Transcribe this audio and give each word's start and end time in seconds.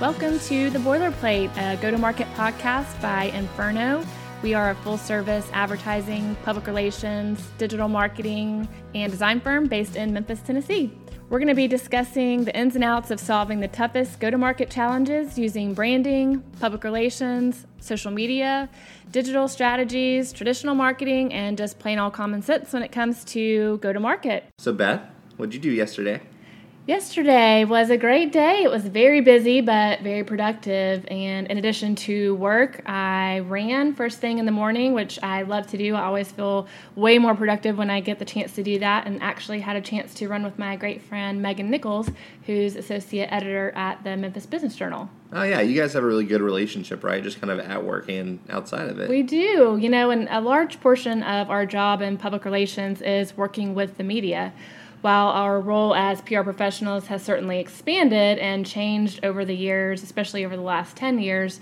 Welcome 0.00 0.38
to 0.38 0.70
The 0.70 0.78
Boilerplate, 0.78 1.50
a 1.56 1.76
go 1.82 1.90
to 1.90 1.98
market 1.98 2.28
podcast 2.36 3.02
by 3.02 3.24
Inferno. 3.34 4.04
We 4.44 4.54
are 4.54 4.70
a 4.70 4.76
full 4.76 4.96
service 4.96 5.50
advertising, 5.52 6.36
public 6.44 6.68
relations, 6.68 7.44
digital 7.58 7.88
marketing, 7.88 8.68
and 8.94 9.10
design 9.10 9.40
firm 9.40 9.66
based 9.66 9.96
in 9.96 10.12
Memphis, 10.12 10.40
Tennessee. 10.40 10.96
We're 11.28 11.40
going 11.40 11.48
to 11.48 11.56
be 11.56 11.66
discussing 11.66 12.44
the 12.44 12.56
ins 12.56 12.76
and 12.76 12.84
outs 12.84 13.10
of 13.10 13.18
solving 13.18 13.58
the 13.58 13.66
toughest 13.66 14.20
go 14.20 14.30
to 14.30 14.38
market 14.38 14.70
challenges 14.70 15.36
using 15.36 15.74
branding, 15.74 16.44
public 16.60 16.84
relations, 16.84 17.66
social 17.80 18.12
media, 18.12 18.68
digital 19.10 19.48
strategies, 19.48 20.32
traditional 20.32 20.76
marketing, 20.76 21.32
and 21.32 21.58
just 21.58 21.80
plain 21.80 21.98
all 21.98 22.12
common 22.12 22.40
sense 22.40 22.72
when 22.72 22.84
it 22.84 22.92
comes 22.92 23.24
to 23.24 23.78
go 23.78 23.92
to 23.92 23.98
market. 23.98 24.44
So, 24.58 24.72
Beth, 24.72 25.02
what'd 25.38 25.54
you 25.54 25.60
do 25.60 25.72
yesterday? 25.72 26.20
Yesterday 26.88 27.66
was 27.66 27.90
a 27.90 27.98
great 27.98 28.32
day. 28.32 28.62
It 28.62 28.70
was 28.70 28.86
very 28.86 29.20
busy 29.20 29.60
but 29.60 30.00
very 30.00 30.24
productive. 30.24 31.04
And 31.10 31.46
in 31.48 31.58
addition 31.58 31.94
to 31.96 32.34
work, 32.36 32.80
I 32.88 33.40
ran 33.40 33.94
first 33.94 34.20
thing 34.20 34.38
in 34.38 34.46
the 34.46 34.52
morning, 34.52 34.94
which 34.94 35.18
I 35.22 35.42
love 35.42 35.66
to 35.66 35.76
do. 35.76 35.94
I 35.94 36.04
always 36.04 36.32
feel 36.32 36.66
way 36.96 37.18
more 37.18 37.34
productive 37.34 37.76
when 37.76 37.90
I 37.90 38.00
get 38.00 38.18
the 38.18 38.24
chance 38.24 38.54
to 38.54 38.62
do 38.62 38.78
that. 38.78 39.06
And 39.06 39.22
actually 39.22 39.60
had 39.60 39.76
a 39.76 39.82
chance 39.82 40.14
to 40.14 40.28
run 40.28 40.42
with 40.42 40.58
my 40.58 40.76
great 40.76 41.02
friend 41.02 41.42
Meagan 41.42 41.68
Nichols, 41.68 42.08
who's 42.46 42.74
associate 42.74 43.28
editor 43.30 43.70
at 43.72 44.02
the 44.02 44.16
Memphis 44.16 44.46
Business 44.46 44.74
Journal. 44.74 45.10
Oh 45.30 45.42
yeah, 45.42 45.60
you 45.60 45.78
guys 45.78 45.92
have 45.92 46.04
a 46.04 46.06
really 46.06 46.24
good 46.24 46.40
relationship, 46.40 47.04
right? 47.04 47.22
Just 47.22 47.38
kind 47.38 47.50
of 47.50 47.58
at 47.58 47.84
work 47.84 48.08
and 48.08 48.38
outside 48.48 48.88
of 48.88 48.98
it. 48.98 49.10
We 49.10 49.22
do, 49.22 49.76
you 49.78 49.90
know, 49.90 50.08
and 50.08 50.26
a 50.30 50.40
large 50.40 50.80
portion 50.80 51.22
of 51.22 51.50
our 51.50 51.66
job 51.66 52.00
in 52.00 52.16
public 52.16 52.46
relations 52.46 53.02
is 53.02 53.36
working 53.36 53.74
with 53.74 53.98
the 53.98 54.04
media. 54.04 54.54
While 55.00 55.28
our 55.28 55.60
role 55.60 55.94
as 55.94 56.20
PR 56.22 56.42
professionals 56.42 57.06
has 57.06 57.22
certainly 57.22 57.60
expanded 57.60 58.38
and 58.38 58.66
changed 58.66 59.24
over 59.24 59.44
the 59.44 59.54
years, 59.54 60.02
especially 60.02 60.44
over 60.44 60.56
the 60.56 60.62
last 60.62 60.96
10 60.96 61.20
years, 61.20 61.60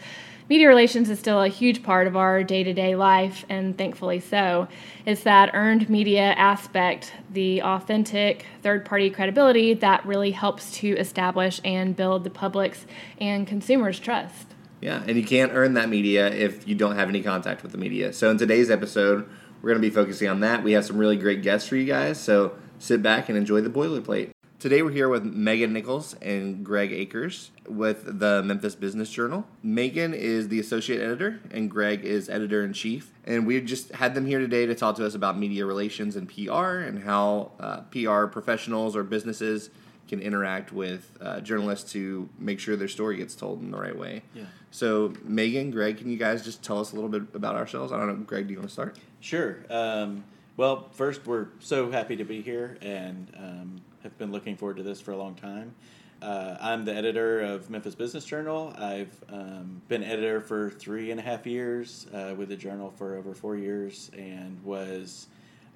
media 0.48 0.68
relations 0.68 1.10
is 1.10 1.18
still 1.18 1.42
a 1.42 1.48
huge 1.48 1.82
part 1.82 2.06
of 2.06 2.16
our 2.16 2.42
day 2.42 2.64
to 2.64 2.72
day 2.72 2.96
life, 2.96 3.44
and 3.50 3.76
thankfully 3.76 4.20
so. 4.20 4.68
It's 5.04 5.22
that 5.24 5.50
earned 5.52 5.90
media 5.90 6.32
aspect, 6.32 7.12
the 7.30 7.62
authentic 7.62 8.46
third 8.62 8.86
party 8.86 9.10
credibility 9.10 9.74
that 9.74 10.06
really 10.06 10.30
helps 10.30 10.72
to 10.78 10.96
establish 10.96 11.60
and 11.62 11.94
build 11.94 12.24
the 12.24 12.30
public's 12.30 12.86
and 13.20 13.46
consumers' 13.46 13.98
trust. 13.98 14.54
Yeah, 14.80 15.02
and 15.06 15.16
you 15.16 15.24
can't 15.24 15.52
earn 15.52 15.74
that 15.74 15.88
media 15.88 16.30
if 16.30 16.66
you 16.68 16.74
don't 16.74 16.96
have 16.96 17.08
any 17.08 17.22
contact 17.22 17.62
with 17.62 17.72
the 17.72 17.78
media. 17.78 18.12
So, 18.12 18.30
in 18.30 18.38
today's 18.38 18.70
episode, 18.70 19.28
we're 19.60 19.70
going 19.70 19.82
to 19.82 19.88
be 19.88 19.94
focusing 19.94 20.28
on 20.28 20.40
that. 20.40 20.62
We 20.62 20.72
have 20.72 20.84
some 20.84 20.96
really 20.96 21.16
great 21.16 21.42
guests 21.42 21.68
for 21.68 21.76
you 21.76 21.86
guys. 21.86 22.20
So, 22.20 22.52
sit 22.78 23.02
back 23.02 23.28
and 23.28 23.36
enjoy 23.36 23.60
the 23.60 23.70
boilerplate. 23.70 24.30
Today 24.58 24.80
we're 24.80 24.90
here 24.90 25.08
with 25.08 25.22
Meagan 25.24 25.72
Nichols 25.72 26.14
and 26.22 26.64
Greg 26.64 26.90
Akers 26.90 27.50
with 27.68 28.18
the 28.20 28.42
Memphis 28.42 28.74
Business 28.74 29.10
Journal. 29.10 29.46
Meagan 29.62 30.14
is 30.14 30.48
the 30.48 30.58
associate 30.58 31.00
editor 31.00 31.40
and 31.50 31.70
Greg 31.70 32.04
is 32.04 32.30
editor 32.30 32.64
in 32.64 32.72
chief. 32.72 33.12
And 33.24 33.46
we 33.46 33.60
just 33.60 33.92
had 33.92 34.14
them 34.14 34.24
here 34.24 34.38
today 34.38 34.64
to 34.66 34.74
talk 34.74 34.96
to 34.96 35.06
us 35.06 35.14
about 35.14 35.38
media 35.38 35.66
relations 35.66 36.16
and 36.16 36.26
PR 36.28 36.78
and 36.78 37.02
how 37.02 37.52
uh, 37.60 37.80
PR 37.90 38.26
professionals 38.26 38.96
or 38.96 39.02
businesses 39.02 39.68
can 40.08 40.20
interact 40.20 40.72
with 40.72 41.10
uh, 41.20 41.40
journalists 41.40 41.92
to 41.92 42.28
make 42.38 42.60
sure 42.60 42.76
their 42.76 42.88
story 42.88 43.16
gets 43.16 43.34
told 43.34 43.60
in 43.60 43.70
the 43.70 43.78
right 43.78 43.96
way. 43.96 44.22
Yeah. 44.34 44.44
So, 44.70 45.12
Meagan, 45.24 45.70
Greg, 45.70 45.98
can 45.98 46.10
you 46.10 46.16
guys 46.16 46.44
just 46.44 46.62
tell 46.62 46.78
us 46.78 46.92
a 46.92 46.94
little 46.94 47.10
bit 47.10 47.22
about 47.34 47.56
ourselves? 47.56 47.92
I 47.92 47.98
don't 47.98 48.06
know, 48.06 48.24
Greg, 48.24 48.46
do 48.46 48.52
you 48.52 48.58
want 48.58 48.68
to 48.68 48.72
start? 48.72 48.98
Sure. 49.20 49.58
Um, 49.68 50.24
well, 50.56 50.88
first, 50.92 51.26
we're 51.26 51.48
so 51.58 51.90
happy 51.90 52.16
to 52.16 52.24
be 52.24 52.40
here 52.40 52.78
and 52.80 53.30
um, 53.36 53.80
have 54.02 54.16
been 54.16 54.32
looking 54.32 54.56
forward 54.56 54.78
to 54.78 54.82
this 54.82 55.00
for 55.00 55.12
a 55.12 55.16
long 55.16 55.34
time. 55.34 55.74
Uh, 56.22 56.56
I'm 56.58 56.86
the 56.86 56.94
editor 56.94 57.42
of 57.42 57.68
Memphis 57.68 57.94
Business 57.94 58.24
Journal. 58.24 58.74
I've 58.78 59.22
um, 59.28 59.82
been 59.88 60.02
editor 60.02 60.40
for 60.40 60.70
three 60.70 61.10
and 61.10 61.20
a 61.20 61.22
half 61.22 61.46
years 61.46 62.06
uh, 62.14 62.34
with 62.34 62.48
the 62.48 62.56
journal 62.56 62.90
for 62.96 63.16
over 63.16 63.34
four 63.34 63.56
years 63.56 64.10
and 64.16 64.62
was 64.64 65.26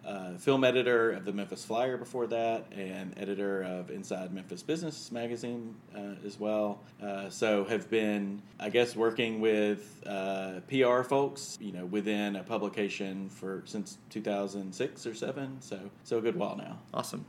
uh, 0.06 0.36
film 0.36 0.64
editor 0.64 1.12
of 1.12 1.24
the 1.24 1.32
Memphis 1.32 1.64
Flyer 1.64 1.96
before 1.96 2.26
that, 2.28 2.66
and 2.72 3.14
editor 3.18 3.62
of 3.62 3.90
Inside 3.90 4.32
Memphis 4.32 4.62
Business 4.62 5.12
magazine 5.12 5.74
uh, 5.94 6.14
as 6.24 6.38
well. 6.38 6.80
Uh, 7.02 7.28
so 7.28 7.64
have 7.64 7.90
been, 7.90 8.42
I 8.58 8.70
guess, 8.70 8.96
working 8.96 9.40
with 9.40 10.02
uh, 10.06 10.60
PR 10.68 11.02
folks, 11.02 11.58
you 11.60 11.72
know, 11.72 11.86
within 11.86 12.36
a 12.36 12.42
publication 12.42 13.28
for 13.28 13.62
since 13.66 13.98
2006 14.10 15.06
or 15.06 15.14
seven. 15.14 15.56
So 15.60 15.78
so 16.04 16.18
a 16.18 16.20
good 16.20 16.36
while 16.36 16.56
now. 16.56 16.78
Awesome. 16.92 17.24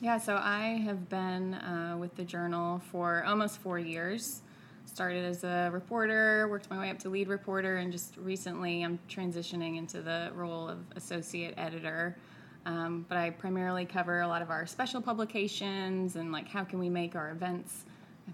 Yeah, 0.00 0.18
so 0.18 0.36
I 0.36 0.82
have 0.84 1.08
been 1.08 1.54
uh, 1.54 1.96
with 1.98 2.16
the 2.16 2.24
journal 2.24 2.82
for 2.90 3.24
almost 3.24 3.58
four 3.60 3.78
years 3.78 4.42
started 4.86 5.24
as 5.24 5.44
a 5.44 5.68
reporter, 5.72 6.48
worked 6.48 6.70
my 6.70 6.78
way 6.78 6.90
up 6.90 6.98
to 7.00 7.08
lead 7.08 7.28
reporter, 7.28 7.76
and 7.76 7.92
just 7.92 8.16
recently 8.16 8.82
I'm 8.82 8.98
transitioning 9.08 9.76
into 9.76 10.00
the 10.00 10.30
role 10.34 10.68
of 10.68 10.78
associate 10.96 11.54
editor. 11.56 12.16
Um, 12.64 13.06
but 13.08 13.16
I 13.18 13.30
primarily 13.30 13.84
cover 13.84 14.22
a 14.22 14.28
lot 14.28 14.42
of 14.42 14.50
our 14.50 14.66
special 14.66 15.00
publications 15.00 16.16
and 16.16 16.32
like 16.32 16.48
how 16.48 16.64
can 16.64 16.80
we 16.80 16.88
make 16.88 17.14
our 17.14 17.30
events 17.30 17.84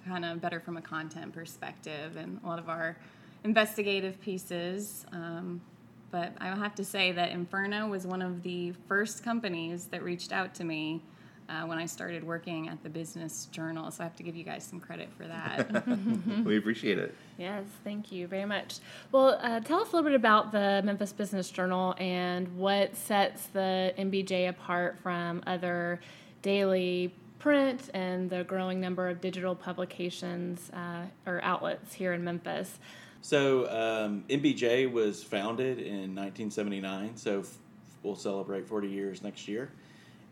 kind 0.07 0.25
of 0.25 0.41
better 0.41 0.59
from 0.59 0.79
a 0.79 0.83
content 0.83 1.35
perspective 1.35 2.17
and 2.17 2.41
a 2.43 2.47
lot 2.47 2.59
of 2.59 2.71
our 2.71 2.97
investigative 3.45 4.19
pieces. 4.23 5.05
Um, 5.12 5.61
but 6.11 6.33
I 6.39 6.47
have 6.47 6.75
to 6.77 6.85
say 6.85 7.12
that 7.12 7.31
Inferno 7.31 7.89
was 7.89 8.07
one 8.07 8.23
of 8.23 8.43
the 8.43 8.73
first 8.89 9.23
companies 9.23 9.87
that 9.87 10.03
reached 10.03 10.33
out 10.33 10.55
to 10.57 10.65
me 10.65 11.03
uh, 11.49 11.63
when 11.67 11.79
I 11.79 11.87
started 11.87 12.25
working 12.25 12.69
at 12.69 12.83
the 12.83 12.89
Business 12.89 13.47
Journal. 13.47 13.91
So 13.91 14.03
I 14.03 14.05
have 14.05 14.17
to 14.17 14.23
give 14.23 14.37
you 14.37 14.45
guys 14.45 14.65
some 14.65 14.81
credit 14.81 15.09
for 15.17 15.27
that. 15.27 15.87
we 16.45 16.57
appreciate 16.57 16.99
it. 16.99 17.15
Yes, 17.39 17.65
thank 17.85 18.13
you 18.13 18.27
very 18.27 18.45
much. 18.45 18.79
Well, 19.11 19.39
uh, 19.43 19.61
tell 19.61 19.81
us 19.81 19.93
a 19.93 19.97
little 19.97 20.11
bit 20.11 20.17
about 20.17 20.53
the 20.53 20.83
Memphis 20.85 21.13
Business 21.13 21.51
Journal 21.51 21.95
and 21.99 22.57
what 22.57 22.97
sets 22.97 23.47
the 23.47 23.95
MBJ 23.99 24.49
apart 24.49 24.99
from 25.03 25.43
other 25.47 26.01
daily 26.43 27.15
print 27.39 27.91
and 27.93 28.31
the 28.31 28.45
growing 28.45 28.81
number 28.81 29.09
of 29.09 29.21
digital 29.21 29.55
publications 29.55 30.71
uh, 30.73 31.05
or 31.27 31.43
outlets 31.43 31.93
here 31.93 32.13
in 32.13 32.23
Memphis. 32.23 32.79
So, 33.21 33.69
um, 33.71 34.25
MBJ 34.29 34.91
was 34.91 35.23
founded 35.23 35.79
in 35.79 36.15
1979, 36.15 37.17
so 37.17 37.41
f- 37.41 37.59
we'll 38.03 38.17
celebrate 38.17 38.67
40 38.67 38.89
years 38.89 39.23
next 39.23 39.47
year 39.47 39.71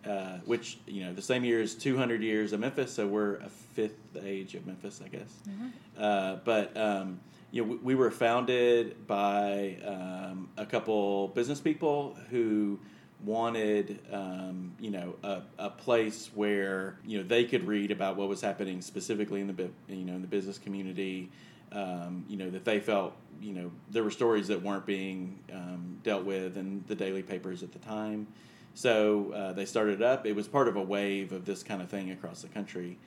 uh, 0.06 0.38
which 0.46 0.78
you 0.86 1.04
know 1.04 1.12
the 1.12 1.22
same 1.22 1.44
year 1.44 1.60
is 1.60 1.74
200 1.74 2.22
years 2.22 2.52
of 2.52 2.60
Memphis, 2.60 2.92
so 2.92 3.06
we're 3.06 3.36
a 3.36 3.48
fifth 3.48 4.16
age 4.22 4.54
of 4.54 4.66
Memphis, 4.66 5.00
I 5.04 5.08
guess. 5.08 5.32
Mm-hmm. 5.48 5.68
Uh, 5.98 6.36
but 6.44 6.76
um, 6.76 7.20
you 7.50 7.62
know, 7.62 7.72
we, 7.72 7.76
we, 7.76 7.94
were 7.94 8.10
founded 8.10 9.06
by 9.06 9.76
um, 9.84 10.48
a 10.56 10.64
couple 10.64 11.28
business 11.28 11.60
people 11.60 12.16
who 12.30 12.78
wanted 13.24 14.00
um, 14.10 14.72
you 14.80 14.90
know 14.90 15.14
a, 15.22 15.42
a 15.58 15.70
place 15.70 16.30
where 16.34 16.96
you 17.04 17.18
know 17.18 17.24
they 17.24 17.44
could 17.44 17.66
read 17.66 17.90
about 17.90 18.16
what 18.16 18.28
was 18.28 18.40
happening 18.40 18.80
specifically 18.80 19.40
in 19.40 19.48
the 19.48 19.70
you 19.88 20.04
know 20.04 20.14
in 20.14 20.22
the 20.22 20.28
business 20.28 20.58
community. 20.58 21.30
Um, 21.72 22.24
you 22.28 22.36
know 22.36 22.50
that 22.50 22.64
they 22.64 22.80
felt 22.80 23.14
you 23.40 23.52
know 23.52 23.70
there 23.90 24.02
were 24.02 24.10
stories 24.10 24.48
that 24.48 24.62
weren't 24.62 24.86
being 24.86 25.38
um, 25.52 25.98
dealt 26.02 26.24
with 26.24 26.56
in 26.56 26.84
the 26.88 26.94
daily 26.94 27.22
papers 27.22 27.62
at 27.62 27.72
the 27.72 27.78
time. 27.78 28.26
So 28.74 29.32
uh, 29.32 29.52
they 29.52 29.64
started 29.64 30.02
up. 30.02 30.26
It 30.26 30.34
was 30.34 30.48
part 30.48 30.68
of 30.68 30.76
a 30.76 30.82
wave 30.82 31.32
of 31.32 31.44
this 31.44 31.62
kind 31.62 31.82
of 31.82 31.88
thing 31.88 32.10
across 32.10 32.42
the 32.42 32.48
country. 32.48 32.98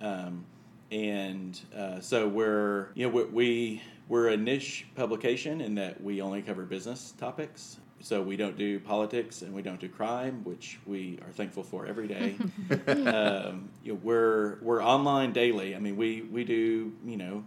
Um, 0.00 0.44
and 0.90 1.60
uh, 1.76 2.00
so 2.00 2.26
we're, 2.26 2.88
you 2.94 3.08
know, 3.08 3.28
we, 3.32 3.82
we're 4.08 4.28
a 4.28 4.36
niche 4.36 4.86
publication 4.96 5.60
in 5.60 5.74
that 5.76 6.02
we 6.02 6.20
only 6.20 6.42
cover 6.42 6.64
business 6.64 7.14
topics. 7.18 7.78
So 8.02 8.22
we 8.22 8.36
don't 8.36 8.56
do 8.56 8.80
politics 8.80 9.42
and 9.42 9.52
we 9.52 9.60
don't 9.60 9.78
do 9.78 9.88
crime, 9.88 10.42
which 10.42 10.80
we 10.86 11.18
are 11.24 11.32
thankful 11.32 11.62
for 11.62 11.86
every 11.86 12.08
day. 12.08 12.34
um, 13.06 13.68
you 13.84 13.92
know, 13.92 14.00
we're 14.02 14.58
we're 14.62 14.82
online 14.82 15.32
daily. 15.32 15.76
I 15.76 15.78
mean, 15.78 15.96
we 15.96 16.22
we 16.22 16.44
do 16.44 16.92
you 17.04 17.16
know 17.18 17.44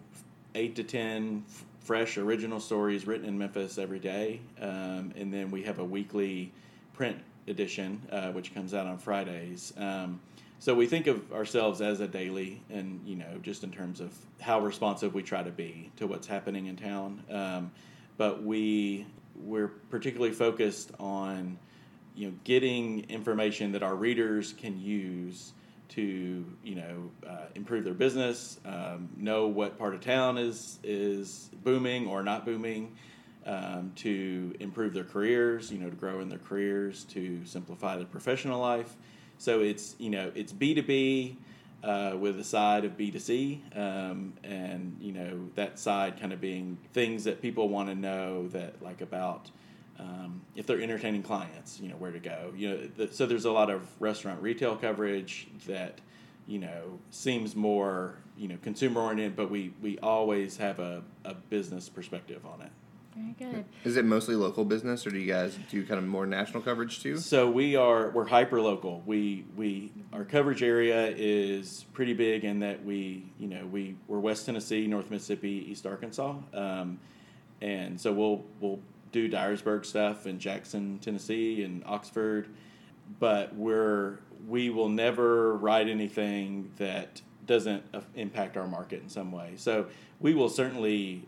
eight 0.54 0.76
to 0.76 0.84
ten 0.84 1.44
f- 1.50 1.66
fresh 1.80 2.20
original 2.20 2.60
stories 2.60 3.08
written 3.08 3.28
in 3.28 3.36
Memphis 3.36 3.80
every 3.80 3.98
day, 3.98 4.42
um, 4.62 5.12
and 5.18 5.34
then 5.34 5.50
we 5.50 5.64
have 5.64 5.80
a 5.80 5.84
weekly 5.84 6.52
print 6.94 7.18
edition, 7.48 8.02
uh, 8.12 8.32
which 8.32 8.54
comes 8.54 8.74
out 8.74 8.88
on 8.88 8.98
Fridays. 8.98 9.74
Um, 9.78 10.20
so 10.60 10.74
we 10.74 10.88
think 10.88 11.08
of 11.08 11.34
ourselves 11.34 11.82
as 11.82 12.00
a 12.00 12.08
daily, 12.08 12.62
and 12.70 13.02
you 13.06 13.18
know, 13.18 13.38
just 13.42 13.64
in 13.64 13.72
terms 13.72 14.00
of 14.00 14.14
how 14.40 14.62
responsive 14.62 15.14
we 15.14 15.22
try 15.22 15.44
to 15.44 15.52
be 15.52 15.92
to 15.98 16.08
what's 16.08 16.28
happening 16.28 16.68
in 16.68 16.78
town. 16.78 17.22
Um, 17.30 17.72
but 18.18 18.44
we 18.44 19.06
we're 19.36 19.68
particularly 19.68 20.34
focused 20.34 20.92
on 21.00 21.58
you 22.16 22.28
know 22.28 22.34
getting 22.44 23.10
information 23.10 23.74
that 23.74 23.84
our 23.84 23.96
readers 23.96 24.54
can 24.54 24.80
use 24.80 25.52
to 25.90 26.46
you 26.64 26.76
know 26.76 27.12
uh, 27.28 27.46
improve 27.56 27.84
their 27.84 27.94
business, 27.94 28.58
um, 28.66 29.10
know 29.18 29.48
what 29.48 29.78
part 29.78 29.94
of 29.94 30.02
town 30.02 30.38
is 30.38 30.80
is 30.84 31.50
booming 31.64 32.08
or 32.08 32.24
not 32.24 32.46
booming 32.46 32.96
um, 33.46 33.92
to 33.98 34.54
improve 34.60 34.94
their 34.94 35.04
careers, 35.04 35.72
you 35.72 35.78
know, 35.80 35.90
to 35.90 35.96
grow 35.96 36.20
in 36.20 36.30
their 36.30 36.40
careers, 36.40 37.04
to 37.06 37.46
simplify 37.46 37.98
their 37.98 38.06
professional 38.06 38.60
life. 38.60 38.96
So 39.38 39.62
it's 39.62 39.96
you 40.00 40.10
know 40.10 40.32
it's 40.36 40.52
B 40.54 40.74
two 40.74 40.84
B. 40.84 41.38
uh, 41.84 42.16
with 42.18 42.40
a 42.40 42.44
side 42.44 42.86
of 42.86 42.96
B2C, 42.98 43.78
um, 43.78 44.34
and 44.44 44.96
you 45.02 45.12
know 45.12 45.50
that 45.56 45.78
side 45.78 46.20
kind 46.20 46.32
of 46.32 46.40
being 46.40 46.78
things 46.94 47.26
that 47.26 47.42
people 47.42 47.68
want 47.68 47.90
to 47.90 47.96
know 47.96 48.48
that 48.50 48.82
like 48.82 49.02
about 49.02 49.50
um, 50.00 50.42
if 50.56 50.66
they're 50.66 50.82
entertaining 50.82 51.24
clients, 51.24 51.80
you 51.80 51.90
know 51.90 51.96
where 51.96 52.12
to 52.12 52.20
go. 52.20 52.54
You 52.56 52.70
know, 52.70 52.90
the, 52.98 53.14
so 53.14 53.26
there's 53.26 53.46
a 53.46 53.52
lot 53.52 53.70
of 53.70 53.88
restaurant 54.02 54.42
retail 54.42 54.76
coverage 54.78 55.48
that 55.68 56.00
you 56.48 56.60
know 56.60 57.00
seems 57.12 57.56
more 57.56 58.16
you 58.38 58.48
know 58.48 58.58
consumer 58.64 59.02
oriented, 59.02 59.36
but 59.36 59.50
we 59.52 59.74
we 59.82 60.00
always 60.00 60.58
have 60.58 60.80
a, 60.80 61.04
a 61.26 61.34
business 61.34 61.90
perspective 61.90 62.46
on 62.46 62.62
it. 62.62 62.72
Very 63.16 63.52
good. 63.52 63.66
Is 63.84 63.98
it 63.98 64.06
mostly 64.06 64.36
local 64.36 64.66
business, 64.66 65.06
or 65.06 65.12
do 65.12 65.20
you 65.20 65.32
guys 65.32 65.58
do 65.70 65.86
kind 65.86 66.00
of 66.00 66.06
more 66.06 66.26
national 66.26 66.64
coverage 66.64 67.02
too? 67.02 67.18
So 67.18 67.50
we 67.50 67.76
are 67.76 68.10
we're 68.10 68.26
hyper 68.26 68.60
local. 68.60 69.04
We 69.06 69.46
we 69.56 69.92
our 70.12 70.24
coverage 70.24 70.64
area 70.64 71.14
is 71.16 71.86
pretty 71.94 72.14
big 72.14 72.44
in 72.44 72.60
that 72.60 72.84
we 72.84 73.26
you 73.40 73.48
know 73.48 73.66
we 73.66 73.96
we're 74.08 74.20
West 74.20 74.46
Tennessee, 74.46 74.88
North 74.88 75.12
Mississippi, 75.12 75.66
East 75.70 75.86
Arkansas, 75.86 76.36
um, 76.54 77.00
and 77.62 78.00
so 78.00 78.12
we'll 78.12 78.44
we'll 78.60 78.80
do 79.12 79.30
Dyersburg 79.30 79.86
stuff 79.86 80.26
in 80.26 80.40
Jackson, 80.40 80.98
Tennessee, 81.00 81.64
and 81.64 81.84
Oxford, 81.86 82.48
but 83.20 83.56
we're 83.56 84.18
we 84.48 84.70
will 84.70 84.90
never 84.90 85.56
write 85.56 85.88
anything 85.88 86.72
that 86.78 87.22
doesn't 87.46 87.84
impact 88.16 88.58
our 88.58 88.68
market 88.68 89.02
in 89.02 89.10
some 89.10 89.32
way. 89.32 89.54
So 89.58 89.88
we 90.20 90.34
will 90.34 90.50
certainly 90.50 91.28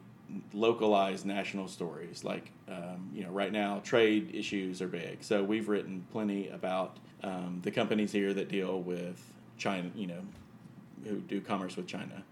localized 0.54 1.26
national 1.26 1.68
stories. 1.68 2.24
Like, 2.24 2.52
um, 2.68 3.10
you 3.14 3.24
know, 3.24 3.30
right 3.30 3.52
now 3.52 3.80
trade 3.84 4.32
issues 4.34 4.82
are 4.82 4.88
big. 4.88 5.24
So 5.24 5.44
we've 5.44 5.70
written 5.70 6.06
plenty 6.12 6.50
about 6.50 6.98
um, 7.24 7.60
the 7.64 7.72
companies 7.72 8.12
here 8.12 8.34
that 8.34 8.50
deal 8.50 8.82
with 8.82 9.22
China, 9.58 9.90
you 9.96 10.08
know, 10.08 10.22
who 11.04 11.18
do 11.18 11.42
commerce 11.42 11.76
with 11.76 11.88
China. 11.88 12.24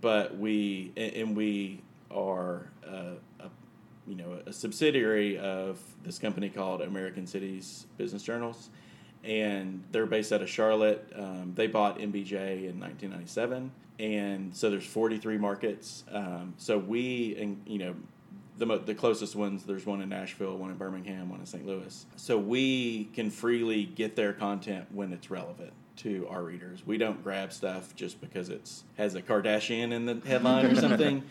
But 0.00 0.36
we, 0.36 0.92
and 0.96 1.36
we 1.36 1.82
are, 2.10 2.70
a, 2.86 3.12
a, 3.40 3.50
you 4.06 4.16
know, 4.16 4.38
a 4.46 4.52
subsidiary 4.52 5.38
of 5.38 5.80
this 6.02 6.18
company 6.18 6.48
called 6.48 6.82
American 6.82 7.26
Cities 7.26 7.86
Business 7.96 8.22
Journals. 8.22 8.70
And 9.22 9.82
they're 9.90 10.04
based 10.04 10.32
out 10.32 10.42
of 10.42 10.50
Charlotte. 10.50 11.10
Um, 11.16 11.52
they 11.54 11.66
bought 11.66 11.98
MBJ 11.98 12.68
in 12.68 12.78
1997 12.78 13.70
and 13.98 14.54
so 14.54 14.70
there's 14.70 14.86
43 14.86 15.38
markets. 15.38 16.04
Um, 16.10 16.54
so 16.56 16.78
we, 16.78 17.36
and 17.38 17.60
you 17.66 17.78
know, 17.78 17.94
the 18.56 18.78
the 18.78 18.94
closest 18.94 19.34
ones. 19.34 19.64
There's 19.64 19.86
one 19.86 20.00
in 20.00 20.08
Nashville, 20.08 20.56
one 20.56 20.70
in 20.70 20.76
Birmingham, 20.76 21.28
one 21.28 21.40
in 21.40 21.46
St. 21.46 21.66
Louis. 21.66 22.06
So 22.16 22.38
we 22.38 23.04
can 23.14 23.30
freely 23.30 23.84
get 23.84 24.16
their 24.16 24.32
content 24.32 24.86
when 24.92 25.12
it's 25.12 25.30
relevant 25.30 25.72
to 25.96 26.26
our 26.28 26.42
readers. 26.42 26.84
We 26.86 26.98
don't 26.98 27.22
grab 27.22 27.52
stuff 27.52 27.94
just 27.94 28.20
because 28.20 28.48
it's 28.48 28.84
has 28.96 29.14
a 29.14 29.22
Kardashian 29.22 29.92
in 29.92 30.06
the 30.06 30.20
headline 30.26 30.66
or 30.66 30.74
something. 30.80 31.22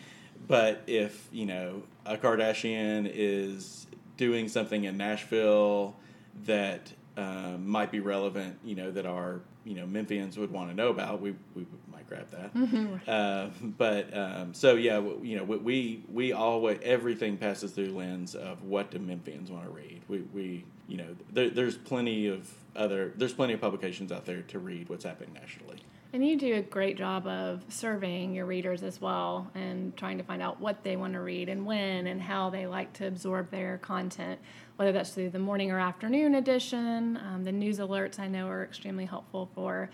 But 0.48 0.83
if 0.88 1.27
you 1.31 1.45
know 1.45 1.83
a 2.06 2.18
Kardashian 2.18 3.09
is 3.13 3.88
doing 4.18 4.48
something 4.48 4.83
in 4.83 4.98
Nashville 4.98 5.95
that 6.45 6.92
um, 7.16 7.68
might 7.68 7.92
be 7.92 8.00
relevant, 8.00 8.57
you 8.63 8.75
know, 8.75 8.92
that 8.92 9.06
our 9.06 9.42
you 9.65 9.75
know 9.75 9.86
Memphians 9.86 10.38
would 10.38 10.51
want 10.51 10.69
to 10.69 10.75
know 10.75 10.89
about, 10.89 11.21
we 11.21 11.36
we 11.56 11.65
might 11.92 12.07
grab 12.07 12.30
that. 12.31 12.54
Mm-hmm. 12.54 12.95
Uh, 13.07 13.50
but 13.77 14.15
um, 14.15 14.54
so 14.54 14.75
yeah, 14.75 15.00
you 15.21 15.38
know, 15.38 15.44
we 15.44 16.04
we 16.12 16.33
always 16.33 16.80
everything 16.83 17.38
passes 17.38 17.71
through 17.71 17.92
lens 17.92 18.36
of 18.36 18.63
what 18.63 18.92
do 18.92 19.00
Memphians 19.00 19.50
want 19.50 19.65
to 19.65 19.71
read. 19.71 20.01
We 20.07 20.19
we 20.33 20.65
you 20.88 20.98
know 20.98 21.15
there, 21.31 21.50
there's 21.50 21.77
plenty 21.77 22.27
of 22.27 22.51
other 22.75 23.13
there's 23.15 23.33
plenty 23.33 23.54
of 23.54 23.62
publications 23.62 24.12
out 24.12 24.25
there 24.25 24.42
to 24.42 24.60
read 24.60 24.89
what's 24.89 25.06
happening 25.06 25.33
nationally. 25.33 25.80
And 26.13 26.24
you 26.24 26.38
do 26.38 26.54
a 26.54 26.62
great 26.62 26.95
job 26.95 27.25
of 27.25 27.63
surveying 27.69 28.36
your 28.36 28.45
readers 28.45 28.83
as 28.83 29.01
well 29.01 29.50
and 29.56 29.98
trying 29.98 30.19
to 30.19 30.24
find 30.24 30.44
out 30.44 30.62
what 30.62 30.83
they 30.83 30.95
want 30.95 31.13
to 31.13 31.19
read 31.19 31.50
and 31.50 31.66
when 31.66 32.06
and 32.06 32.21
how 32.21 32.51
they 32.51 32.68
like 32.68 32.94
to 32.94 33.07
absorb 33.07 33.50
their 33.50 33.80
content, 33.80 34.39
whether 34.75 34.92
that's 34.92 35.12
through 35.12 35.30
the 35.30 35.40
morning 35.40 35.72
or 35.72 35.80
afternoon 35.80 36.36
edition. 36.36 37.18
Um, 37.18 37.44
the 37.44 37.52
news 37.52 37.80
alerts 37.80 38.20
I 38.20 38.28
know 38.28 38.48
are 38.48 38.64
extremely 38.64 39.06
helpful 39.06 39.50
for 39.54 39.90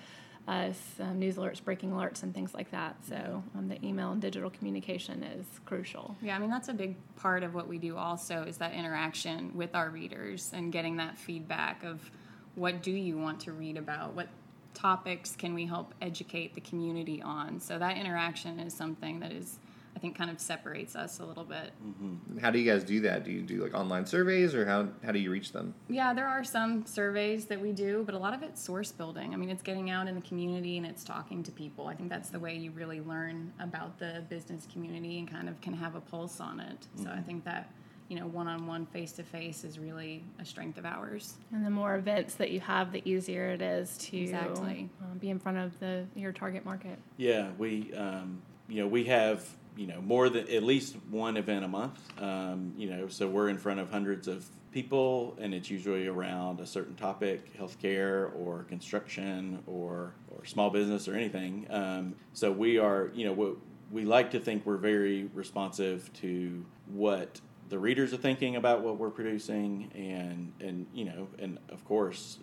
us, 0.48 0.80
um, 1.00 1.20
news 1.20 1.36
alerts, 1.36 1.64
breaking 1.64 1.92
alerts, 1.92 2.24
and 2.24 2.34
things 2.34 2.54
like 2.54 2.72
that. 2.72 2.96
So 3.08 3.44
um, 3.56 3.68
the 3.68 3.84
email 3.86 4.12
and 4.12 4.22
digital 4.22 4.50
communication 4.50 5.22
is 5.24 5.46
crucial. 5.66 6.16
Yeah, 6.22 6.36
I 6.36 6.40
mean, 6.40 6.50
that's 6.50 6.70
a 6.70 6.74
big 6.74 6.96
part 7.18 7.44
of 7.44 7.54
what 7.54 7.68
we 7.68 7.78
do 7.78 7.98
also 7.98 8.44
is 8.44 8.58
that 8.58 8.74
interaction 8.74 9.56
with 9.56 9.76
our 9.76 9.90
readers 9.90 10.52
and 10.54 10.72
getting 10.72 10.98
that 10.98 11.18
feedback 11.18 11.84
of 11.84 12.10
what 12.56 12.82
do 12.82 12.92
you 12.92 13.18
want 13.18 13.40
to 13.42 13.52
read 13.52 13.78
about? 13.78 14.16
What 14.16 14.28
topics 14.74 15.36
can 15.36 15.54
we 15.54 15.66
help 15.66 15.94
educate 16.02 16.56
the 16.56 16.62
community 16.62 17.22
on? 17.22 17.60
So 17.60 17.78
that 17.78 17.98
interaction 17.98 18.60
is 18.60 18.74
something 18.74 19.20
that 19.20 19.32
is, 19.32 19.60
I 20.00 20.02
think, 20.02 20.18
kind 20.18 20.30
of 20.30 20.40
separates 20.40 20.96
us 20.96 21.20
a 21.20 21.26
little 21.26 21.44
bit. 21.44 21.74
Mm-hmm. 21.86 22.38
How 22.38 22.52
do 22.52 22.58
you 22.58 22.72
guys 22.72 22.86
do 22.86 23.02
that? 23.02 23.26
Do 23.26 23.32
you 23.32 23.42
do 23.42 23.62
like 23.62 23.74
online 23.74 24.06
surveys, 24.06 24.56
or 24.56 24.66
how 24.66 24.88
how 25.04 25.12
do 25.12 25.20
you 25.20 25.30
reach 25.30 25.52
them? 25.52 25.76
Yeah, 25.90 26.14
there 26.14 26.28
are 26.28 26.42
some 26.42 26.86
surveys 26.86 27.46
that 27.48 27.60
we 27.60 27.74
do, 27.74 28.04
but 28.06 28.16
a 28.16 28.18
lot 28.18 28.34
of 28.34 28.42
it's 28.42 28.64
source 28.64 28.94
building. 28.94 29.34
I 29.34 29.36
mean, 29.36 29.50
it's 29.50 29.62
getting 29.62 29.90
out 29.90 30.08
in 30.08 30.16
the 30.16 30.22
community 30.22 30.78
and 30.78 30.86
it's 30.86 31.04
talking 31.04 31.44
to 31.44 31.52
people. 31.52 31.88
I 31.88 31.96
think 31.96 32.08
that's 32.08 32.30
the 32.30 32.40
way 32.40 32.56
you 32.56 32.72
really 32.72 33.02
learn 33.02 33.52
about 33.60 34.00
the 34.00 34.24
business 34.30 34.66
community 34.72 35.20
and 35.20 35.30
kind 35.30 35.50
of 35.50 35.60
can 35.60 35.74
have 35.74 35.96
a 35.96 36.02
pulse 36.02 36.40
on 36.40 36.62
it. 36.62 36.80
Mm-hmm. 36.80 37.04
So 37.04 37.10
I 37.10 37.16
mm-hmm. 37.16 37.24
think 37.24 37.44
that 37.44 37.70
you 38.08 38.20
know, 38.20 38.26
one 38.26 38.48
on 38.48 38.66
one, 38.66 38.88
face 38.88 39.12
to 39.14 39.24
face 39.24 39.64
is 39.64 39.78
really 39.78 40.24
a 40.40 40.46
strength 40.46 40.80
of 40.80 40.86
ours. 40.86 41.36
And 41.52 41.64
the 41.64 41.70
more 41.70 41.94
events 41.96 42.36
that 42.36 42.50
you 42.50 42.60
have, 42.62 42.92
the 42.92 43.08
easier 43.08 43.50
it 43.50 43.62
is 43.62 43.98
to 44.00 44.18
exactly. 44.18 44.90
Um, 45.04 45.20
be 45.20 45.30
in 45.30 45.40
front 45.40 45.60
of 45.60 45.80
the 45.80 46.06
your 46.16 46.32
target 46.32 46.66
market. 46.66 46.98
Yeah, 47.18 47.50
we, 47.60 47.94
um, 47.94 48.42
you 48.68 48.82
know, 48.82 48.88
we 48.88 49.04
have 49.06 49.46
you 49.76 49.88
know 49.88 50.02
more 50.02 50.30
than 50.30 50.48
at 50.50 50.64
least 50.64 50.96
one 51.10 51.38
event 51.38 51.66
a 51.66 51.68
month. 51.68 52.00
Um, 52.22 52.74
you 52.78 52.90
know, 52.90 53.08
so 53.08 53.28
we're 53.28 53.50
in 53.50 53.58
front 53.58 53.80
of 53.80 53.90
hundreds 53.90 54.28
of 54.28 54.46
people, 54.72 55.38
and 55.40 55.54
it's 55.54 55.70
usually 55.70 56.08
around 56.08 56.60
a 56.60 56.66
certain 56.66 56.96
topic, 56.96 57.58
healthcare 57.58 58.32
or 58.36 58.64
construction 58.64 59.64
or 59.66 60.14
or 60.30 60.46
small 60.46 60.70
business 60.70 61.08
or 61.08 61.16
anything. 61.16 61.66
Um, 61.70 62.16
so 62.34 62.52
we 62.52 62.78
are, 62.78 63.12
you 63.14 63.26
know, 63.26 63.34
we, 63.34 64.02
we 64.02 64.06
like 64.06 64.32
to 64.32 64.40
think 64.40 64.66
we're 64.66 64.78
very 64.78 65.30
responsive 65.34 66.12
to 66.22 66.64
what 66.88 67.42
the 67.70 67.80
readers 67.80 68.14
are 68.14 68.18
thinking 68.18 68.56
about 68.56 68.82
what 68.82 68.98
we're 68.98 69.10
producing, 69.10 69.92
and 69.96 70.54
and 70.60 70.88
you 70.94 71.06
know, 71.06 71.28
and 71.40 71.58
of 71.70 71.84
course, 71.86 72.40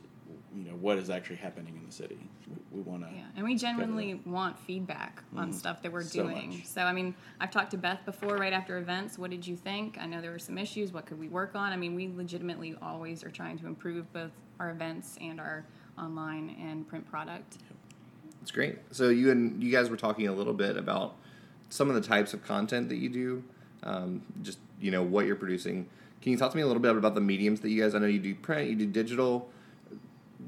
you 0.57 0.65
know 0.65 0.77
what 0.77 0.97
is 0.97 1.11
actually 1.11 1.37
happening 1.37 1.77
in 1.77 1.87
the 1.87 1.93
city. 1.93 2.19
We, 2.49 2.79
we 2.79 2.81
want 2.83 3.03
to. 3.03 3.15
Yeah, 3.15 3.25
and 3.37 3.45
we 3.45 3.57
genuinely 3.57 4.21
want 4.25 4.59
feedback 4.59 5.23
on 5.37 5.53
mm, 5.53 5.55
stuff 5.55 5.83
that 5.83 5.93
we're 5.93 6.05
doing. 6.05 6.53
So, 6.65 6.81
so, 6.81 6.83
I 6.83 6.93
mean, 6.93 7.15
I've 7.41 7.51
talked 7.51 7.73
to 7.73 7.77
Beth 7.77 8.01
before, 8.07 8.37
right 8.37 8.53
after 8.53 8.79
events. 8.79 9.19
What 9.19 9.31
did 9.31 9.47
you 9.47 9.57
think? 9.57 9.99
I 10.01 10.07
know 10.07 10.21
there 10.21 10.31
were 10.31 10.39
some 10.39 10.57
issues. 10.57 10.93
What 10.93 11.05
could 11.05 11.21
we 11.21 11.29
work 11.29 11.55
on? 11.55 11.73
I 11.73 11.77
mean, 11.77 11.95
we 11.95 12.09
legitimately 12.09 12.75
always 12.81 13.23
are 13.23 13.31
trying 13.31 13.59
to 13.59 13.67
improve 13.67 14.11
both 14.13 14.31
our 14.59 14.71
events 14.71 15.19
and 15.21 15.39
our 15.39 15.65
online 15.99 16.57
and 16.61 16.89
print 16.89 17.09
product. 17.09 17.59
That's 18.41 18.51
great. 18.51 18.79
So 18.93 19.11
you 19.11 19.31
and 19.31 19.63
you 19.63 19.71
guys 19.71 19.91
were 19.91 19.97
talking 19.97 20.29
a 20.29 20.33
little 20.33 20.55
bit 20.55 20.77
about 20.77 21.17
some 21.69 21.89
of 21.91 21.97
the 21.97 22.01
types 22.01 22.33
of 22.33 22.45
content 22.45 22.89
that 22.89 22.97
you 22.97 23.09
do. 23.09 23.45
Um, 23.83 24.23
just 24.43 24.59
you 24.81 24.91
know 24.91 25.03
what 25.03 25.27
you're 25.27 25.37
producing. 25.37 25.89
Can 26.23 26.33
you 26.33 26.39
talk 26.39 26.51
to 26.51 26.57
me 26.57 26.63
a 26.63 26.67
little 26.67 26.83
bit 26.83 26.97
about 26.97 27.15
the 27.15 27.21
mediums 27.21 27.61
that 27.61 27.69
you 27.69 27.83
guys? 27.83 27.95
I 27.95 27.99
know 27.99 28.07
you 28.07 28.19
do 28.19 28.35
print, 28.35 28.71
you 28.71 28.77
do 28.77 28.87
digital. 28.87 29.51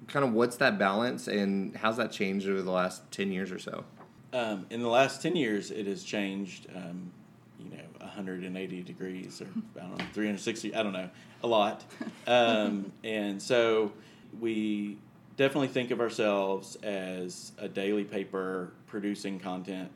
Kind 0.07 0.25
of 0.25 0.33
what's 0.33 0.57
that 0.57 0.79
balance, 0.79 1.29
and 1.29 1.77
how's 1.77 1.97
that 1.97 2.13
changed 2.13 2.49
over 2.49 2.63
the 2.63 2.71
last 2.71 3.03
ten 3.11 3.33
years 3.33 3.53
or 3.53 3.59
so? 3.59 3.85
Um, 4.33 4.67
in 4.71 4.83
the 4.83 4.89
last 4.89 5.23
ten 5.23 5.37
years, 5.37 5.71
it 5.71 5.87
has 5.87 6.03
changed. 6.03 6.67
Um, 6.75 7.13
you 7.59 7.71
know, 7.71 7.83
180 7.99 8.83
degrees, 8.83 9.43
or 9.43 9.49
I 9.77 9.81
don't 9.81 9.99
know, 9.99 10.05
360. 10.13 10.75
I 10.75 10.83
don't 10.83 10.93
know, 10.93 11.11
a 11.43 11.47
lot. 11.47 11.85
Um, 12.27 12.93
and 13.05 13.41
so 13.41 13.93
we 14.41 14.99
definitely 15.37 15.69
think 15.69 15.91
of 15.91 16.01
ourselves 16.01 16.77
as 16.83 17.53
a 17.59 17.69
daily 17.69 18.05
paper 18.05 18.73
producing 18.87 19.39
content 19.39 19.91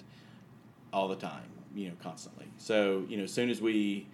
all 0.93 1.09
the 1.09 1.17
time. 1.17 1.45
You 1.75 1.89
know, 1.89 1.95
constantly. 2.03 2.47
So 2.59 3.05
you 3.09 3.17
know, 3.17 3.25
as 3.25 3.33
soon 3.33 3.49
as 3.49 3.61
we 3.61 4.07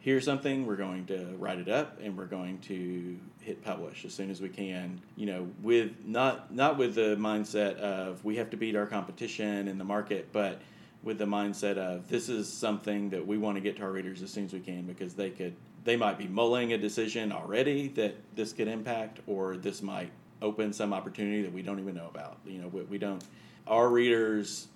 hear 0.00 0.20
something, 0.20 0.66
we're 0.66 0.76
going 0.76 1.06
to 1.06 1.34
write 1.38 1.58
it 1.58 1.68
up 1.68 1.98
and 2.02 2.16
we're 2.16 2.26
going 2.26 2.58
to 2.60 3.18
hit 3.42 3.62
publish 3.62 4.04
as 4.04 4.14
soon 4.14 4.30
as 4.30 4.40
we 4.40 4.48
can. 4.48 5.00
You 5.16 5.26
know, 5.26 5.48
with 5.62 5.92
not 6.04 6.54
not 6.54 6.78
with 6.78 6.94
the 6.94 7.16
mindset 7.16 7.76
of 7.76 8.24
we 8.24 8.36
have 8.36 8.50
to 8.50 8.56
beat 8.56 8.76
our 8.76 8.86
competition 8.86 9.68
in 9.68 9.78
the 9.78 9.84
market, 9.84 10.28
but 10.32 10.60
with 11.02 11.18
the 11.18 11.26
mindset 11.26 11.76
of 11.76 12.08
this 12.08 12.28
is 12.28 12.50
something 12.50 13.10
that 13.10 13.26
we 13.26 13.36
want 13.36 13.56
to 13.56 13.60
get 13.60 13.76
to 13.76 13.82
our 13.82 13.90
readers 13.90 14.22
as 14.22 14.30
soon 14.30 14.44
as 14.44 14.52
we 14.52 14.60
can 14.60 14.82
because 14.82 15.14
they 15.14 15.30
could 15.30 15.54
they 15.84 15.96
might 15.96 16.16
be 16.16 16.28
mulling 16.28 16.72
a 16.72 16.78
decision 16.78 17.32
already 17.32 17.88
that 17.88 18.14
this 18.36 18.52
could 18.52 18.68
impact 18.68 19.18
or 19.26 19.56
this 19.56 19.82
might 19.82 20.10
open 20.40 20.72
some 20.72 20.92
opportunity 20.92 21.42
that 21.42 21.52
we 21.52 21.62
don't 21.62 21.80
even 21.80 21.94
know 21.94 22.08
about. 22.08 22.38
You 22.46 22.60
know, 22.60 22.68
we, 22.68 22.82
we 22.82 22.98
don't 22.98 23.22
our 23.66 23.88
readers 23.88 24.68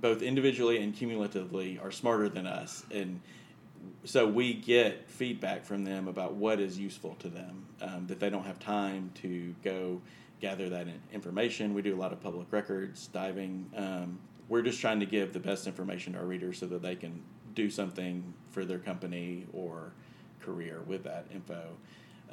both 0.00 0.22
individually 0.22 0.82
and 0.82 0.94
cumulatively 0.94 1.78
are 1.82 1.90
smarter 1.90 2.28
than 2.28 2.46
us 2.46 2.84
and 2.90 3.20
so 4.04 4.26
we 4.26 4.54
get 4.54 5.08
feedback 5.10 5.64
from 5.64 5.84
them 5.84 6.08
about 6.08 6.34
what 6.34 6.60
is 6.60 6.78
useful 6.78 7.14
to 7.20 7.28
them 7.28 7.66
um, 7.80 8.06
that 8.06 8.20
they 8.20 8.30
don't 8.30 8.44
have 8.44 8.58
time 8.58 9.10
to 9.22 9.54
go 9.62 10.00
gather 10.40 10.68
that 10.70 10.86
information. 11.12 11.74
We 11.74 11.82
do 11.82 11.94
a 11.94 12.00
lot 12.00 12.12
of 12.12 12.20
public 12.20 12.48
records 12.50 13.08
diving. 13.08 13.70
Um, 13.76 14.18
we're 14.48 14.62
just 14.62 14.80
trying 14.80 15.00
to 15.00 15.06
give 15.06 15.32
the 15.32 15.40
best 15.40 15.66
information 15.66 16.14
to 16.14 16.18
our 16.18 16.24
readers 16.24 16.58
so 16.58 16.66
that 16.66 16.82
they 16.82 16.96
can 16.96 17.22
do 17.54 17.70
something 17.70 18.32
for 18.50 18.64
their 18.64 18.78
company 18.78 19.46
or 19.52 19.92
career 20.40 20.80
with 20.86 21.04
that 21.04 21.26
info. 21.32 21.62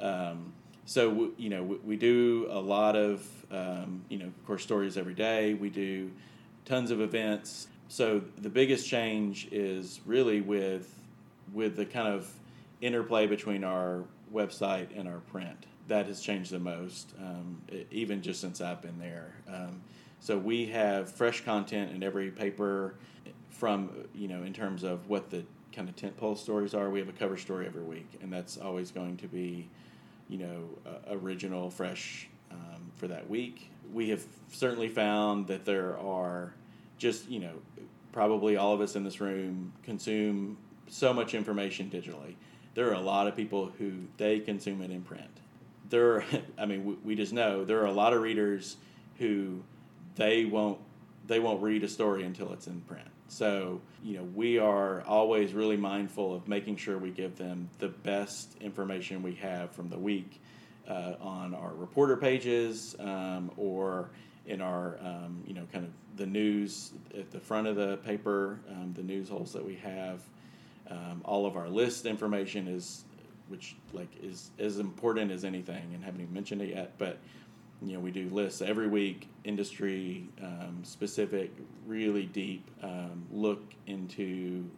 Um, 0.00 0.52
so 0.84 1.32
you 1.36 1.50
know 1.50 1.62
we, 1.62 1.96
do 1.96 2.46
a 2.50 2.58
lot 2.58 2.96
of 2.96 3.26
um, 3.50 4.04
you 4.08 4.18
know 4.18 4.26
of 4.26 4.46
course 4.46 4.62
stories 4.62 4.96
every 4.96 5.14
day. 5.14 5.52
We 5.52 5.68
do 5.68 6.10
tons 6.64 6.90
of 6.90 7.00
events. 7.02 7.68
So 7.88 8.22
the 8.38 8.48
biggest 8.48 8.88
change 8.88 9.48
is 9.52 10.00
really 10.06 10.40
with 10.40 10.97
with 11.52 11.76
the 11.76 11.86
kind 11.86 12.08
of 12.08 12.30
interplay 12.80 13.26
between 13.26 13.64
our 13.64 14.04
website 14.32 14.98
and 14.98 15.08
our 15.08 15.18
print. 15.18 15.66
That 15.88 16.06
has 16.06 16.20
changed 16.20 16.50
the 16.50 16.58
most, 16.58 17.14
um, 17.18 17.62
even 17.90 18.22
just 18.22 18.40
since 18.40 18.60
I've 18.60 18.82
been 18.82 18.98
there. 18.98 19.34
Um, 19.48 19.80
so 20.20 20.36
we 20.36 20.66
have 20.66 21.10
fresh 21.10 21.44
content 21.44 21.92
in 21.92 22.02
every 22.02 22.30
paper 22.30 22.94
from, 23.50 23.90
you 24.14 24.28
know, 24.28 24.42
in 24.42 24.52
terms 24.52 24.82
of 24.82 25.08
what 25.08 25.30
the 25.30 25.44
kind 25.72 25.88
of 25.88 25.96
tentpole 25.96 26.36
stories 26.36 26.74
are. 26.74 26.90
We 26.90 26.98
have 26.98 27.08
a 27.08 27.12
cover 27.12 27.36
story 27.36 27.66
every 27.66 27.82
week, 27.82 28.18
and 28.22 28.32
that's 28.32 28.58
always 28.58 28.90
going 28.90 29.16
to 29.18 29.28
be, 29.28 29.68
you 30.28 30.38
know, 30.38 30.68
uh, 30.86 31.14
original, 31.16 31.70
fresh 31.70 32.28
um, 32.50 32.90
for 32.96 33.08
that 33.08 33.28
week. 33.28 33.70
We 33.92 34.10
have 34.10 34.24
certainly 34.52 34.88
found 34.88 35.46
that 35.46 35.64
there 35.64 35.96
are 35.98 36.52
just, 36.98 37.28
you 37.28 37.40
know, 37.40 37.54
probably 38.12 38.56
all 38.56 38.74
of 38.74 38.80
us 38.80 38.96
in 38.96 39.04
this 39.04 39.20
room 39.20 39.72
consume 39.82 40.58
so 40.88 41.12
much 41.12 41.34
information 41.34 41.90
digitally. 41.90 42.34
There 42.74 42.88
are 42.90 42.94
a 42.94 43.00
lot 43.00 43.26
of 43.26 43.36
people 43.36 43.72
who 43.78 43.92
they 44.16 44.40
consume 44.40 44.82
it 44.82 44.90
in 44.90 45.02
print. 45.02 45.40
There, 45.90 46.16
are, 46.16 46.24
I 46.58 46.66
mean, 46.66 46.84
we, 46.84 46.94
we 47.04 47.14
just 47.14 47.32
know 47.32 47.64
there 47.64 47.80
are 47.80 47.86
a 47.86 47.92
lot 47.92 48.12
of 48.12 48.22
readers 48.22 48.76
who 49.18 49.62
they 50.16 50.44
won't 50.44 50.78
they 51.26 51.38
won't 51.38 51.62
read 51.62 51.84
a 51.84 51.88
story 51.88 52.24
until 52.24 52.52
it's 52.54 52.66
in 52.66 52.80
print. 52.80 53.06
So, 53.28 53.82
you 54.02 54.16
know, 54.16 54.24
we 54.34 54.58
are 54.58 55.02
always 55.02 55.52
really 55.52 55.76
mindful 55.76 56.34
of 56.34 56.48
making 56.48 56.76
sure 56.76 56.96
we 56.96 57.10
give 57.10 57.36
them 57.36 57.68
the 57.78 57.88
best 57.88 58.56
information 58.62 59.22
we 59.22 59.34
have 59.34 59.70
from 59.72 59.90
the 59.90 59.98
week 59.98 60.40
uh, 60.88 61.12
on 61.20 61.54
our 61.54 61.74
reporter 61.74 62.16
pages 62.16 62.96
um, 62.98 63.50
or 63.58 64.08
in 64.46 64.62
our, 64.62 64.96
um, 65.02 65.42
you 65.46 65.52
know, 65.52 65.66
kind 65.70 65.84
of 65.84 65.90
the 66.16 66.24
news 66.24 66.92
at 67.16 67.30
the 67.30 67.38
front 67.38 67.66
of 67.66 67.76
the 67.76 67.98
paper, 67.98 68.58
um, 68.70 68.94
the 68.96 69.02
news 69.02 69.28
holes 69.28 69.52
that 69.52 69.64
we 69.64 69.76
have. 69.76 70.22
Um, 70.90 71.22
all 71.24 71.46
of 71.46 71.56
our 71.56 71.68
list 71.68 72.06
information 72.06 72.66
is, 72.68 73.04
which 73.48 73.76
like 73.92 74.08
is 74.22 74.50
as 74.58 74.78
important 74.78 75.30
as 75.30 75.44
anything, 75.44 75.94
and 75.94 76.04
haven't 76.04 76.20
even 76.20 76.34
mentioned 76.34 76.62
it 76.62 76.70
yet, 76.70 76.94
but 76.98 77.18
you 77.82 77.94
know, 77.94 78.00
we 78.00 78.10
do 78.10 78.28
lists 78.30 78.60
every 78.60 78.88
week, 78.88 79.28
industry 79.44 80.28
um, 80.42 80.80
specific, 80.82 81.52
really 81.86 82.26
deep 82.26 82.68
um, 82.82 83.26
look 83.30 83.62
into 83.86 84.68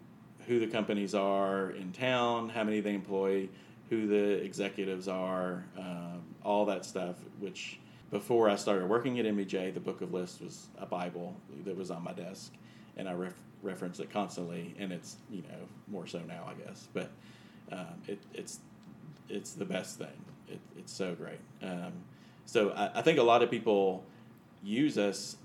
who 0.46 0.58
the 0.60 0.66
companies 0.66 1.14
are 1.14 1.70
in 1.70 1.92
town, 1.92 2.48
how 2.50 2.64
many 2.64 2.80
they 2.80 2.94
employ, 2.94 3.48
who 3.88 4.06
the 4.06 4.42
executives 4.44 5.08
are, 5.08 5.64
um, 5.78 6.22
all 6.44 6.66
that 6.66 6.84
stuff. 6.84 7.16
Which 7.38 7.78
before 8.10 8.50
I 8.50 8.56
started 8.56 8.88
working 8.88 9.18
at 9.18 9.26
MBJ, 9.26 9.72
the 9.72 9.80
book 9.80 10.02
of 10.02 10.12
lists 10.12 10.40
was 10.40 10.68
a 10.78 10.86
Bible 10.86 11.36
that 11.64 11.76
was 11.76 11.90
on 11.90 12.04
my 12.04 12.12
desk, 12.12 12.52
and 12.96 13.08
I 13.08 13.12
ref- 13.14 13.32
reference 13.62 14.00
it 14.00 14.10
constantly. 14.10 14.74
And 14.78 14.92
it's 14.92 15.16
you 15.30 15.42
know 15.42 15.68
more 15.88 16.06
so 16.06 16.20
now, 16.20 16.48
I 16.48 16.54
guess, 16.54 16.88
but 16.92 17.10
um, 17.72 18.02
it, 18.06 18.18
it's 18.34 18.60
it's 19.28 19.52
the 19.52 19.64
best 19.64 19.98
thing. 19.98 20.24
It, 20.48 20.60
it's 20.76 20.92
so 20.92 21.14
great. 21.14 21.40
Um, 21.62 21.92
so 22.46 22.70
I, 22.70 22.98
I 22.98 23.02
think 23.02 23.18
a 23.18 23.22
lot 23.22 23.42
of 23.42 23.50
people 23.50 24.04
use 24.62 24.98
us. 24.98 25.36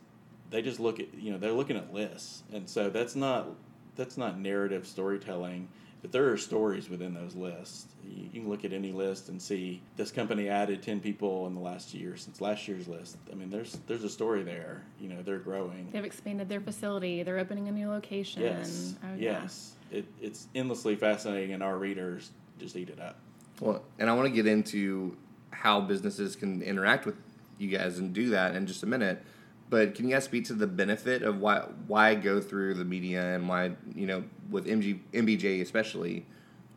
They 0.49 0.61
just 0.61 0.79
look 0.79 0.99
at 0.99 1.13
you 1.13 1.31
know 1.31 1.37
they're 1.37 1.51
looking 1.51 1.77
at 1.77 1.93
lists, 1.93 2.43
and 2.53 2.69
so 2.69 2.89
that's 2.89 3.15
not 3.15 3.47
that's 3.95 4.17
not 4.17 4.39
narrative 4.39 4.85
storytelling. 4.87 5.67
But 6.01 6.11
there 6.11 6.29
are 6.31 6.37
stories 6.37 6.87
within 6.87 7.15
those 7.15 7.33
lists. 7.33 7.87
You, 8.03 8.29
you 8.31 8.41
can 8.41 8.49
look 8.49 8.63
at 8.63 8.73
any 8.73 8.91
list 8.91 9.29
and 9.29 9.41
see 9.41 9.81
this 9.95 10.11
company 10.11 10.49
added 10.49 10.83
ten 10.83 10.99
people 10.99 11.47
in 11.47 11.55
the 11.55 11.61
last 11.61 11.95
year 11.95 12.15
since 12.15 12.41
last 12.41 12.67
year's 12.67 12.87
list. 12.87 13.17
I 13.31 13.33
mean, 13.33 13.49
there's 13.49 13.79
there's 13.87 14.03
a 14.03 14.09
story 14.09 14.43
there. 14.43 14.83
You 14.99 15.09
know, 15.09 15.23
they're 15.23 15.39
growing. 15.39 15.89
They've 15.91 16.05
expanded 16.05 16.47
their 16.47 16.61
facility. 16.61 17.23
They're 17.23 17.39
opening 17.39 17.69
a 17.69 17.71
new 17.71 17.89
location. 17.89 18.43
Yes. 18.43 18.93
Oh, 19.03 19.15
yes. 19.17 19.73
Yeah. 19.89 19.99
It, 19.99 20.05
it's 20.21 20.47
endlessly 20.53 20.95
fascinating, 20.95 21.53
and 21.53 21.63
our 21.63 21.77
readers 21.77 22.29
just 22.59 22.75
eat 22.75 22.89
it 22.89 22.99
up. 22.99 23.17
Well, 23.59 23.83
and 23.97 24.07
I 24.07 24.13
want 24.13 24.27
to 24.27 24.33
get 24.33 24.45
into 24.45 25.17
how 25.49 25.81
businesses 25.81 26.35
can 26.35 26.61
interact 26.61 27.07
with 27.07 27.15
you 27.57 27.69
guys 27.69 27.97
and 27.97 28.13
do 28.13 28.29
that 28.29 28.55
in 28.55 28.67
just 28.67 28.83
a 28.83 28.85
minute. 28.85 29.23
But 29.69 29.95
can 29.95 30.07
you 30.07 30.13
guys 30.15 30.23
speak 30.23 30.45
to 30.45 30.53
the 30.53 30.67
benefit 30.67 31.23
of 31.23 31.39
why 31.39 31.61
why 31.87 32.15
go 32.15 32.39
through 32.39 32.75
the 32.75 32.85
media 32.85 33.35
and 33.35 33.49
why 33.49 33.71
you 33.95 34.05
know 34.05 34.23
with 34.49 34.67
MG, 34.67 34.99
MBJ 35.11 35.61
especially, 35.61 36.25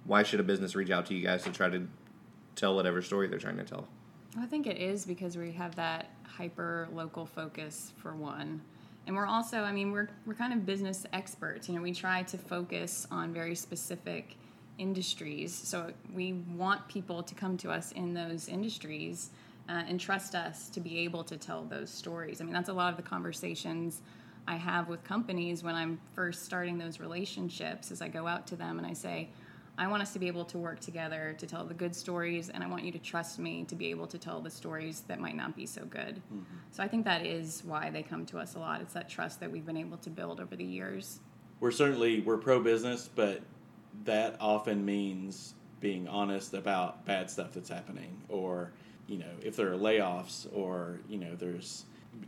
why 0.05 0.23
should 0.23 0.41
a 0.41 0.45
business 0.45 0.75
reach 0.75 0.91
out 0.91 1.07
to 1.07 1.15
you 1.15 1.25
guys 1.25 1.43
to 1.45 1.51
try 1.51 1.69
to 1.69 1.87
tell 2.57 2.75
whatever 2.75 3.03
story 3.03 3.29
they're 3.29 3.39
trying 3.39 3.59
to 3.59 3.65
tell? 3.65 3.87
I 4.39 4.47
think 4.47 4.67
it 4.67 4.79
is 4.79 5.05
because 5.05 5.37
we 5.37 5.53
have 5.53 5.75
that 5.77 6.11
hyper 6.25 6.89
local 6.93 7.27
focus 7.27 7.93
for 7.97 8.15
one. 8.15 8.61
And 9.07 9.17
we're 9.17 9.27
also, 9.27 9.63
I 9.63 9.73
mean, 9.73 9.91
we're, 9.91 10.09
we're 10.27 10.35
kind 10.35 10.53
of 10.53 10.67
business 10.67 11.07
experts. 11.15 11.67
You 11.69 11.75
know, 11.75 11.81
we 11.81 11.93
try 11.93 12.23
to 12.25 12.37
focus 12.37 13.07
on 13.11 13.33
very 13.33 13.55
specific 13.55 14.37
industries. 14.77 15.55
So 15.55 15.93
we 16.13 16.35
want 16.55 16.87
people 16.89 17.23
to 17.23 17.35
come 17.35 17.57
to 17.59 17.71
us 17.71 17.93
in 17.93 18.13
those 18.13 18.49
industries 18.49 19.31
uh, 19.69 19.83
and 19.87 20.01
trust 20.01 20.35
us 20.35 20.69
to 20.71 20.81
be 20.81 20.99
able 21.01 21.23
to 21.25 21.37
tell 21.37 21.65
those 21.65 21.91
stories. 21.91 22.41
I 22.41 22.45
mean, 22.45 22.55
that's 22.55 22.69
a 22.69 22.73
lot 22.73 22.91
of 22.91 22.97
the 22.97 23.03
conversations 23.03 24.03
I 24.47 24.57
have 24.57 24.89
with 24.89 25.05
companies 25.05 25.63
when 25.63 25.75
I'm 25.75 26.01
first 26.15 26.45
starting 26.45 26.79
those 26.79 27.01
relationships. 27.01 27.91
As 27.91 28.01
I 28.01 28.09
go 28.09 28.27
out 28.27 28.47
to 28.49 28.57
them 28.57 28.79
and 28.79 28.87
I 28.87 28.95
say, 28.95 29.29
I 29.77 29.87
want 29.87 30.03
us 30.03 30.13
to 30.15 30.19
be 30.19 30.27
able 30.27 30.45
to 30.47 30.59
work 30.59 30.81
together 30.81 31.37
to 31.39 31.47
tell 31.47 31.65
the 31.65 31.75
good 31.75 31.95
stories, 31.95 32.49
and 32.49 32.65
I 32.65 32.67
want 32.67 32.83
you 32.83 32.91
to 32.91 32.99
trust 32.99 33.39
me 33.39 33.65
to 33.69 33.77
be 33.77 33.91
able 33.91 34.09
to 34.09 34.19
tell 34.19 34.41
the 34.41 34.51
stories 34.51 35.03
that 35.07 35.21
might 35.21 35.37
not 35.37 35.55
be 35.55 35.67
so 35.67 35.85
good. 35.85 36.17
Mm-hmm. 36.17 36.57
So 36.73 36.83
I 36.83 36.89
think 36.89 37.05
that 37.05 37.25
is 37.25 37.63
why 37.65 37.91
they 37.91 38.03
come 38.03 38.27
to 38.27 38.39
us 38.39 38.57
a 38.57 38.59
lot. 38.59 38.81
It's 38.81 38.95
that 38.95 39.09
trust 39.09 39.39
that 39.39 39.53
we've 39.53 39.67
been 39.67 39.77
able 39.77 39.99
to 39.99 40.11
build 40.11 40.41
over 40.41 40.57
the 40.57 40.65
years. 40.65 41.21
We're 41.61 41.71
certainly 41.71 42.23
we're 42.23 42.39
pro 42.39 42.61
business, 42.61 43.09
but 43.15 43.43
that 44.05 44.37
often 44.41 44.85
means 44.85 45.55
being 45.81 46.09
honest 46.09 46.55
about 46.55 47.05
bad 47.07 47.31
stuff 47.31 47.53
that's 47.53 47.69
happening 47.69 48.21
or 48.29 48.73
you 49.09 49.19
know 49.19 49.31
if 49.43 49.57
there 49.57 49.73
are 49.73 49.77
layoffs 49.77 50.47
or 50.55 51.01
you 51.09 51.19
know 51.19 51.35
there's 51.35 51.85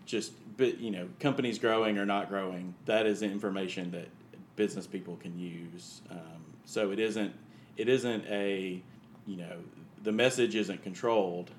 just 0.07 0.33
you 0.59 0.91
know 0.91 1.09
companies 1.21 1.59
growing 1.59 1.99
or 1.99 2.07
not 2.07 2.29
growing 2.29 2.75
that 2.87 3.07
is 3.07 3.23
information 3.23 3.91
that 3.93 4.09
business 4.57 4.87
people 4.87 5.17
can 5.17 5.39
use. 5.39 6.03
Um, 6.11 6.45
so 6.65 6.91
it 6.91 6.99
isn't 6.99 7.33
it 7.77 7.89
isn't 7.89 8.25
a 8.27 8.83
you 9.27 9.37
know 9.37 9.59
the 10.03 10.13
message 10.13 10.55
isn't 10.55 10.83
controlled 10.83 11.51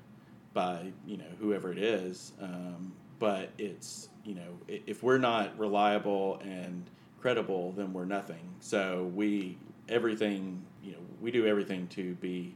by 0.54 0.92
you 1.08 1.18
know 1.18 1.32
whoever 1.40 1.72
it 1.72 1.78
is 1.78 2.34
um, 2.42 2.94
but 3.20 3.50
it's 3.58 4.10
you 4.24 4.36
know 4.36 4.58
if 4.68 5.04
we're 5.04 5.18
not 5.18 5.58
reliable 5.58 6.40
and 6.44 6.90
credible 7.22 7.72
then 7.74 7.94
we're 7.94 8.06
nothing. 8.06 8.42
So 8.60 9.12
we 9.16 9.58
everything, 9.88 10.64
you 10.84 10.94
know, 10.94 10.98
we 11.22 11.32
do 11.32 11.46
everything 11.46 11.88
to 11.90 12.16
be 12.16 12.56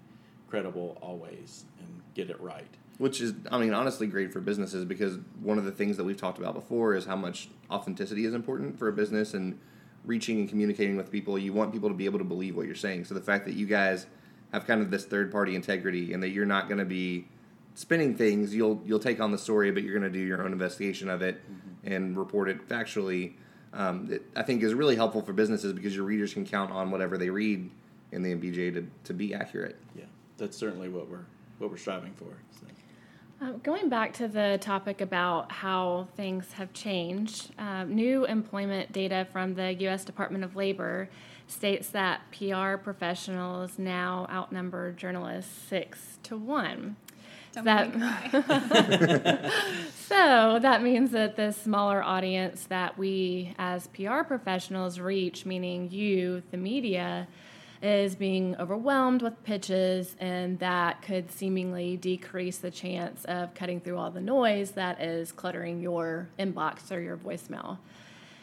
credible 0.49 0.97
always 1.01 1.65
and 1.79 2.01
get 2.15 2.29
it 2.29 2.41
right. 2.41 2.65
Which 2.97 3.21
is, 3.21 3.33
I 3.51 3.59
mean, 3.59 3.73
honestly 3.73 4.07
great 4.07 4.31
for 4.31 4.39
businesses 4.39 4.85
because 4.85 5.19
one 5.41 5.57
of 5.57 5.65
the 5.65 5.71
things 5.71 5.97
that 5.97 6.05
we've 6.05 6.17
talked 6.17 6.39
about 6.39 6.53
before 6.55 6.95
is 6.95 7.05
how 7.05 7.17
much 7.17 7.49
authenticity 7.69 8.25
is 8.25 8.33
important 8.33 8.79
for 8.79 8.87
a 8.87 8.93
business 8.93 9.33
and 9.33 9.59
reaching 10.05 10.39
and 10.39 10.49
communicating 10.49 10.95
with 10.95 11.11
people. 11.11 11.37
You 11.37 11.51
want 11.51 11.73
people 11.73 11.89
to 11.89 11.95
be 11.95 12.05
able 12.05 12.19
to 12.19 12.25
believe 12.25 12.55
what 12.55 12.65
you're 12.65 12.75
saying. 12.75 13.05
So 13.05 13.13
the 13.13 13.21
fact 13.21 13.45
that 13.45 13.53
you 13.53 13.65
guys 13.65 14.07
have 14.53 14.65
kind 14.65 14.81
of 14.81 14.91
this 14.91 15.03
third 15.05 15.31
party 15.31 15.55
integrity 15.55 16.13
and 16.13 16.23
that 16.23 16.29
you're 16.29 16.45
not 16.45 16.67
going 16.69 16.77
to 16.77 16.85
be 16.85 17.27
spinning 17.73 18.15
things, 18.15 18.55
you'll 18.55 18.81
you'll 18.85 18.99
take 18.99 19.19
on 19.19 19.31
the 19.31 19.37
story, 19.37 19.71
but 19.71 19.83
you're 19.83 19.97
going 19.97 20.11
to 20.11 20.17
do 20.17 20.23
your 20.25 20.41
own 20.43 20.53
investigation 20.53 21.09
of 21.09 21.21
it 21.21 21.41
mm-hmm. 21.43 21.93
and 21.93 22.17
report 22.17 22.49
it 22.49 22.67
factually 22.69 23.33
um, 23.73 24.07
it, 24.09 24.23
I 24.35 24.43
think 24.43 24.63
is 24.63 24.73
really 24.73 24.95
helpful 24.95 25.21
for 25.21 25.33
businesses 25.33 25.73
because 25.73 25.93
your 25.93 26.05
readers 26.05 26.33
can 26.33 26.45
count 26.45 26.71
on 26.71 26.91
whatever 26.91 27.17
they 27.17 27.29
read 27.29 27.69
in 28.11 28.23
the 28.23 28.33
MBJ 28.33 28.73
to, 28.73 28.87
to 29.03 29.13
be 29.13 29.33
accurate. 29.33 29.75
Yeah, 29.95 30.05
that's 30.37 30.57
certainly 30.57 30.87
what 30.87 31.09
we're 31.09 31.25
what 31.57 31.69
we're 31.69 31.77
striving 31.77 32.13
for. 32.13 32.33
So. 32.59 32.67
Um, 33.41 33.59
going 33.63 33.89
back 33.89 34.13
to 34.13 34.29
the 34.29 34.57
topic 34.61 35.01
about 35.01 35.51
how 35.51 36.07
things 36.15 36.53
have 36.53 36.71
changed, 36.71 37.51
um, 37.59 37.93
new 37.93 38.25
employment 38.25 38.93
data 38.93 39.27
from 39.31 39.55
the 39.55 39.73
U.S. 39.73 40.05
Department 40.05 40.45
of 40.45 40.55
Labor 40.55 41.09
states 41.47 41.89
that 41.89 42.21
PR 42.31 42.77
professionals 42.77 43.77
now 43.77 44.25
outnumber 44.31 44.93
journalists 44.93 45.51
six 45.67 46.17
to 46.23 46.37
one. 46.37 46.95
Don't 47.51 47.65
that, 47.65 49.51
so 49.95 50.57
that 50.61 50.81
means 50.81 51.11
that 51.11 51.35
the 51.35 51.51
smaller 51.51 52.01
audience 52.01 52.65
that 52.65 52.97
we 52.97 53.53
as 53.57 53.87
PR 53.87 54.23
professionals 54.23 54.99
reach, 54.99 55.45
meaning 55.45 55.91
you, 55.91 56.41
the 56.51 56.57
media, 56.57 57.27
is 57.81 58.15
being 58.15 58.55
overwhelmed 58.57 59.21
with 59.21 59.43
pitches, 59.43 60.15
and 60.19 60.59
that 60.59 61.01
could 61.01 61.31
seemingly 61.31 61.97
decrease 61.97 62.57
the 62.57 62.71
chance 62.71 63.25
of 63.25 63.53
cutting 63.53 63.79
through 63.79 63.97
all 63.97 64.11
the 64.11 64.21
noise 64.21 64.71
that 64.71 65.01
is 65.01 65.31
cluttering 65.31 65.81
your 65.81 66.29
inbox 66.39 66.91
or 66.91 66.99
your 66.99 67.17
voicemail. 67.17 67.77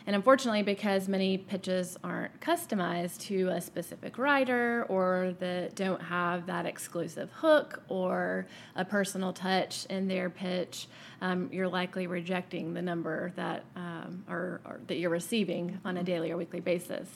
And 0.07 0.17
unfortunately, 0.17 0.63
because 0.63 1.09
many 1.09 1.39
pitches 1.39 1.97
aren't 2.03 2.41
customized 2.41 3.21
to 3.27 3.49
a 3.49 3.61
specific 3.61 4.19
writer 4.19 4.85
or 4.89 5.35
that 5.39 5.77
don't 5.77 6.03
have 6.03 6.47
that 6.47 6.67
exclusive 6.67 7.31
hook 7.31 7.83
or 7.89 8.47
a 8.75 8.85
personal 8.85 9.33
touch 9.33 9.87
in 9.87 10.09
their 10.09 10.29
pitch, 10.29 10.89
um, 11.21 11.49
you're 11.53 11.69
likely 11.69 12.09
rejecting 12.09 12.75
the 12.75 12.83
number 12.83 13.33
that 13.37 13.65
um, 13.77 14.25
or, 14.29 14.61
or 14.65 14.81
that 14.89 14.97
you're 14.97 15.11
receiving 15.11 15.79
on 15.85 15.97
a 15.97 16.03
daily 16.03 16.33
or 16.33 16.37
weekly 16.37 16.61
basis. 16.61 17.09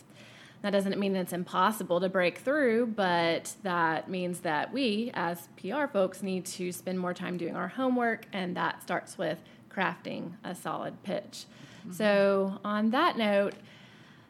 That 0.66 0.72
doesn't 0.72 0.98
mean 0.98 1.14
it's 1.14 1.32
impossible 1.32 2.00
to 2.00 2.08
break 2.08 2.38
through, 2.38 2.88
but 2.88 3.54
that 3.62 4.10
means 4.10 4.40
that 4.40 4.72
we, 4.72 5.12
as 5.14 5.48
PR 5.56 5.86
folks, 5.86 6.24
need 6.24 6.44
to 6.46 6.72
spend 6.72 6.98
more 6.98 7.14
time 7.14 7.36
doing 7.36 7.54
our 7.54 7.68
homework, 7.68 8.26
and 8.32 8.56
that 8.56 8.82
starts 8.82 9.16
with 9.16 9.40
crafting 9.70 10.32
a 10.42 10.56
solid 10.56 11.00
pitch. 11.04 11.44
Mm-hmm. 11.82 11.92
So, 11.92 12.58
on 12.64 12.90
that 12.90 13.16
note, 13.16 13.54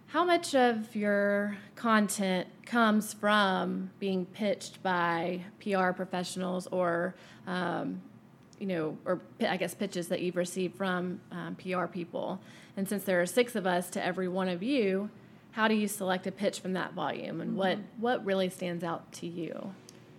how 0.08 0.26
much 0.26 0.54
of 0.54 0.94
your 0.94 1.56
content 1.74 2.48
comes 2.66 3.14
from 3.14 3.90
being 3.98 4.26
pitched 4.26 4.82
by 4.82 5.40
PR 5.58 5.92
professionals 5.92 6.66
or, 6.66 7.14
um, 7.46 8.02
you 8.58 8.66
know, 8.66 8.98
or 9.06 9.22
I 9.40 9.56
guess 9.56 9.74
pitches 9.74 10.08
that 10.08 10.20
you've 10.20 10.36
received 10.36 10.76
from 10.76 11.18
um, 11.32 11.54
PR 11.56 11.86
people? 11.86 12.42
And 12.76 12.86
since 12.86 13.04
there 13.04 13.22
are 13.22 13.26
six 13.26 13.56
of 13.56 13.66
us 13.66 13.88
to 13.88 14.04
every 14.04 14.28
one 14.28 14.50
of 14.50 14.62
you, 14.62 15.08
how 15.56 15.68
do 15.68 15.74
you 15.74 15.88
select 15.88 16.26
a 16.26 16.30
pitch 16.32 16.60
from 16.60 16.74
that 16.74 16.92
volume 16.92 17.40
and 17.40 17.56
what 17.56 17.78
mm-hmm. 17.78 18.02
what 18.02 18.22
really 18.26 18.50
stands 18.50 18.84
out 18.84 19.10
to 19.10 19.26
you? 19.26 19.72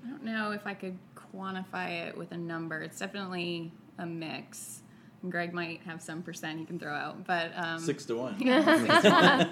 I 0.03 0.09
don't 0.09 0.23
know 0.23 0.51
if 0.51 0.65
i 0.65 0.73
could 0.73 0.97
quantify 1.15 2.07
it 2.07 2.17
with 2.17 2.31
a 2.31 2.37
number. 2.37 2.81
It's 2.81 2.97
definitely 2.97 3.71
a 3.99 4.05
mix. 4.07 4.81
Greg 5.29 5.53
might 5.53 5.81
have 5.81 6.01
some 6.01 6.23
percent 6.23 6.57
he 6.57 6.65
can 6.65 6.79
throw 6.79 6.93
out 6.93 7.25
but 7.27 7.51
um, 7.55 7.79
six 7.79 8.05
to 8.05 8.15
one. 8.15 8.35
Yeah, 8.39 8.63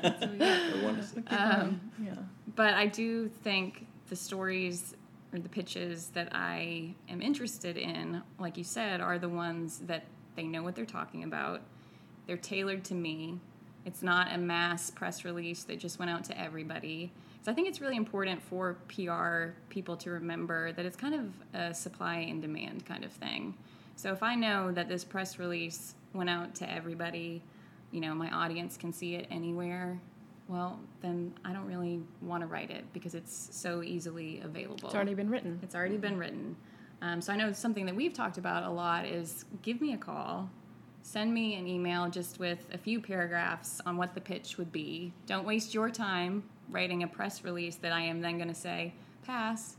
six 0.08 1.12
to 1.12 1.22
one. 1.22 1.24
Um, 1.27 1.82
yeah. 2.04 2.13
but 2.56 2.74
i 2.74 2.88
do 2.88 3.27
think 3.44 3.86
the 4.10 4.15
stories 4.15 4.96
or 5.34 5.39
the 5.39 5.50
pitches 5.50 6.08
that 6.10 6.30
i 6.32 6.94
am 7.10 7.22
interested 7.22 7.77
in 7.77 8.24
like 8.39 8.58
you 8.58 8.63
said 8.63 9.01
are 9.01 9.20
the 9.20 9.30
ones 9.30 9.80
that 9.86 10.06
they 10.36 10.44
know 10.44 10.63
what 10.63 10.75
they're 10.75 10.86
talking 10.86 11.24
about. 11.24 11.62
They're 12.27 12.38
tailored 12.38 12.84
to 12.86 12.94
me 12.94 13.39
it's 13.86 14.01
not 14.01 14.34
a 14.34 14.38
mass 14.38 14.89
press 14.89 15.24
release 15.24 15.63
that 15.63 15.80
just 15.80 16.00
went 16.00 16.12
out 16.12 16.24
to 16.25 16.39
everybody. 16.39 17.12
So 17.44 17.51
I 17.51 17.56
think 17.56 17.68
it's 17.68 17.80
really 17.80 17.96
important 17.96 18.42
for 18.42 18.75
PR 18.88 19.58
people 19.70 19.96
to 19.98 20.10
remember 20.10 20.72
that 20.74 20.86
it's 20.86 20.98
kind 20.98 21.13
of 21.13 21.60
a 21.60 21.74
supply 21.74 22.18
and 22.18 22.42
demand 22.42 22.86
kind 22.86 23.06
of 23.06 23.12
thing. 23.12 23.54
So 23.96 24.12
if 24.12 24.24
I 24.24 24.34
know 24.36 24.72
that 24.72 24.89
this 24.89 25.04
press 25.04 25.38
release 25.38 25.94
went 26.13 26.30
out 26.30 26.56
to 26.56 26.72
everybody, 26.72 27.44
you 27.92 28.01
know, 28.01 28.15
my 28.15 28.30
audience 28.32 28.75
can 28.75 28.92
see 28.92 29.15
it 29.15 29.27
anywhere, 29.30 30.00
well, 30.48 30.80
then 31.01 31.34
I 31.46 31.54
don't 31.54 31.65
really 31.65 32.01
want 32.22 32.42
to 32.42 32.48
write 32.48 32.72
it 32.72 32.84
because 32.94 33.15
it's 33.15 33.50
so 33.51 33.84
easily 33.84 34.42
available. 34.44 34.88
It's 34.88 34.96
already 34.96 35.13
been 35.13 35.30
written. 35.30 35.60
It's 35.62 35.75
already 35.75 35.98
been 35.98 36.18
written. 36.18 36.56
Um, 37.01 37.22
so 37.22 37.32
I 37.32 37.36
know 37.36 37.51
something 37.54 37.86
that 37.86 37.96
we've 37.96 38.13
talked 38.13 38.38
about 38.38 38.63
a 38.63 38.70
lot 38.70 39.06
is 39.06 39.46
give 39.62 39.82
me 39.82 39.94
a 39.94 39.98
call 39.98 40.50
send 41.06 41.32
me 41.32 41.54
an 41.54 41.68
email 41.68 42.10
just 42.10 42.40
with 42.40 42.68
a 42.74 42.78
few 42.80 43.00
paragraphs 43.00 43.80
on 43.86 43.96
what 43.96 44.16
the 44.16 44.20
pitch 44.20 44.58
would 44.58 44.72
be. 44.72 45.14
Don't 45.28 45.46
waste 45.46 45.72
your 45.72 45.92
time 45.92 46.44
writing 46.68 47.04
a 47.04 47.08
press 47.08 47.44
release 47.44 47.76
that 47.76 47.92
I 47.92 48.02
am 48.02 48.22
then 48.22 48.38
going 48.38 48.48
to 48.48 48.56
say, 48.56 48.92
pass, 49.24 49.76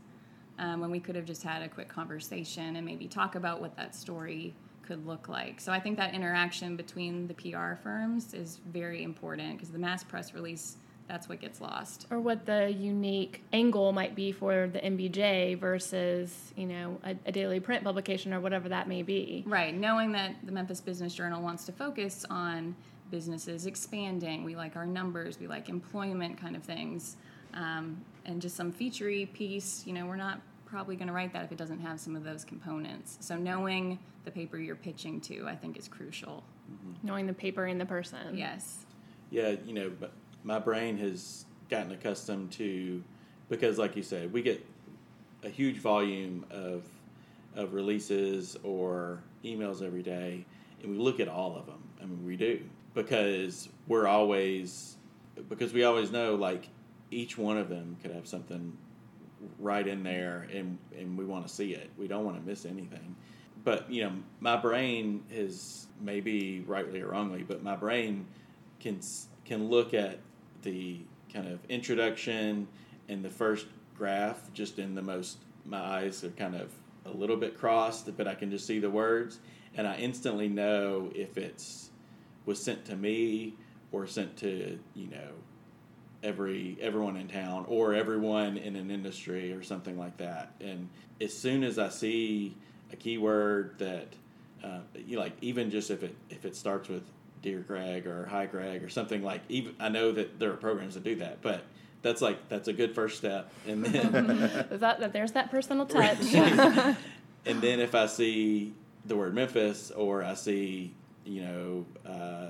um, 0.57 0.79
when 0.79 0.89
we 0.89 1.01
could 1.01 1.17
have 1.17 1.25
just 1.25 1.43
had 1.43 1.61
a 1.61 1.67
quick 1.67 1.89
conversation 1.89 2.77
and 2.77 2.85
maybe 2.85 3.09
talk 3.09 3.35
about 3.35 3.59
what 3.59 3.75
that 3.75 3.93
story 3.93 4.55
could 4.83 5.05
look 5.05 5.27
like. 5.27 5.59
So 5.59 5.73
I 5.73 5.81
think 5.81 5.97
that 5.97 6.13
interaction 6.13 6.77
between 6.77 7.27
the 7.27 7.33
PR 7.33 7.75
firms 7.75 8.33
is 8.33 8.61
very 8.65 9.03
important 9.03 9.57
because 9.57 9.69
the 9.69 9.79
mass 9.79 10.05
press 10.05 10.33
release 10.33 10.77
that's 11.07 11.29
what 11.29 11.39
gets 11.39 11.61
lost. 11.61 12.05
Or 12.11 12.19
what 12.19 12.45
the 12.45 12.71
unique 12.71 13.43
angle 13.53 13.93
might 13.93 14.15
be 14.15 14.31
for 14.31 14.67
the 14.67 14.79
MBJ 14.79 15.57
versus, 15.57 16.53
you 16.55 16.65
know, 16.65 16.99
a, 17.03 17.15
a, 17.25 17.31
daily 17.31 17.59
print 17.59 17.83
publication 17.83 18.33
or 18.33 18.41
whatever 18.41 18.69
that 18.69 18.87
may 18.87 19.03
be. 19.03 19.43
Right. 19.47 19.73
Knowing 19.73 20.11
that 20.13 20.35
the 20.43 20.51
Memphis 20.51 20.81
Business 20.81 21.13
Journal 21.13 21.41
wants 21.41 21.65
to 21.65 21.71
focus 21.71 22.25
on 22.29 22.75
businesses 23.09 23.65
expanding, 23.65 24.43
we 24.43 24.55
like 24.55 24.75
our 24.75 24.85
numbers, 24.85 25.39
we 25.39 25.47
like 25.47 25.69
employment 25.69 26.39
kind 26.39 26.55
of 26.55 26.63
things, 26.63 27.15
um, 27.53 28.03
and 28.25 28.41
just 28.41 28.57
some 28.57 28.73
featurey 28.73 29.31
piece, 29.31 29.83
you 29.87 29.93
know, 29.93 30.05
we're 30.05 30.17
not 30.17 30.41
probably 30.65 30.97
going 30.97 31.07
to 31.07 31.13
write 31.13 31.31
that 31.31 31.45
if 31.45 31.51
it 31.53 31.57
doesn't 31.57 31.79
have 31.79 31.99
some 31.99 32.15
of 32.15 32.25
those 32.25 32.43
components. 32.43 33.17
So 33.21 33.37
knowing 33.37 33.97
the 34.25 34.31
paper 34.31 34.57
you're 34.57 34.75
pitching 34.75 35.21
to, 35.21 35.47
I 35.47 35.55
think, 35.55 35.77
is 35.77 35.87
crucial. 35.87 36.43
Mm-hmm. 36.69 37.07
Knowing 37.07 37.27
the 37.27 37.33
paper 37.33 37.65
and 37.65 37.79
the 37.79 37.85
person. 37.85 38.37
Yes. 38.37 38.85
Yeah, 39.29 39.55
you 39.65 39.73
know, 39.73 39.89
but 39.97 40.11
my 40.47 40.59
brain 40.59 40.97
has 40.97 41.45
gotten 41.69 41.91
accustomed 41.91 42.51
to 42.53 43.03
because, 43.49 43.77
like 43.77 43.97
you 43.97 44.01
said, 44.01 44.31
we 44.31 44.41
get 44.41 44.65
a 45.43 45.49
huge 45.49 45.77
volume 45.77 46.45
of 46.49 46.87
of 47.55 47.73
releases 47.73 48.55
or 48.63 49.21
emails 49.43 49.85
every 49.85 50.03
day, 50.03 50.45
and 50.81 50.91
we 50.91 50.97
look 50.97 51.19
at 51.19 51.27
all 51.27 51.57
of 51.57 51.65
them. 51.65 51.83
I 52.01 52.05
mean, 52.05 52.25
we 52.25 52.37
do 52.37 52.61
because 52.93 53.67
we're 53.87 54.07
always 54.07 54.95
because 55.49 55.73
we 55.73 55.83
always 55.83 56.11
know 56.11 56.35
like 56.35 56.69
each 57.11 57.37
one 57.37 57.57
of 57.57 57.67
them 57.67 57.97
could 58.01 58.11
have 58.11 58.25
something 58.25 58.75
right 59.59 59.85
in 59.85 60.01
there, 60.01 60.47
and 60.53 60.77
and 60.97 61.17
we 61.17 61.25
want 61.25 61.45
to 61.45 61.53
see 61.53 61.73
it. 61.73 61.89
We 61.97 62.07
don't 62.07 62.23
want 62.23 62.41
to 62.41 62.49
miss 62.49 62.65
anything. 62.65 63.17
But 63.65 63.91
you 63.91 64.03
know, 64.03 64.13
my 64.39 64.55
brain 64.55 65.25
is 65.29 65.87
maybe 65.99 66.63
rightly 66.65 67.01
or 67.01 67.09
wrongly, 67.09 67.43
but 67.43 67.63
my 67.63 67.75
brain 67.75 68.27
can 68.79 69.01
can 69.43 69.69
look 69.69 69.93
at 69.93 70.19
the 70.63 70.99
kind 71.33 71.47
of 71.47 71.59
introduction 71.69 72.67
and 73.09 73.23
the 73.23 73.29
first 73.29 73.67
graph 73.97 74.51
just 74.53 74.79
in 74.79 74.95
the 74.95 75.01
most 75.01 75.37
my 75.65 75.79
eyes 75.79 76.23
are 76.23 76.29
kind 76.29 76.55
of 76.55 76.71
a 77.05 77.11
little 77.11 77.35
bit 77.37 77.57
crossed 77.57 78.15
but 78.17 78.27
i 78.27 78.35
can 78.35 78.49
just 78.49 78.65
see 78.65 78.79
the 78.79 78.89
words. 78.89 79.39
And 79.75 79.87
i 79.87 79.95
instantly 79.97 80.47
know 80.47 81.11
if 81.13 81.37
it's 81.37 81.89
was 82.45 82.61
sent 82.61 82.85
to 82.85 82.95
me 82.95 83.53
or 83.91 84.07
sent 84.07 84.37
to 84.37 84.79
you 84.95 85.07
know 85.07 85.31
every 86.23 86.77
everyone 86.81 87.15
in 87.17 87.27
town 87.27 87.65
or 87.67 87.93
everyone 87.93 88.57
in 88.57 88.75
an 88.75 88.89
industry 88.89 89.53
or 89.53 89.61
something 89.61 89.97
like 89.97 90.17
that. 90.17 90.53
And 90.59 90.89
as 91.21 91.37
soon 91.37 91.63
as 91.63 91.77
i 91.77 91.89
see 91.89 92.55
a 92.91 92.95
keyword 92.95 93.75
that 93.77 94.07
uh, 94.63 94.79
you 94.95 95.19
like 95.19 95.33
even 95.41 95.69
just 95.69 95.91
if 95.91 96.03
it 96.03 96.15
if 96.29 96.45
it 96.45 96.55
starts 96.55 96.89
with 96.89 97.03
Dear 97.41 97.59
Greg 97.59 98.07
or 98.07 98.25
Hi 98.25 98.45
Greg 98.45 98.83
or 98.83 98.89
something 98.89 99.23
like. 99.23 99.41
Even 99.49 99.75
I 99.79 99.89
know 99.89 100.11
that 100.11 100.39
there 100.39 100.51
are 100.51 100.57
programs 100.57 100.95
that 100.95 101.03
do 101.03 101.15
that, 101.15 101.41
but 101.41 101.63
that's 102.01 102.21
like 102.21 102.49
that's 102.49 102.67
a 102.67 102.73
good 102.73 102.95
first 102.95 103.17
step. 103.17 103.51
And 103.67 103.85
then 103.85 104.11
that, 104.71 105.13
there's 105.13 105.31
that 105.33 105.51
personal 105.51 105.85
touch. 105.87 106.33
and 106.33 107.61
then 107.61 107.79
if 107.79 107.95
I 107.95 108.07
see 108.07 108.73
the 109.05 109.15
word 109.15 109.33
Memphis 109.33 109.91
or 109.91 110.23
I 110.23 110.33
see 110.33 110.93
you 111.25 111.41
know 111.41 111.85
uh, 112.05 112.49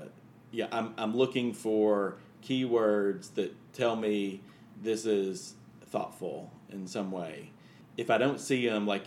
yeah 0.50 0.66
I'm 0.72 0.94
I'm 0.98 1.16
looking 1.16 1.52
for 1.52 2.16
keywords 2.42 3.34
that 3.34 3.54
tell 3.72 3.96
me 3.96 4.40
this 4.82 5.06
is 5.06 5.54
thoughtful 5.86 6.52
in 6.70 6.86
some 6.86 7.10
way. 7.10 7.50
If 7.96 8.10
I 8.10 8.18
don't 8.18 8.40
see 8.40 8.68
them, 8.68 8.86
like 8.86 9.04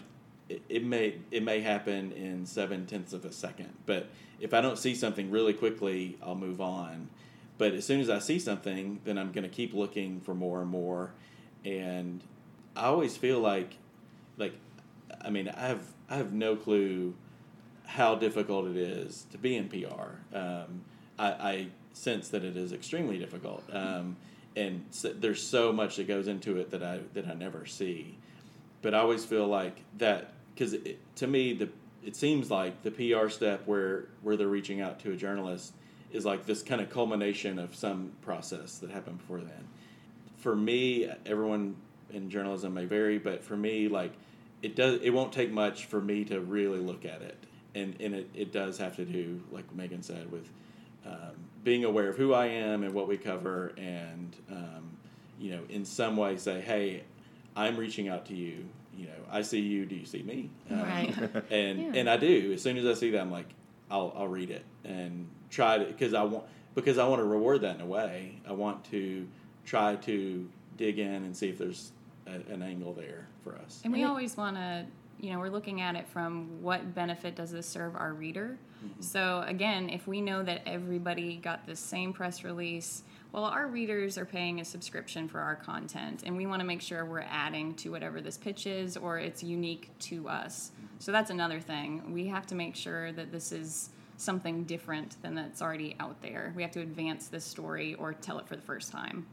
it, 0.51 0.61
it 0.69 0.83
may 0.83 1.15
it 1.31 1.43
may 1.43 1.61
happen 1.61 2.11
in 2.11 2.45
seven 2.45 2.85
tenths 2.85 3.13
of 3.13 3.25
a 3.25 3.31
second, 3.31 3.69
but 3.85 4.09
if 4.39 4.53
I 4.53 4.61
don't 4.61 4.77
see 4.77 4.95
something 4.95 5.31
really 5.31 5.53
quickly, 5.53 6.17
I'll 6.21 6.35
move 6.35 6.59
on. 6.59 7.09
But 7.57 7.73
as 7.73 7.85
soon 7.85 8.01
as 8.01 8.09
I 8.09 8.19
see 8.19 8.39
something, 8.39 8.99
then 9.03 9.17
I'm 9.17 9.31
going 9.31 9.43
to 9.43 9.49
keep 9.49 9.73
looking 9.73 10.19
for 10.19 10.33
more 10.33 10.61
and 10.61 10.69
more. 10.69 11.11
And 11.63 12.23
I 12.75 12.85
always 12.85 13.15
feel 13.15 13.39
like, 13.39 13.75
like, 14.37 14.53
I 15.23 15.29
mean, 15.29 15.47
I 15.47 15.67
have 15.67 15.83
I 16.09 16.15
have 16.15 16.33
no 16.33 16.55
clue 16.55 17.13
how 17.85 18.15
difficult 18.15 18.67
it 18.67 18.77
is 18.77 19.25
to 19.31 19.37
be 19.37 19.55
in 19.55 19.69
PR. 19.69 20.35
Um, 20.35 20.81
I, 21.19 21.27
I, 21.27 21.67
sense 21.93 22.29
that 22.29 22.43
it 22.43 22.55
is 22.55 22.71
extremely 22.71 23.17
difficult, 23.17 23.63
um, 23.71 24.15
and 24.55 24.85
so, 24.91 25.11
there's 25.11 25.45
so 25.45 25.73
much 25.73 25.97
that 25.97 26.07
goes 26.07 26.27
into 26.27 26.57
it 26.57 26.71
that 26.71 26.81
I 26.81 27.01
that 27.13 27.27
I 27.27 27.33
never 27.33 27.65
see. 27.65 28.17
But 28.81 28.95
I 28.95 28.99
always 28.99 29.25
feel 29.25 29.45
like 29.45 29.83
that 29.97 30.33
because 30.53 30.75
to 31.15 31.27
me 31.27 31.53
the 31.53 31.69
it 32.03 32.15
seems 32.15 32.49
like 32.49 32.81
the 32.83 32.91
PR 32.91 33.29
step 33.29 33.61
where 33.65 34.05
where 34.21 34.35
they're 34.35 34.47
reaching 34.47 34.81
out 34.81 34.99
to 34.99 35.11
a 35.11 35.15
journalist 35.15 35.73
is 36.11 36.25
like 36.25 36.45
this 36.45 36.61
kind 36.61 36.81
of 36.81 36.89
culmination 36.89 37.59
of 37.59 37.75
some 37.75 38.11
process 38.21 38.79
that 38.79 38.89
happened 38.89 39.17
before 39.19 39.39
then. 39.39 39.67
For 40.37 40.55
me, 40.55 41.09
everyone 41.25 41.75
in 42.11 42.29
journalism 42.29 42.73
may 42.73 42.85
vary, 42.85 43.17
but 43.17 43.43
for 43.43 43.55
me, 43.55 43.87
like 43.87 44.13
it 44.61 44.75
does, 44.75 44.99
it 45.01 45.11
won't 45.11 45.31
take 45.31 45.51
much 45.51 45.85
for 45.85 46.01
me 46.01 46.23
to 46.25 46.39
really 46.39 46.79
look 46.79 47.05
at 47.05 47.21
it, 47.21 47.37
and 47.75 47.95
and 47.99 48.15
it, 48.15 48.29
it 48.33 48.51
does 48.51 48.77
have 48.77 48.95
to 48.97 49.05
do, 49.05 49.41
like 49.51 49.73
Meagan 49.73 50.03
said, 50.03 50.31
with 50.31 50.49
um, 51.05 51.33
being 51.63 51.85
aware 51.85 52.09
of 52.09 52.17
who 52.17 52.33
I 52.33 52.47
am 52.47 52.83
and 52.83 52.93
what 52.93 53.07
we 53.07 53.17
cover, 53.17 53.73
and 53.77 54.35
um, 54.51 54.97
you 55.39 55.51
know, 55.51 55.61
in 55.69 55.85
some 55.85 56.17
way 56.17 56.37
say, 56.37 56.61
hey, 56.61 57.03
I'm 57.55 57.77
reaching 57.77 58.09
out 58.09 58.25
to 58.27 58.35
you. 58.35 58.65
You 59.01 59.07
know, 59.07 59.13
I 59.31 59.41
see 59.41 59.59
you. 59.59 59.85
Do 59.87 59.95
you 59.95 60.05
see 60.05 60.21
me? 60.21 60.51
Um, 60.69 60.81
Right. 60.83 61.15
And 61.49 61.79
Yeah. 61.79 61.91
and 61.95 62.09
I 62.09 62.17
do. 62.17 62.51
As 62.53 62.61
soon 62.61 62.77
as 62.77 62.85
I 62.85 62.93
see 62.93 63.09
that, 63.11 63.21
I'm 63.21 63.31
like, 63.31 63.47
I'll 63.89 64.13
I'll 64.15 64.27
read 64.27 64.51
it 64.51 64.63
and 64.83 65.27
try 65.49 65.79
to 65.79 65.85
because 65.85 66.13
I 66.13 66.21
want 66.23 66.43
because 66.75 66.99
I 66.99 67.07
want 67.07 67.19
to 67.19 67.25
reward 67.25 67.61
that 67.61 67.75
in 67.75 67.81
a 67.81 67.85
way. 67.85 68.39
I 68.47 68.51
want 68.51 68.85
to 68.91 69.27
try 69.65 69.95
to 69.95 70.49
dig 70.77 70.99
in 70.99 71.23
and 71.23 71.35
see 71.35 71.49
if 71.49 71.57
there's 71.57 71.91
a, 72.27 72.53
an 72.53 72.61
angle 72.61 72.93
there 72.93 73.27
for 73.43 73.55
us. 73.55 73.81
And 73.83 73.91
we 73.91 74.03
always 74.03 74.37
want 74.37 74.55
to, 74.57 74.85
you 75.19 75.31
know, 75.33 75.39
we're 75.39 75.49
looking 75.49 75.81
at 75.81 75.95
it 75.95 76.07
from 76.07 76.61
what 76.61 76.93
benefit 76.93 77.35
does 77.35 77.51
this 77.51 77.65
serve 77.67 77.95
our 77.95 78.13
reader. 78.13 78.57
So 78.99 79.43
again, 79.45 79.89
if 79.91 80.07
we 80.07 80.21
know 80.21 80.41
that 80.41 80.61
everybody 80.65 81.35
got 81.37 81.67
the 81.67 81.75
same 81.75 82.13
press 82.13 82.43
release, 82.43 83.03
well, 83.31 83.45
our 83.45 83.67
readers 83.67 84.17
are 84.17 84.25
paying 84.25 84.59
a 84.59 84.65
subscription 84.65 85.27
for 85.29 85.39
our 85.39 85.55
content, 85.55 86.23
and 86.25 86.35
we 86.35 86.45
want 86.45 86.59
to 86.59 86.65
make 86.65 86.81
sure 86.81 87.05
we're 87.05 87.21
adding 87.21 87.73
to 87.75 87.89
whatever 87.89 88.19
this 88.19 88.37
pitch 88.37 88.67
is 88.67 88.97
or 88.97 89.19
it's 89.19 89.41
unique 89.41 89.89
to 89.99 90.27
us. 90.27 90.71
So 90.99 91.11
that's 91.11 91.31
another 91.31 91.59
thing. 91.61 92.11
We 92.13 92.27
have 92.27 92.45
to 92.47 92.55
make 92.55 92.75
sure 92.75 93.11
that 93.13 93.31
this 93.31 93.51
is 93.51 93.89
something 94.17 94.65
different 94.65 95.21
than 95.21 95.33
that's 95.33 95.61
already 95.61 95.95
out 95.99 96.21
there. 96.21 96.53
We 96.55 96.61
have 96.61 96.71
to 96.71 96.81
advance 96.81 97.27
this 97.27 97.45
story 97.45 97.95
or 97.95 98.13
tell 98.13 98.37
it 98.37 98.47
for 98.47 98.55
the 98.55 98.61
first 98.61 98.91
time. 98.91 99.25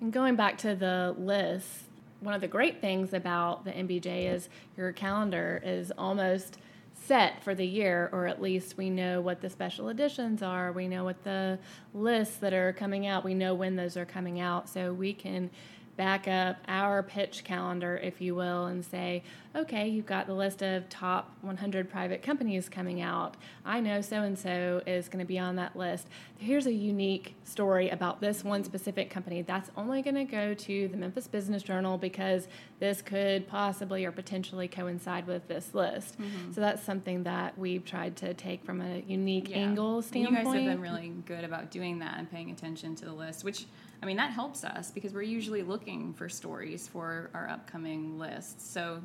And 0.00 0.12
going 0.12 0.36
back 0.36 0.58
to 0.58 0.74
the 0.74 1.14
list, 1.16 1.84
one 2.20 2.34
of 2.34 2.40
the 2.40 2.48
great 2.48 2.80
things 2.80 3.14
about 3.14 3.64
the 3.64 3.70
MBJ 3.70 4.32
is 4.32 4.48
your 4.76 4.92
calendar 4.92 5.62
is 5.64 5.92
almost 5.96 6.58
set 7.04 7.42
for 7.42 7.54
the 7.54 7.66
year, 7.66 8.08
or 8.12 8.26
at 8.26 8.40
least 8.42 8.76
we 8.76 8.90
know 8.90 9.20
what 9.20 9.40
the 9.40 9.50
special 9.50 9.88
editions 9.88 10.42
are. 10.42 10.72
We 10.72 10.88
know 10.88 11.04
what 11.04 11.22
the 11.22 11.58
lists 11.94 12.36
that 12.38 12.52
are 12.52 12.72
coming 12.72 13.06
out. 13.06 13.24
We 13.24 13.34
know 13.34 13.54
when 13.54 13.76
those 13.76 13.96
are 13.96 14.06
coming 14.06 14.40
out, 14.40 14.68
so 14.68 14.92
we 14.92 15.12
can 15.12 15.50
back 15.96 16.28
up 16.28 16.56
our 16.68 17.02
pitch 17.02 17.42
calendar, 17.44 17.96
if 18.02 18.20
you 18.20 18.34
will, 18.34 18.66
and 18.66 18.84
say, 18.84 19.22
okay, 19.54 19.88
you've 19.88 20.04
got 20.06 20.26
the 20.26 20.34
list 20.34 20.62
of 20.62 20.86
top 20.90 21.34
100 21.40 21.88
private 21.88 22.22
companies 22.22 22.68
coming 22.68 23.00
out. 23.00 23.36
I 23.64 23.80
know 23.80 24.02
so 24.02 24.16
and 24.22 24.38
so 24.38 24.82
is 24.86 25.08
going 25.08 25.20
to 25.20 25.26
be 25.26 25.38
on 25.38 25.56
that 25.56 25.74
list. 25.74 26.08
Here's 26.38 26.66
a 26.66 26.72
unique 26.72 27.34
story 27.44 27.88
about 27.88 28.20
this 28.20 28.44
one 28.44 28.62
specific 28.64 29.08
company. 29.08 29.40
That's 29.40 29.70
only 29.76 30.02
going 30.02 30.16
to 30.16 30.24
go 30.24 30.52
to 30.52 30.88
the 30.88 30.96
Memphis 30.98 31.26
Business 31.26 31.62
Journal 31.62 31.96
because 31.96 32.48
this 32.78 33.00
could 33.00 33.48
possibly 33.48 34.04
or 34.04 34.12
potentially 34.12 34.68
coincide 34.68 35.26
with 35.26 35.48
this 35.48 35.72
list. 35.72 36.20
Mm-hmm. 36.20 36.52
So 36.52 36.60
that's 36.60 36.82
something 36.82 37.22
that 37.22 37.56
we've 37.58 37.84
tried 37.84 38.16
to 38.16 38.34
take 38.34 38.64
from 38.64 38.82
a 38.82 39.02
unique 39.06 39.48
Yeah. 39.48 39.58
angle 39.58 39.96
And 39.96 40.04
standpoint. 40.04 40.38
You 40.38 40.44
guys 40.44 40.54
have 40.54 40.72
been 40.72 40.80
really 40.80 41.12
good 41.24 41.44
about 41.44 41.70
doing 41.70 42.00
that 42.00 42.18
and 42.18 42.30
paying 42.30 42.50
attention 42.50 42.94
to 42.96 43.06
the 43.06 43.14
list, 43.14 43.44
which 43.44 43.64
I 44.02 44.06
mean 44.06 44.16
that 44.16 44.30
helps 44.30 44.64
us 44.64 44.90
because 44.90 45.12
we're 45.12 45.22
usually 45.22 45.62
looking 45.62 46.12
for 46.12 46.28
stories 46.28 46.86
for 46.86 47.30
our 47.34 47.48
upcoming 47.48 48.18
lists. 48.18 48.70
So 48.70 49.00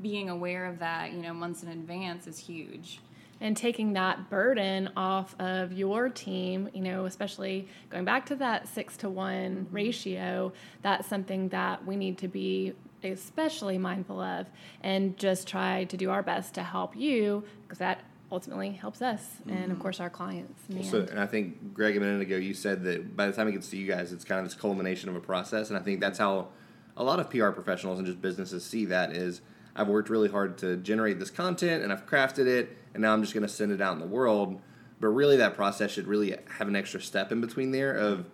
being 0.00 0.30
aware 0.30 0.66
of 0.66 0.80
that, 0.80 1.12
you 1.12 1.18
know, 1.18 1.32
months 1.32 1.62
in 1.62 1.68
advance 1.68 2.26
is 2.26 2.38
huge. 2.38 3.00
and 3.40 3.56
taking 3.56 3.92
that 3.94 4.30
burden 4.30 4.88
off 4.96 5.34
of 5.40 5.72
your 5.72 6.08
team, 6.08 6.68
you 6.72 6.80
know, 6.80 7.06
especially 7.06 7.66
going 7.90 8.04
back 8.04 8.24
to 8.26 8.36
that 8.36 8.68
six 8.68 8.96
to 8.98 9.08
one 9.10 9.64
mm-hmm. 9.64 9.74
ratio, 9.74 10.52
that's 10.82 11.08
something 11.08 11.48
that 11.48 11.84
we 11.84 11.96
need 11.96 12.16
to 12.18 12.28
be 12.28 12.72
especially 13.02 13.78
mindful 13.78 14.20
of 14.20 14.46
and 14.80 15.16
just 15.16 15.48
try 15.48 15.82
to 15.84 15.96
do 15.96 16.08
our 16.08 16.22
best 16.22 16.54
to 16.54 16.62
help 16.62 16.94
you 16.94 17.42
because 17.62 17.78
that 17.78 18.00
ultimately 18.32 18.70
helps 18.70 19.02
us 19.02 19.36
and 19.46 19.64
of 19.64 19.70
mm-hmm. 19.70 19.80
course 19.80 20.00
our 20.00 20.10
clients. 20.10 20.62
in 20.68 20.82
So, 20.82 21.00
and 21.02 21.20
I 21.20 21.26
think 21.26 21.74
Greg 21.74 21.96
a 21.96 22.00
minute 22.00 22.22
ago 22.22 22.36
you 22.36 22.54
said 22.54 22.82
that 22.84 23.16
by 23.16 23.26
the 23.26 23.32
time 23.32 23.46
it 23.46 23.52
gets 23.52 23.68
to 23.70 23.76
you 23.76 23.86
guys, 23.86 24.12
it's 24.12 24.24
kind 24.24 24.40
of 24.40 24.46
this 24.46 24.54
culmination 24.54 25.08
of 25.08 25.16
a 25.16 25.20
process, 25.20 25.68
and 25.68 25.78
I 25.78 25.82
think 25.82 26.00
that's 26.00 26.18
how 26.18 26.48
a 26.96 27.04
lot 27.04 27.20
of 27.20 27.30
PR 27.30 27.50
professionals 27.50 27.98
and 27.98 28.06
just 28.06 28.20
businesses 28.20 28.64
see 28.64 28.86
that 28.86 29.14
is 29.14 29.42
I've 29.74 29.88
worked 29.88 30.10
really 30.10 30.28
hard 30.28 30.58
to 30.58 30.76
generate 30.76 31.18
this 31.18 31.30
content 31.30 31.82
and 31.82 31.92
I've 31.92 32.06
crafted 32.06 32.46
it, 32.46 32.76
and 32.94 33.02
now 33.02 33.12
I'm 33.12 33.22
just 33.22 33.34
going 33.34 33.46
to 33.46 33.52
send 33.52 33.72
it 33.72 33.80
out 33.80 33.94
in 33.94 34.00
the 34.00 34.06
world. 34.06 34.60
But 35.00 35.08
really, 35.08 35.36
that 35.38 35.56
process 35.56 35.90
should 35.90 36.06
really 36.06 36.36
have 36.58 36.68
an 36.68 36.76
extra 36.76 37.00
step 37.00 37.32
in 37.32 37.40
between 37.40 37.72
there 37.72 37.94
of 37.94 38.26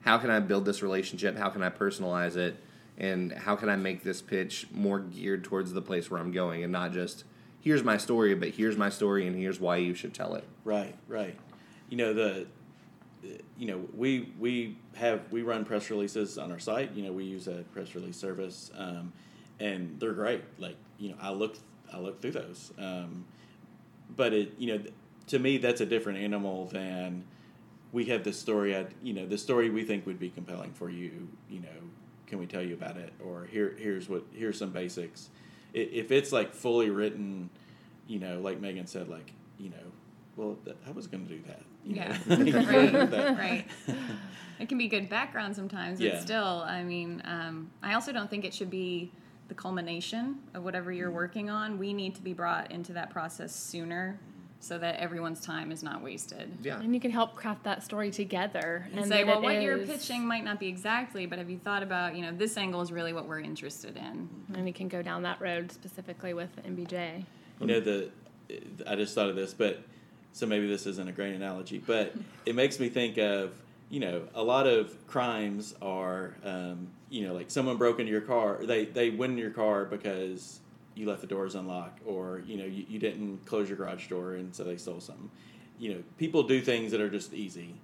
how 0.00 0.18
can 0.18 0.30
I 0.30 0.40
build 0.40 0.64
this 0.64 0.82
relationship, 0.82 1.36
how 1.36 1.50
can 1.50 1.62
I 1.62 1.70
personalize 1.70 2.36
it, 2.36 2.56
and 2.98 3.32
how 3.32 3.54
can 3.56 3.68
I 3.68 3.76
make 3.76 4.02
this 4.02 4.22
pitch 4.22 4.66
more 4.72 4.98
geared 4.98 5.44
towards 5.44 5.72
the 5.72 5.82
place 5.82 6.10
where 6.10 6.20
I'm 6.20 6.32
going, 6.32 6.64
and 6.64 6.72
not 6.72 6.92
just 6.92 7.24
here's 7.66 7.82
my 7.82 7.96
story, 7.96 8.32
but 8.32 8.50
here's 8.50 8.76
my 8.76 8.88
story 8.88 9.26
and 9.26 9.34
here's 9.34 9.58
why 9.58 9.76
you 9.76 9.92
should 9.92 10.14
tell 10.14 10.36
it. 10.36 10.44
Right, 10.64 10.94
right. 11.08 11.36
You 11.88 11.96
know 11.96 12.14
the, 12.14 12.46
you 13.58 13.66
know 13.66 13.84
we 13.92 14.32
we 14.38 14.76
have 14.94 15.20
we 15.32 15.42
run 15.42 15.64
press 15.64 15.90
releases 15.90 16.38
on 16.38 16.52
our 16.52 16.60
site. 16.60 16.92
You 16.92 17.02
know 17.02 17.12
we 17.12 17.24
use 17.24 17.48
a 17.48 17.64
press 17.72 17.96
release 17.96 18.16
service, 18.16 18.70
um, 18.78 19.12
and 19.58 19.98
they're 19.98 20.12
great. 20.12 20.44
Like 20.60 20.76
you 20.96 21.08
know 21.08 21.16
I 21.20 21.30
look 21.30 21.56
I 21.92 21.98
look 21.98 22.22
through 22.22 22.32
those, 22.32 22.72
um, 22.78 23.24
but 24.16 24.32
it 24.32 24.52
you 24.58 24.72
know 24.72 24.84
to 25.26 25.40
me 25.40 25.58
that's 25.58 25.80
a 25.80 25.86
different 25.86 26.20
animal 26.20 26.66
than 26.66 27.24
we 27.90 28.04
have 28.04 28.22
this 28.22 28.38
story. 28.38 28.76
I 28.76 28.86
you 29.02 29.12
know 29.12 29.26
the 29.26 29.38
story 29.38 29.70
we 29.70 29.82
think 29.82 30.06
would 30.06 30.20
be 30.20 30.30
compelling 30.30 30.72
for 30.72 30.88
you. 30.88 31.28
You 31.50 31.62
know 31.62 31.82
can 32.28 32.38
we 32.38 32.46
tell 32.46 32.62
you 32.62 32.74
about 32.74 32.96
it 32.96 33.12
or 33.24 33.46
here 33.50 33.74
here's 33.76 34.08
what 34.08 34.22
here's 34.32 34.56
some 34.56 34.70
basics. 34.70 35.30
If 35.72 36.10
it's 36.10 36.32
like 36.32 36.54
fully 36.54 36.90
written, 36.90 37.50
you 38.06 38.18
know, 38.18 38.40
like 38.40 38.60
Meagan 38.60 38.86
said, 38.86 39.08
like 39.08 39.32
you 39.58 39.70
know, 39.70 39.76
well, 40.36 40.56
that, 40.64 40.76
I 40.86 40.90
was 40.90 41.06
going 41.06 41.26
to 41.26 41.34
do 41.34 41.42
that. 41.46 41.62
you 41.84 41.96
Yeah. 41.96 42.18
know? 42.26 42.66
right. 42.66 43.10
That- 43.10 43.38
right. 43.38 43.66
It 44.58 44.68
can 44.70 44.78
be 44.78 44.88
good 44.88 45.08
background 45.10 45.54
sometimes, 45.54 45.98
but 45.98 46.06
Yeah. 46.06 46.18
still, 46.20 46.62
I 46.66 46.82
mean, 46.82 47.20
um, 47.26 47.70
I 47.82 47.92
also 47.94 48.10
don't 48.12 48.30
think 48.30 48.44
it 48.46 48.54
should 48.54 48.70
be 48.70 49.12
the 49.48 49.54
culmination 49.54 50.36
of 50.54 50.64
whatever 50.64 50.90
you're 50.92 51.10
working 51.10 51.50
on. 51.50 51.78
We 51.78 51.92
need 51.92 52.14
to 52.16 52.22
be 52.22 52.32
brought 52.32 52.70
into 52.72 52.92
that 52.94 53.10
process 53.10 53.54
sooner 53.54 54.18
so 54.60 54.78
that 54.78 54.96
everyone's 54.96 55.40
time 55.40 55.70
is 55.70 55.82
not 55.82 56.02
wasted. 56.02 56.50
Yeah. 56.62 56.80
and 56.80 56.94
you 56.94 57.00
can 57.00 57.10
help 57.10 57.36
craft 57.36 57.64
that 57.64 57.82
story 57.84 58.10
together 58.10 58.88
And, 58.94 59.06
say, 59.06 59.22
well, 59.24 59.38
it 59.38 59.42
what 59.42 59.62
you're 59.62 59.78
pitching 59.78 60.26
might 60.26 60.44
not 60.44 60.58
be 60.58 60.66
exactly, 60.68 61.26
but 61.26 61.38
have 61.38 61.50
you 61.50 61.58
thought 61.58 61.82
about, 61.82 62.16
you 62.16 62.22
know, 62.22 62.32
this 62.32 62.56
angle 62.56 62.80
is 62.80 62.90
really 62.90 63.12
what 63.12 63.26
we're 63.26 63.40
interested 63.40 63.96
in? 63.96 64.28
and 64.54 64.64
we 64.64 64.72
can 64.72 64.88
go 64.88 65.02
down 65.02 65.22
that 65.22 65.40
road 65.40 65.70
specifically 65.70 66.34
with 66.34 66.50
MBJ. 66.64 67.24
you 67.60 67.66
know 67.66 67.80
the 67.80 68.10
I 68.86 68.94
just 68.94 69.14
thought 69.14 69.28
of 69.28 69.36
this, 69.36 69.52
but 69.52 69.82
so 70.32 70.46
maybe 70.46 70.66
this 70.68 70.86
isn't 70.86 71.08
a 71.08 71.12
great 71.12 71.34
analogy, 71.34 71.78
but 71.84 72.14
it 72.44 72.54
makes 72.54 72.78
me 72.78 72.88
think 72.88 73.18
of 73.18 73.52
you 73.90 74.00
know 74.00 74.22
a 74.34 74.42
lot 74.42 74.66
of 74.66 75.06
crimes 75.06 75.74
are 75.80 76.34
um, 76.44 76.88
you 77.10 77.26
know 77.26 77.34
like 77.34 77.50
someone 77.50 77.76
broke 77.76 77.98
into 78.00 78.12
your 78.12 78.20
car, 78.20 78.58
they 78.62 78.84
they 78.84 79.10
went 79.10 79.32
in 79.32 79.38
your 79.38 79.50
car 79.50 79.84
because 79.84 80.60
you 80.96 81.06
left 81.06 81.20
the 81.20 81.26
doors 81.26 81.54
unlocked, 81.54 82.00
or 82.04 82.42
you 82.46 82.56
know 82.56 82.64
you, 82.64 82.84
you 82.88 82.98
didn't 82.98 83.46
close 83.46 83.68
your 83.68 83.78
garage 83.78 84.08
door 84.08 84.34
and 84.34 84.54
so 84.54 84.64
they 84.64 84.76
stole 84.76 85.00
something. 85.00 85.30
You 85.78 85.94
know 85.94 86.02
people 86.18 86.42
do 86.42 86.60
things 86.60 86.90
that 86.92 87.00
are 87.00 87.10
just 87.10 87.32
easy. 87.32 87.74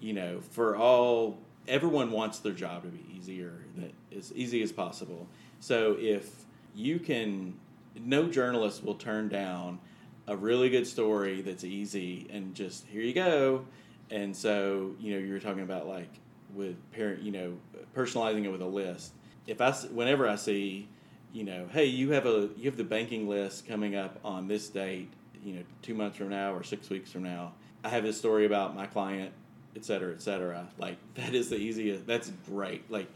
You 0.00 0.14
know 0.14 0.40
for 0.40 0.76
all 0.76 1.38
everyone 1.68 2.10
wants 2.10 2.38
their 2.38 2.52
job 2.52 2.84
to 2.84 2.88
be 2.88 3.04
easier, 3.14 3.52
that 3.76 3.92
as 4.16 4.32
easy 4.34 4.62
as 4.62 4.72
possible. 4.72 5.26
So 5.58 5.96
if 5.98 6.44
you 6.74 6.98
can 6.98 7.54
no 7.98 8.28
journalist 8.28 8.84
will 8.84 8.94
turn 8.94 9.28
down 9.28 9.80
a 10.26 10.36
really 10.36 10.70
good 10.70 10.86
story 10.86 11.42
that's 11.42 11.64
easy 11.64 12.26
and 12.30 12.54
just 12.54 12.86
here 12.86 13.02
you 13.02 13.12
go. 13.12 13.64
And 14.10 14.34
so, 14.34 14.94
you 15.00 15.12
know, 15.14 15.18
you 15.18 15.32
were 15.32 15.40
talking 15.40 15.62
about 15.62 15.86
like 15.88 16.10
with 16.54 16.76
parent, 16.92 17.22
you 17.22 17.32
know, 17.32 17.56
personalizing 17.96 18.44
it 18.44 18.50
with 18.50 18.62
a 18.62 18.66
list. 18.66 19.12
If 19.46 19.60
I, 19.60 19.72
whenever 19.72 20.28
I 20.28 20.36
see, 20.36 20.88
you 21.32 21.44
know, 21.44 21.68
hey, 21.72 21.86
you 21.86 22.10
have 22.10 22.26
a, 22.26 22.48
you 22.56 22.64
have 22.64 22.76
the 22.76 22.84
banking 22.84 23.28
list 23.28 23.66
coming 23.66 23.94
up 23.94 24.18
on 24.24 24.48
this 24.48 24.68
date, 24.68 25.10
you 25.44 25.54
know, 25.54 25.62
two 25.82 25.94
months 25.94 26.16
from 26.16 26.28
now 26.28 26.52
or 26.52 26.62
six 26.62 26.90
weeks 26.90 27.10
from 27.10 27.22
now. 27.22 27.52
I 27.84 27.88
have 27.88 28.02
this 28.02 28.18
story 28.18 28.46
about 28.46 28.74
my 28.74 28.86
client, 28.86 29.32
et 29.76 29.84
cetera, 29.84 30.12
et 30.12 30.22
cetera. 30.22 30.68
Like 30.78 30.96
that 31.14 31.34
is 31.34 31.50
the 31.50 31.56
easiest. 31.56 32.06
That's 32.06 32.30
great. 32.46 32.90
Like, 32.90 33.08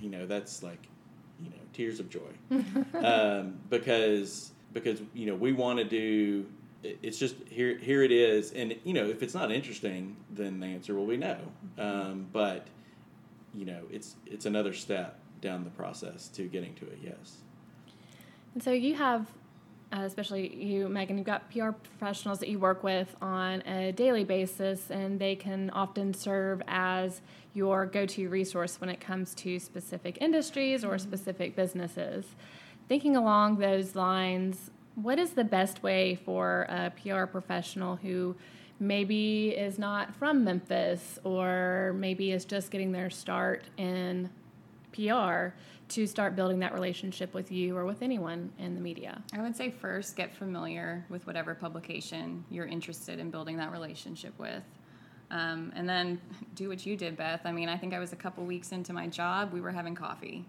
you 0.00 0.10
know, 0.10 0.26
that's 0.26 0.62
like, 0.62 0.88
you 1.40 1.50
know, 1.50 1.56
tears 1.72 2.00
of 2.00 2.10
joy 2.10 2.20
um, 3.04 3.58
because 3.68 4.52
because 4.72 5.00
you 5.14 5.26
know 5.26 5.34
we 5.34 5.52
want 5.52 5.78
to 5.78 5.84
do 5.84 6.46
it's 6.82 7.18
just 7.18 7.34
here 7.48 7.76
here 7.78 8.02
it 8.02 8.12
is 8.12 8.52
and 8.52 8.74
you 8.84 8.94
know 8.94 9.06
if 9.06 9.22
it's 9.22 9.34
not 9.34 9.50
interesting 9.52 10.16
then 10.30 10.60
the 10.60 10.66
answer 10.66 10.94
will 10.94 11.06
be 11.06 11.16
no 11.16 11.38
um, 11.78 12.26
but 12.32 12.66
you 13.54 13.64
know 13.64 13.82
it's 13.90 14.16
it's 14.26 14.46
another 14.46 14.72
step 14.72 15.18
down 15.40 15.64
the 15.64 15.70
process 15.70 16.28
to 16.28 16.44
getting 16.44 16.74
to 16.74 16.86
a 16.86 17.04
yes 17.04 17.38
And 18.54 18.62
so 18.62 18.72
you 18.72 18.94
have, 18.94 19.26
uh, 19.92 20.00
especially 20.00 20.54
you, 20.54 20.88
Meagan, 20.88 21.16
you've 21.16 21.26
got 21.26 21.50
PR 21.50 21.70
professionals 21.70 22.40
that 22.40 22.48
you 22.48 22.58
work 22.58 22.82
with 22.82 23.14
on 23.22 23.62
a 23.62 23.92
daily 23.92 24.24
basis, 24.24 24.90
and 24.90 25.18
they 25.18 25.36
can 25.36 25.70
often 25.70 26.12
serve 26.14 26.62
as 26.66 27.20
your 27.54 27.86
go 27.86 28.06
to 28.06 28.28
resource 28.28 28.80
when 28.80 28.90
it 28.90 29.00
comes 29.00 29.34
to 29.34 29.58
specific 29.58 30.18
industries 30.20 30.84
or 30.84 30.98
specific 30.98 31.54
businesses. 31.54 32.26
Thinking 32.88 33.16
along 33.16 33.58
those 33.58 33.94
lines, 33.94 34.70
what 34.96 35.18
is 35.18 35.30
the 35.30 35.44
best 35.44 35.82
way 35.82 36.16
for 36.16 36.66
a 36.68 36.92
PR 37.02 37.26
professional 37.26 37.96
who 37.96 38.34
maybe 38.80 39.50
is 39.50 39.78
not 39.78 40.14
from 40.16 40.42
Memphis 40.42 41.18
or 41.22 41.94
maybe 41.96 42.32
is 42.32 42.44
just 42.44 42.70
getting 42.70 42.90
their 42.90 43.10
start 43.10 43.64
in 43.76 44.30
PR 44.92 45.54
to 45.90 46.06
start 46.06 46.36
building 46.36 46.60
that 46.60 46.72
relationship 46.72 47.34
with 47.34 47.50
you 47.52 47.76
or 47.76 47.84
with 47.84 48.02
anyone 48.02 48.52
in 48.58 48.74
the 48.74 48.80
media? 48.80 49.22
I 49.32 49.40
would 49.40 49.56
say 49.56 49.70
first 49.70 50.16
get 50.16 50.34
familiar 50.34 51.04
with 51.08 51.26
whatever 51.26 51.54
publication 51.54 52.44
you're 52.50 52.66
interested 52.66 53.18
in 53.18 53.30
building 53.30 53.56
that 53.58 53.72
relationship 53.72 54.38
with. 54.38 54.62
Um, 55.30 55.72
and 55.76 55.88
then 55.88 56.20
do 56.54 56.68
what 56.68 56.84
you 56.84 56.96
did, 56.96 57.16
Beth. 57.16 57.42
I 57.44 57.52
mean, 57.52 57.68
I 57.68 57.76
think 57.76 57.94
I 57.94 57.98
was 57.98 58.12
a 58.12 58.16
couple 58.16 58.44
weeks 58.44 58.72
into 58.72 58.92
my 58.92 59.06
job, 59.06 59.52
we 59.52 59.60
were 59.60 59.70
having 59.70 59.94
coffee. 59.94 60.44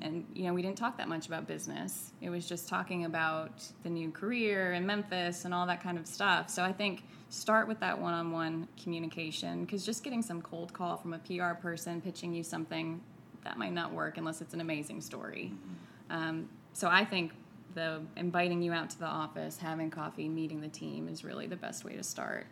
And, 0.00 0.26
you 0.34 0.44
know, 0.44 0.54
we 0.54 0.62
didn't 0.62 0.78
talk 0.78 0.96
that 0.98 1.08
much 1.08 1.26
about 1.26 1.46
business. 1.46 2.12
It 2.20 2.30
was 2.30 2.48
just 2.48 2.68
talking 2.68 3.04
about 3.04 3.64
the 3.82 3.90
new 3.90 4.10
career 4.10 4.72
in 4.72 4.84
Memphis 4.86 5.44
and 5.44 5.54
all 5.54 5.66
that 5.66 5.82
kind 5.82 5.98
of 5.98 6.06
stuff. 6.06 6.50
So 6.50 6.64
I 6.64 6.72
think 6.72 7.04
start 7.28 7.68
with 7.68 7.78
that 7.80 7.98
one 7.98 8.12
on 8.12 8.32
one 8.32 8.66
communication 8.82 9.64
because 9.64 9.86
just 9.86 10.02
getting 10.02 10.22
some 10.22 10.42
cold 10.42 10.72
call 10.72 10.96
from 10.96 11.14
a 11.14 11.18
PR 11.18 11.54
person 11.54 12.00
pitching 12.00 12.34
you 12.34 12.42
something 12.42 13.00
that 13.44 13.58
might 13.58 13.72
not 13.72 13.92
work 13.92 14.18
unless 14.18 14.40
it's 14.40 14.54
an 14.54 14.60
amazing 14.60 15.00
story. 15.00 15.52
Mm-hmm. 15.52 16.16
Um, 16.16 16.48
so 16.72 16.88
I 16.88 17.04
think 17.04 17.32
the 17.74 18.00
inviting 18.16 18.62
you 18.62 18.72
out 18.72 18.90
to 18.90 18.98
the 18.98 19.06
office, 19.06 19.58
having 19.58 19.90
coffee, 19.90 20.28
meeting 20.28 20.60
the 20.60 20.68
team 20.68 21.08
is 21.08 21.24
really 21.24 21.46
the 21.46 21.56
best 21.56 21.84
way 21.84 21.94
to 21.94 22.02
start. 22.02 22.46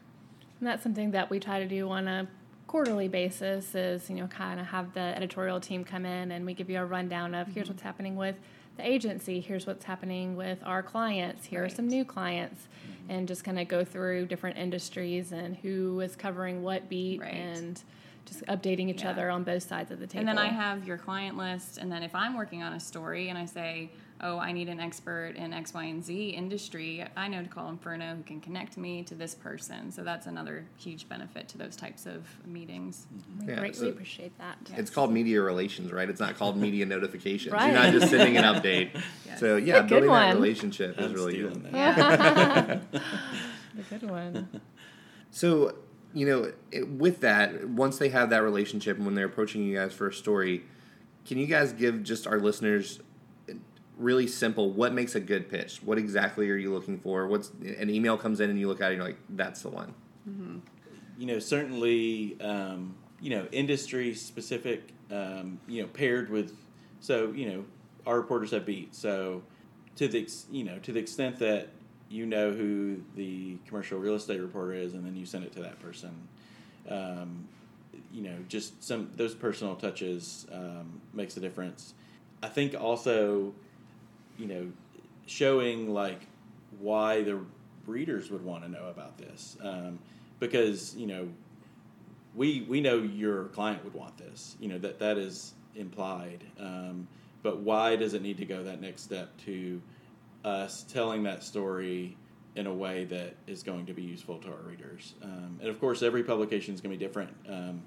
And 0.60 0.68
that's 0.68 0.82
something 0.82 1.12
that 1.12 1.30
we 1.30 1.40
try 1.40 1.60
to 1.60 1.68
do 1.68 1.88
on 1.90 2.08
a 2.08 2.28
quarterly 2.66 3.08
basis 3.08 3.74
is, 3.74 4.08
you 4.10 4.16
know, 4.16 4.26
kind 4.26 4.60
of 4.60 4.66
have 4.66 4.92
the 4.92 5.00
editorial 5.00 5.60
team 5.60 5.84
come 5.84 6.04
in 6.04 6.30
and 6.30 6.44
we 6.44 6.54
give 6.54 6.68
you 6.68 6.78
a 6.78 6.84
rundown 6.84 7.34
of 7.34 7.48
here's 7.48 7.64
mm-hmm. 7.64 7.74
what's 7.74 7.82
happening 7.82 8.16
with 8.16 8.36
the 8.76 8.86
agency, 8.86 9.40
here's 9.40 9.66
what's 9.66 9.84
happening 9.84 10.36
with 10.36 10.58
our 10.64 10.82
clients, 10.82 11.46
here 11.46 11.64
are 11.64 11.68
some 11.68 11.88
new 11.88 12.04
clients, 12.04 12.62
mm-hmm. 12.62 13.10
and 13.10 13.26
just 13.26 13.42
kind 13.42 13.58
of 13.58 13.66
go 13.66 13.84
through 13.84 14.26
different 14.26 14.56
industries 14.56 15.32
and 15.32 15.56
who 15.56 16.00
is 16.00 16.14
covering 16.14 16.62
what 16.62 16.88
beat 16.88 17.20
Right. 17.20 17.34
and 17.34 17.82
just 18.28 18.44
updating 18.46 18.88
each 18.88 19.02
Yeah. 19.02 19.10
other 19.10 19.30
on 19.30 19.42
both 19.44 19.62
sides 19.62 19.90
of 19.90 19.98
the 20.00 20.06
table. 20.06 20.20
And 20.20 20.28
then 20.28 20.38
I 20.38 20.48
have 20.48 20.86
your 20.86 20.98
client 20.98 21.36
list, 21.36 21.78
and 21.78 21.90
then 21.90 22.02
if 22.02 22.14
I'm 22.14 22.34
working 22.36 22.62
on 22.62 22.72
a 22.74 22.80
story 22.80 23.28
and 23.28 23.38
I 23.38 23.44
say, 23.46 23.90
oh, 24.20 24.36
I 24.36 24.50
need 24.50 24.68
an 24.68 24.80
expert 24.80 25.34
in 25.36 25.52
X, 25.52 25.72
Y, 25.72 25.84
and 25.84 26.04
Z 26.04 26.30
industry, 26.30 27.04
I 27.16 27.28
know 27.28 27.40
to 27.40 27.48
call 27.48 27.68
Inferno 27.68 28.16
who 28.16 28.22
can 28.24 28.40
connect 28.40 28.76
me 28.76 29.04
to 29.04 29.14
this 29.14 29.32
person. 29.36 29.92
So 29.92 30.02
that's 30.02 30.26
another 30.26 30.64
huge 30.76 31.08
benefit 31.08 31.46
to 31.50 31.58
those 31.58 31.76
types 31.76 32.04
of 32.04 32.26
meetings. 32.44 33.06
we 33.40 33.46
Yeah, 33.46 33.60
greatly 33.60 33.78
so- 33.78 33.88
appreciate 33.90 34.36
that. 34.38 34.58
It's 34.76 34.90
called 34.90 35.12
media 35.12 35.40
relations, 35.40 35.92
right? 35.92 36.08
It's 36.10 36.18
not 36.20 36.36
called 36.36 36.56
media 36.66 36.84
notifications. 36.84 37.52
Right. 37.52 37.66
You're 37.72 37.80
not 37.80 37.92
just 37.92 38.10
sending 38.10 38.36
an 38.36 38.44
update. 38.44 38.90
Yes. 39.26 39.40
So 39.40 39.56
yeah, 39.56 39.80
Good 39.82 39.88
building 39.90 40.10
that 40.10 40.34
relationship 40.34 40.98
is 40.98 41.06
I'm 41.06 41.12
really 41.12 41.36
good. 41.38 41.62
that. 41.72 42.80
A 42.92 43.82
good 43.98 44.10
one. 44.10 44.48
So 45.30 45.74
you 46.14 46.26
know, 46.26 46.52
it, 46.72 46.88
with 46.88 47.20
that, 47.20 47.68
once 47.68 47.98
they 47.98 48.08
have 48.08 48.30
that 48.30 48.42
relationship 48.42 48.96
and 48.96 49.06
when 49.06 49.14
they're 49.14 49.26
approaching 49.26 49.62
you 49.62 49.76
guys 49.76 49.92
for 49.92 50.08
a 50.08 50.12
story, 50.12 50.64
can 51.26 51.38
you 51.38 51.46
guys 51.46 51.72
give 51.72 52.02
just 52.02 52.26
our 52.26 52.38
listeners 52.38 53.00
really 53.98 54.26
simple 54.26 54.70
what 54.70 54.92
makes 54.92 55.14
a 55.14 55.20
good 55.20 55.48
pitch? 55.50 55.82
What 55.82 55.98
exactly 55.98 56.48
are 56.50 56.56
you 56.56 56.72
looking 56.72 56.98
for? 56.98 57.26
What's 57.26 57.50
an 57.78 57.90
email 57.90 58.16
comes 58.16 58.40
in 58.40 58.48
and 58.48 58.58
you 58.58 58.68
look 58.68 58.80
at 58.80 58.92
it 58.92 58.94
and 58.94 58.96
you're 58.98 59.06
like, 59.06 59.18
that's 59.30 59.62
the 59.62 59.70
one. 59.70 59.94
you 61.18 61.26
know, 61.26 61.38
certainly, 61.40 62.40
um, 62.40 62.94
you 63.20 63.30
know, 63.30 63.48
industry 63.50 64.14
specific, 64.14 64.90
um, 65.10 65.58
you 65.66 65.82
know, 65.82 65.88
paired 65.88 66.30
with, 66.30 66.54
so, 67.00 67.32
you 67.32 67.50
know, 67.50 67.64
our 68.06 68.16
reporters 68.16 68.52
have 68.52 68.64
beat. 68.64 68.94
So 68.94 69.42
to 69.96 70.06
the, 70.06 70.28
you 70.50 70.64
know, 70.64 70.78
to 70.78 70.92
the 70.92 71.00
extent 71.00 71.38
that 71.40 71.68
you 72.10 72.26
know 72.26 72.52
who 72.52 73.02
the 73.16 73.56
commercial 73.66 73.98
real 73.98 74.14
estate 74.14 74.40
reporter 74.40 74.72
is 74.72 74.94
and 74.94 75.04
then 75.04 75.16
you 75.16 75.26
send 75.26 75.44
it 75.44 75.52
to 75.52 75.60
that 75.60 75.80
person, 75.80 76.28
um, 76.88 77.46
you 78.12 78.22
know, 78.22 78.36
just 78.48 78.82
some, 78.82 79.10
those 79.16 79.34
personal 79.34 79.76
touches 79.76 80.46
um, 80.52 81.00
makes 81.12 81.36
a 81.36 81.40
difference. 81.40 81.94
I 82.42 82.48
think 82.48 82.74
also, 82.80 83.52
you 84.38 84.46
know, 84.46 84.72
showing 85.26 85.92
like 85.92 86.26
why 86.78 87.22
the 87.22 87.40
readers 87.86 88.30
would 88.30 88.44
want 88.44 88.62
to 88.64 88.70
know 88.70 88.86
about 88.88 89.18
this. 89.18 89.56
Um, 89.62 89.98
because, 90.38 90.94
you 90.96 91.06
know, 91.06 91.28
we 92.34 92.64
we 92.68 92.80
know 92.80 92.98
your 92.98 93.44
client 93.46 93.82
would 93.84 93.94
want 93.94 94.16
this. 94.16 94.56
You 94.60 94.68
know 94.68 94.78
that 94.78 95.00
that 95.00 95.18
is 95.18 95.54
implied. 95.74 96.44
Um, 96.58 97.08
but 97.42 97.58
why 97.60 97.96
does 97.96 98.14
it 98.14 98.22
need 98.22 98.38
to 98.38 98.44
go 98.44 98.62
that 98.64 98.80
next 98.80 99.02
step 99.02 99.30
to 99.46 99.80
us 100.48 100.84
telling 100.88 101.22
that 101.24 101.44
story 101.44 102.16
in 102.56 102.66
a 102.66 102.72
way 102.74 103.04
that 103.04 103.34
is 103.46 103.62
going 103.62 103.86
to 103.86 103.92
be 103.92 104.02
useful 104.02 104.38
to 104.38 104.48
our 104.48 104.62
readers? 104.62 105.14
Um, 105.22 105.58
and 105.60 105.68
of 105.68 105.78
course, 105.78 106.02
every 106.02 106.24
publication 106.24 106.74
is 106.74 106.80
going 106.80 106.92
to 106.92 106.98
be 106.98 107.04
different. 107.04 107.30
Um, 107.48 107.82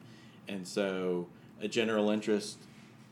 and 0.47 0.67
so, 0.67 1.27
a 1.61 1.67
general 1.67 2.09
interest 2.09 2.57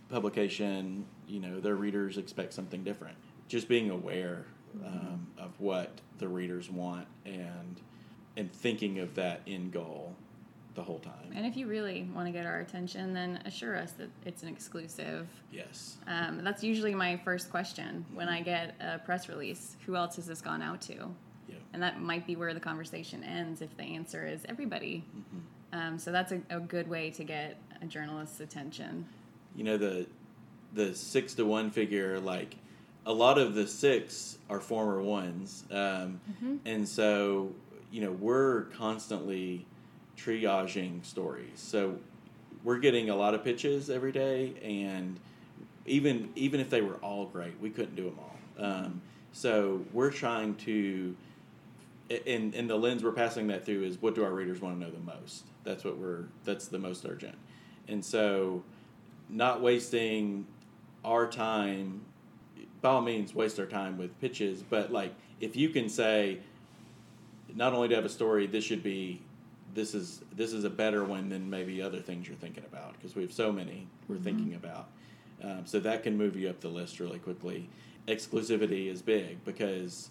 publication, 0.09 1.05
you 1.27 1.39
know, 1.39 1.59
their 1.59 1.75
readers 1.75 2.17
expect 2.17 2.53
something 2.53 2.83
different. 2.83 3.15
Just 3.47 3.67
being 3.67 3.89
aware 3.89 4.45
um, 4.85 5.27
of 5.37 5.51
what 5.59 5.91
the 6.19 6.27
readers 6.27 6.69
want 6.69 7.07
and 7.25 7.81
and 8.37 8.51
thinking 8.53 8.99
of 8.99 9.15
that 9.15 9.41
end 9.47 9.71
goal 9.71 10.15
the 10.79 10.85
whole 10.85 10.99
time. 10.99 11.33
And 11.35 11.45
if 11.45 11.57
you 11.57 11.67
really 11.67 12.09
want 12.15 12.25
to 12.27 12.31
get 12.31 12.45
our 12.45 12.61
attention, 12.61 13.13
then 13.13 13.41
assure 13.43 13.75
us 13.75 13.91
that 13.93 14.09
it's 14.25 14.43
an 14.43 14.47
exclusive. 14.47 15.27
Yes. 15.51 15.97
Um, 16.07 16.41
that's 16.41 16.63
usually 16.63 16.95
my 16.95 17.17
first 17.17 17.51
question 17.51 18.05
when 18.13 18.29
I 18.29 18.41
get 18.41 18.75
a 18.79 18.97
press 18.97 19.27
release. 19.27 19.75
Who 19.85 19.97
else 19.97 20.15
has 20.15 20.25
this 20.25 20.39
gone 20.39 20.61
out 20.61 20.79
to? 20.83 20.93
Yeah. 21.49 21.55
And 21.73 21.83
that 21.83 21.99
might 21.99 22.25
be 22.25 22.37
where 22.37 22.53
the 22.53 22.61
conversation 22.61 23.25
ends 23.25 23.61
if 23.61 23.75
the 23.75 23.83
answer 23.83 24.25
is 24.25 24.45
everybody. 24.47 25.03
Um, 25.73 25.99
so 25.99 26.13
that's 26.13 26.31
a, 26.31 26.41
a 26.49 26.61
good 26.61 26.87
way 26.87 27.09
to 27.11 27.25
get 27.25 27.57
a 27.81 27.85
journalist's 27.85 28.39
attention. 28.39 29.05
You 29.55 29.65
know 29.65 29.77
the 29.77 30.07
the 30.73 30.95
six 30.95 31.33
to 31.33 31.45
one 31.45 31.71
figure, 31.71 32.21
like 32.21 32.55
a 33.05 33.11
lot 33.11 33.37
of 33.37 33.53
the 33.53 33.67
six 33.67 34.37
are 34.49 34.61
former 34.61 35.01
ones, 35.01 35.65
um, 35.71 36.21
and 36.63 36.87
so 36.87 37.51
you 37.91 38.01
know 38.01 38.11
we're 38.11 38.65
constantly 38.77 39.65
triaging 40.23 41.05
stories. 41.05 41.55
So 41.55 41.97
we're 42.63 42.79
getting 42.79 43.09
a 43.09 43.15
lot 43.15 43.33
of 43.33 43.43
pitches 43.43 43.89
every 43.89 44.11
day, 44.11 44.53
and 44.61 45.19
even 45.85 46.29
even 46.35 46.59
if 46.59 46.69
they 46.69 46.81
were 46.81 46.95
all 46.95 47.25
great, 47.25 47.59
we 47.59 47.69
couldn't 47.69 47.95
do 47.95 48.05
them 48.05 48.19
all. 48.19 48.65
Um, 48.65 49.01
so 49.31 49.85
we're 49.93 50.11
trying 50.11 50.55
to, 50.55 51.15
and 52.27 52.53
and 52.53 52.69
the 52.69 52.75
lens 52.75 53.03
we're 53.03 53.11
passing 53.11 53.47
that 53.47 53.65
through 53.65 53.83
is 53.83 54.01
what 54.01 54.15
do 54.15 54.23
our 54.23 54.33
readers 54.33 54.61
want 54.61 54.79
to 54.79 54.85
know 54.85 54.91
the 54.91 54.99
most. 54.99 55.45
That's 55.63 55.83
what 55.83 55.97
we're 55.97 56.25
that's 56.43 56.67
the 56.67 56.79
most 56.79 57.05
urgent, 57.05 57.37
and 57.87 58.03
so 58.03 58.63
not 59.29 59.61
wasting 59.61 60.45
our 61.05 61.27
time. 61.27 62.01
By 62.81 62.91
all 62.91 63.01
means, 63.01 63.35
waste 63.35 63.59
our 63.59 63.65
time 63.65 63.97
with 63.97 64.19
pitches, 64.21 64.63
but 64.63 64.91
like 64.91 65.13
if 65.41 65.55
you 65.55 65.69
can 65.69 65.89
say, 65.89 66.39
not 67.53 67.73
only 67.73 67.89
to 67.89 67.95
have 67.95 68.05
a 68.05 68.09
story, 68.09 68.47
this 68.47 68.63
should 68.63 68.83
be 68.83 69.21
this 69.73 69.93
is 69.93 70.21
this 70.35 70.53
is 70.53 70.63
a 70.63 70.69
better 70.69 71.03
one 71.03 71.29
than 71.29 71.49
maybe 71.49 71.81
other 71.81 71.99
things 71.99 72.27
you're 72.27 72.37
thinking 72.37 72.63
about 72.65 72.93
because 72.93 73.15
we 73.15 73.21
have 73.21 73.33
so 73.33 73.51
many 73.51 73.87
we're 74.07 74.17
thinking 74.17 74.55
about. 74.55 74.89
Um, 75.41 75.61
so 75.65 75.79
that 75.79 76.03
can 76.03 76.17
move 76.17 76.35
you 76.35 76.49
up 76.49 76.59
the 76.59 76.69
list 76.69 76.99
really 76.99 77.19
quickly. 77.19 77.69
Exclusivity 78.07 78.91
is 78.91 79.01
big 79.01 79.43
because 79.45 80.09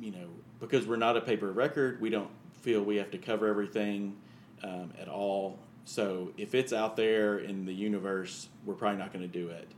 you 0.00 0.10
know 0.10 0.28
because 0.60 0.86
we're 0.86 0.96
not 0.96 1.16
a 1.16 1.20
paper 1.20 1.52
record, 1.52 2.00
we 2.00 2.10
don't 2.10 2.30
feel 2.52 2.82
we 2.82 2.96
have 2.96 3.10
to 3.12 3.18
cover 3.18 3.46
everything 3.46 4.16
um, 4.62 4.92
at 5.00 5.08
all. 5.08 5.58
So 5.84 6.32
if 6.36 6.54
it's 6.54 6.72
out 6.72 6.96
there 6.96 7.38
in 7.38 7.64
the 7.64 7.72
universe, 7.72 8.48
we're 8.64 8.74
probably 8.74 8.98
not 8.98 9.12
going 9.12 9.30
to 9.30 9.38
do 9.38 9.48
it 9.48 9.70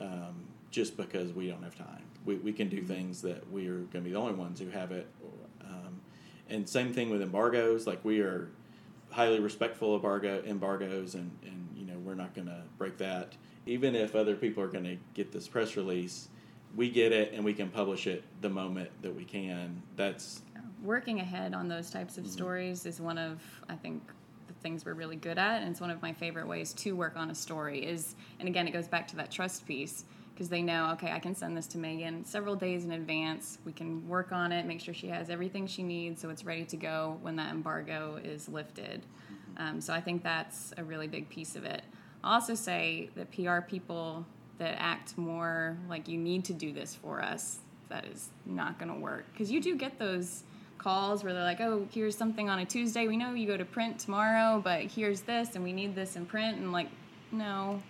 um, 0.00 0.34
just 0.70 0.96
because 0.96 1.32
we 1.32 1.48
don't 1.48 1.62
have 1.62 1.76
time. 1.76 2.02
We, 2.24 2.36
we 2.36 2.52
can 2.52 2.68
do 2.68 2.82
things 2.82 3.22
that 3.22 3.50
we 3.52 3.68
are 3.68 3.78
going 3.78 3.90
to 3.92 4.00
be 4.00 4.10
the 4.10 4.18
only 4.18 4.34
ones 4.34 4.58
who 4.58 4.68
have 4.70 4.90
it. 4.90 5.06
And 6.52 6.68
same 6.68 6.92
thing 6.92 7.08
with 7.08 7.22
embargoes. 7.22 7.86
Like 7.86 8.04
we 8.04 8.20
are 8.20 8.48
highly 9.10 9.40
respectful 9.40 9.94
of 9.94 10.02
embargo, 10.02 10.42
embargoes, 10.46 11.14
and, 11.14 11.30
and 11.42 11.68
you 11.76 11.86
know 11.86 11.98
we're 11.98 12.14
not 12.14 12.34
going 12.34 12.48
to 12.48 12.62
break 12.78 12.98
that. 12.98 13.34
Even 13.66 13.94
if 13.94 14.14
other 14.14 14.34
people 14.34 14.62
are 14.62 14.68
going 14.68 14.84
to 14.84 14.96
get 15.14 15.32
this 15.32 15.48
press 15.48 15.76
release, 15.76 16.28
we 16.76 16.90
get 16.90 17.12
it 17.12 17.32
and 17.32 17.44
we 17.44 17.54
can 17.54 17.68
publish 17.68 18.06
it 18.06 18.22
the 18.40 18.48
moment 18.48 18.90
that 19.02 19.14
we 19.14 19.24
can. 19.24 19.82
That's 19.96 20.42
Working 20.82 21.20
ahead 21.20 21.54
on 21.54 21.68
those 21.68 21.90
types 21.90 22.18
of 22.18 22.24
mm-hmm. 22.24 22.32
stories 22.32 22.86
is 22.86 23.00
one 23.00 23.16
of, 23.16 23.40
I 23.68 23.76
think, 23.76 24.02
the 24.48 24.54
things 24.54 24.84
we're 24.84 24.94
really 24.94 25.16
good 25.16 25.38
at, 25.38 25.62
and 25.62 25.70
it's 25.70 25.80
one 25.80 25.90
of 25.90 26.02
my 26.02 26.12
favorite 26.12 26.48
ways 26.48 26.72
to 26.74 26.96
work 26.96 27.16
on 27.16 27.30
a 27.30 27.34
story. 27.34 27.86
Is 27.86 28.16
and 28.40 28.48
again, 28.48 28.66
it 28.66 28.72
goes 28.72 28.88
back 28.88 29.06
to 29.08 29.16
that 29.16 29.30
trust 29.30 29.66
piece 29.66 30.04
because 30.34 30.48
they 30.48 30.62
know, 30.62 30.90
okay, 30.92 31.12
I 31.12 31.18
can 31.18 31.34
send 31.34 31.56
this 31.56 31.66
to 31.68 31.78
Meagan 31.78 32.24
several 32.24 32.56
days 32.56 32.84
in 32.84 32.92
advance. 32.92 33.58
We 33.64 33.72
can 33.72 34.08
work 34.08 34.32
on 34.32 34.52
it, 34.52 34.66
make 34.66 34.80
sure 34.80 34.94
she 34.94 35.08
has 35.08 35.30
everything 35.30 35.66
she 35.66 35.82
needs, 35.82 36.20
so 36.20 36.30
it's 36.30 36.44
ready 36.44 36.64
to 36.64 36.76
go 36.76 37.18
when 37.22 37.36
that 37.36 37.50
embargo 37.50 38.18
is 38.22 38.48
lifted. 38.48 39.04
Um, 39.56 39.80
so 39.80 39.92
I 39.92 40.00
think 40.00 40.22
that's 40.22 40.72
a 40.76 40.84
really 40.84 41.06
big 41.06 41.28
piece 41.28 41.56
of 41.56 41.64
it. 41.64 41.82
I'll 42.24 42.34
also 42.34 42.54
say 42.54 43.10
that 43.16 43.30
PR 43.32 43.60
people 43.60 44.24
that 44.58 44.76
act 44.78 45.18
more 45.18 45.76
like 45.88 46.08
you 46.08 46.18
need 46.18 46.44
to 46.46 46.52
do 46.52 46.72
this 46.72 46.94
for 46.94 47.22
us, 47.22 47.58
that 47.88 48.06
is 48.06 48.30
not 48.46 48.78
going 48.78 48.92
to 48.92 48.98
work 48.98 49.26
because 49.32 49.50
you 49.50 49.60
do 49.60 49.76
get 49.76 49.98
those 49.98 50.44
calls 50.78 51.22
where 51.22 51.32
they're 51.32 51.42
like, 51.42 51.60
"Oh, 51.60 51.86
here's 51.92 52.16
something 52.16 52.48
on 52.50 52.58
a 52.58 52.64
Tuesday. 52.64 53.06
We 53.06 53.16
know 53.16 53.34
you 53.34 53.46
go 53.46 53.56
to 53.56 53.64
print 53.64 53.98
tomorrow, 53.98 54.60
but 54.62 54.82
here's 54.84 55.20
this, 55.22 55.54
and 55.54 55.62
we 55.62 55.72
need 55.72 55.94
this 55.94 56.16
in 56.16 56.26
print." 56.26 56.58
And 56.58 56.72
like, 56.72 56.88
no, 57.30 57.82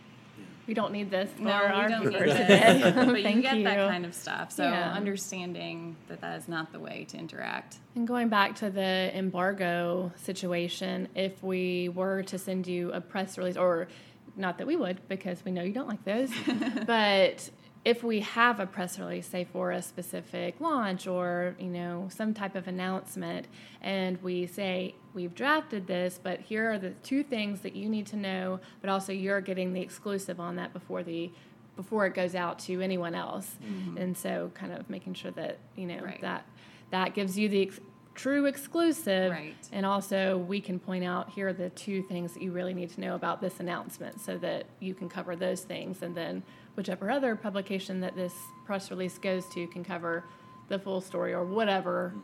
We 0.67 0.75
don't 0.75 0.93
need 0.93 1.11
this 1.11 1.29
for 1.33 1.43
No, 1.43 1.51
our 1.51 1.83
we 1.83 1.89
don't 1.89 2.05
need 2.05 2.11
viewers 2.11 2.31
this. 2.35 2.39
today. 2.39 2.93
but 2.95 3.35
you 3.35 3.43
get 3.43 3.57
you. 3.59 3.65
that 3.65 3.89
kind 3.91 4.05
of 4.07 4.15
stuff. 4.15 4.53
So 4.53 4.65
Yeah. 4.65 4.93
understanding 4.93 5.97
that 6.09 6.21
that 6.21 6.39
is 6.39 6.49
not 6.49 6.73
the 6.73 6.79
way 6.79 7.05
to 7.11 7.17
interact. 7.19 7.79
And 7.97 8.07
going 8.07 8.29
back 8.29 8.55
to 8.57 8.71
the 8.71 9.11
embargo 9.17 10.13
situation, 10.17 11.09
if 11.15 11.43
we 11.43 11.89
were 11.89 12.23
to 12.25 12.39
send 12.39 12.67
you 12.67 12.93
a 12.93 13.01
press 13.01 13.37
release, 13.39 13.57
or 13.57 13.89
not 14.37 14.59
that 14.59 14.67
we 14.67 14.77
would, 14.77 15.07
because 15.09 15.45
we 15.45 15.51
know 15.51 15.63
you 15.63 15.73
don't 15.73 15.89
like 15.89 16.05
those, 16.05 16.31
but 16.87 17.51
if 17.85 18.05
we 18.05 18.21
have 18.21 18.61
a 18.61 18.67
press 18.67 18.99
release, 18.99 19.27
say 19.27 19.45
for 19.45 19.73
a 19.73 19.83
specific 19.83 20.61
launch 20.61 21.07
or 21.07 21.57
you 21.59 21.67
know 21.67 22.09
some 22.11 22.33
type 22.33 22.55
of 22.55 22.69
announcement, 22.69 23.47
and 23.81 24.23
we 24.23 24.47
say 24.47 24.95
we've 25.15 25.35
drafted 25.35 25.87
this, 25.87 26.19
but 26.23 26.41
here 26.41 26.71
are 26.73 26.79
the 26.79 26.91
two 27.03 27.23
things 27.23 27.61
that 27.61 27.75
you 27.75 27.89
need 27.89 28.07
to 28.07 28.17
know, 28.17 28.61
but 28.81 28.89
also 28.89 29.13
you're 29.13 29.41
getting 29.41 29.73
the 29.73 29.81
exclusive 29.81 30.39
on 30.39 30.57
that 30.57 30.73
before 30.73 31.03
the 31.03 31.31
before 31.75 32.07
it 32.07 32.15
goes 32.15 32.35
out 32.35 32.59
to 32.61 32.81
anyone 32.81 33.15
else, 33.15 33.57
mm-hmm. 33.65 33.97
and 33.97 34.17
so 34.17 34.51
kind 34.55 34.73
of 34.73 34.89
making 34.89 35.15
sure 35.15 35.31
that 35.33 35.59
you 35.77 35.87
know 35.87 35.99
Right. 36.01 36.21
that 36.21 36.47
that 36.91 37.15
gives 37.15 37.37
you 37.39 37.49
the 37.49 37.73
true 38.15 38.47
exclusive. 38.47 39.31
Right. 39.33 39.55
and 39.73 39.87
also 39.87 40.39
we 40.39 40.61
can 40.61 40.79
point 40.79 41.05
out 41.05 41.31
here 41.31 41.49
are 41.49 41.53
the 41.53 41.71
two 41.71 42.03
things 42.03 42.35
that 42.35 42.43
you 42.43 42.53
really 42.53 42.75
need 42.75 42.91
to 42.91 43.01
know 43.01 43.15
about 43.15 43.41
this 43.41 43.61
announcement 43.61 44.21
so 44.21 44.39
that 44.39 44.67
you 44.81 44.95
can 44.95 45.09
cover 45.09 45.37
those 45.37 45.63
things. 45.63 46.03
And 46.03 46.15
then 46.15 46.43
whichever 46.75 47.11
other 47.11 47.37
publication 47.37 48.01
that 48.01 48.15
this 48.15 48.35
press 48.65 48.91
release 48.91 49.19
goes 49.19 49.47
to 49.55 49.67
can 49.69 49.85
cover 49.85 50.25
the 50.69 50.79
full 50.79 51.01
story 51.01 51.35
or 51.35 51.45
whatever 51.45 52.15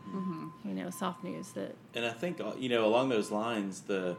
you 0.64 0.72
know 0.72 0.88
soft 0.88 1.22
news 1.22 1.50
that 1.52 1.74
And 1.94 2.06
I 2.06 2.10
think 2.10 2.40
uh, 2.40 2.52
you 2.58 2.68
know 2.68 2.86
along 2.86 3.08
those 3.10 3.30
lines, 3.30 3.82
the 3.82 4.16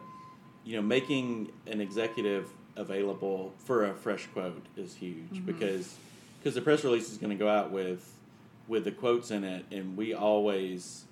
you 0.64 0.76
know 0.76 0.82
making 0.82 1.52
an 1.68 1.82
executive 1.82 2.50
available 2.76 3.54
for 3.66 3.86
a 3.86 3.94
fresh 3.94 4.28
quote 4.28 4.66
is 4.78 4.96
huge 4.96 5.46
because 5.46 5.96
because 6.40 6.56
the 6.56 6.62
press 6.62 6.84
release 6.84 7.12
is 7.12 7.18
going 7.18 7.32
to 7.32 7.36
go 7.36 7.50
out 7.50 7.72
with 7.72 8.16
with 8.70 8.84
the 8.84 8.92
quotes 8.92 9.32
in 9.32 9.44
it, 9.44 9.66
and 9.72 9.98
we 9.98 10.14
always, 10.14 11.06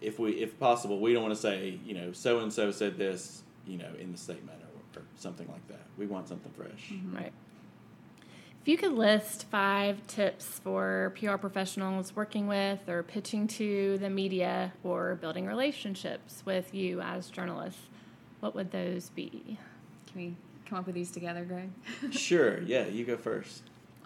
if 0.00 0.18
we 0.18 0.32
if 0.32 0.58
possible, 0.58 0.98
we 0.98 1.12
don't 1.12 1.22
want 1.22 1.34
to 1.34 1.40
say 1.40 1.78
you 1.84 1.94
know 1.94 2.12
so 2.12 2.40
and 2.40 2.52
so 2.52 2.70
said 2.70 2.96
this 2.98 3.42
you 3.66 3.78
know 3.78 3.90
in 3.98 4.12
the 4.12 4.18
statement 4.18 4.58
or, 4.62 5.00
or 5.00 5.04
something 5.16 5.48
like 5.48 5.66
that. 5.68 5.80
We 5.98 6.06
want 6.06 6.28
something 6.28 6.52
fresh. 6.52 6.90
Mm-hmm. 6.92 7.16
Right. 7.16 7.32
If 8.62 8.68
you 8.68 8.76
could 8.76 8.92
list 8.92 9.46
five 9.50 10.06
tips 10.06 10.60
for 10.60 11.12
PR 11.18 11.34
professionals 11.34 12.14
working 12.14 12.46
with 12.46 12.88
or 12.88 13.02
pitching 13.02 13.48
to 13.48 13.98
the 13.98 14.08
media 14.08 14.72
or 14.84 15.16
building 15.16 15.46
relationships 15.46 16.44
with 16.46 16.72
you 16.72 17.00
as 17.00 17.28
journalists, 17.28 17.80
what 18.38 18.54
would 18.54 18.70
those 18.70 19.10
be? 19.10 19.58
Can 20.06 20.16
we 20.16 20.36
come 20.64 20.78
up 20.78 20.86
with 20.86 20.94
these 20.94 21.10
together, 21.10 21.44
Greg? 21.44 21.70
Sure, 22.12 22.60
yeah, 22.62 22.86
you 22.86 23.04
go 23.04 23.16
first. 23.16 23.64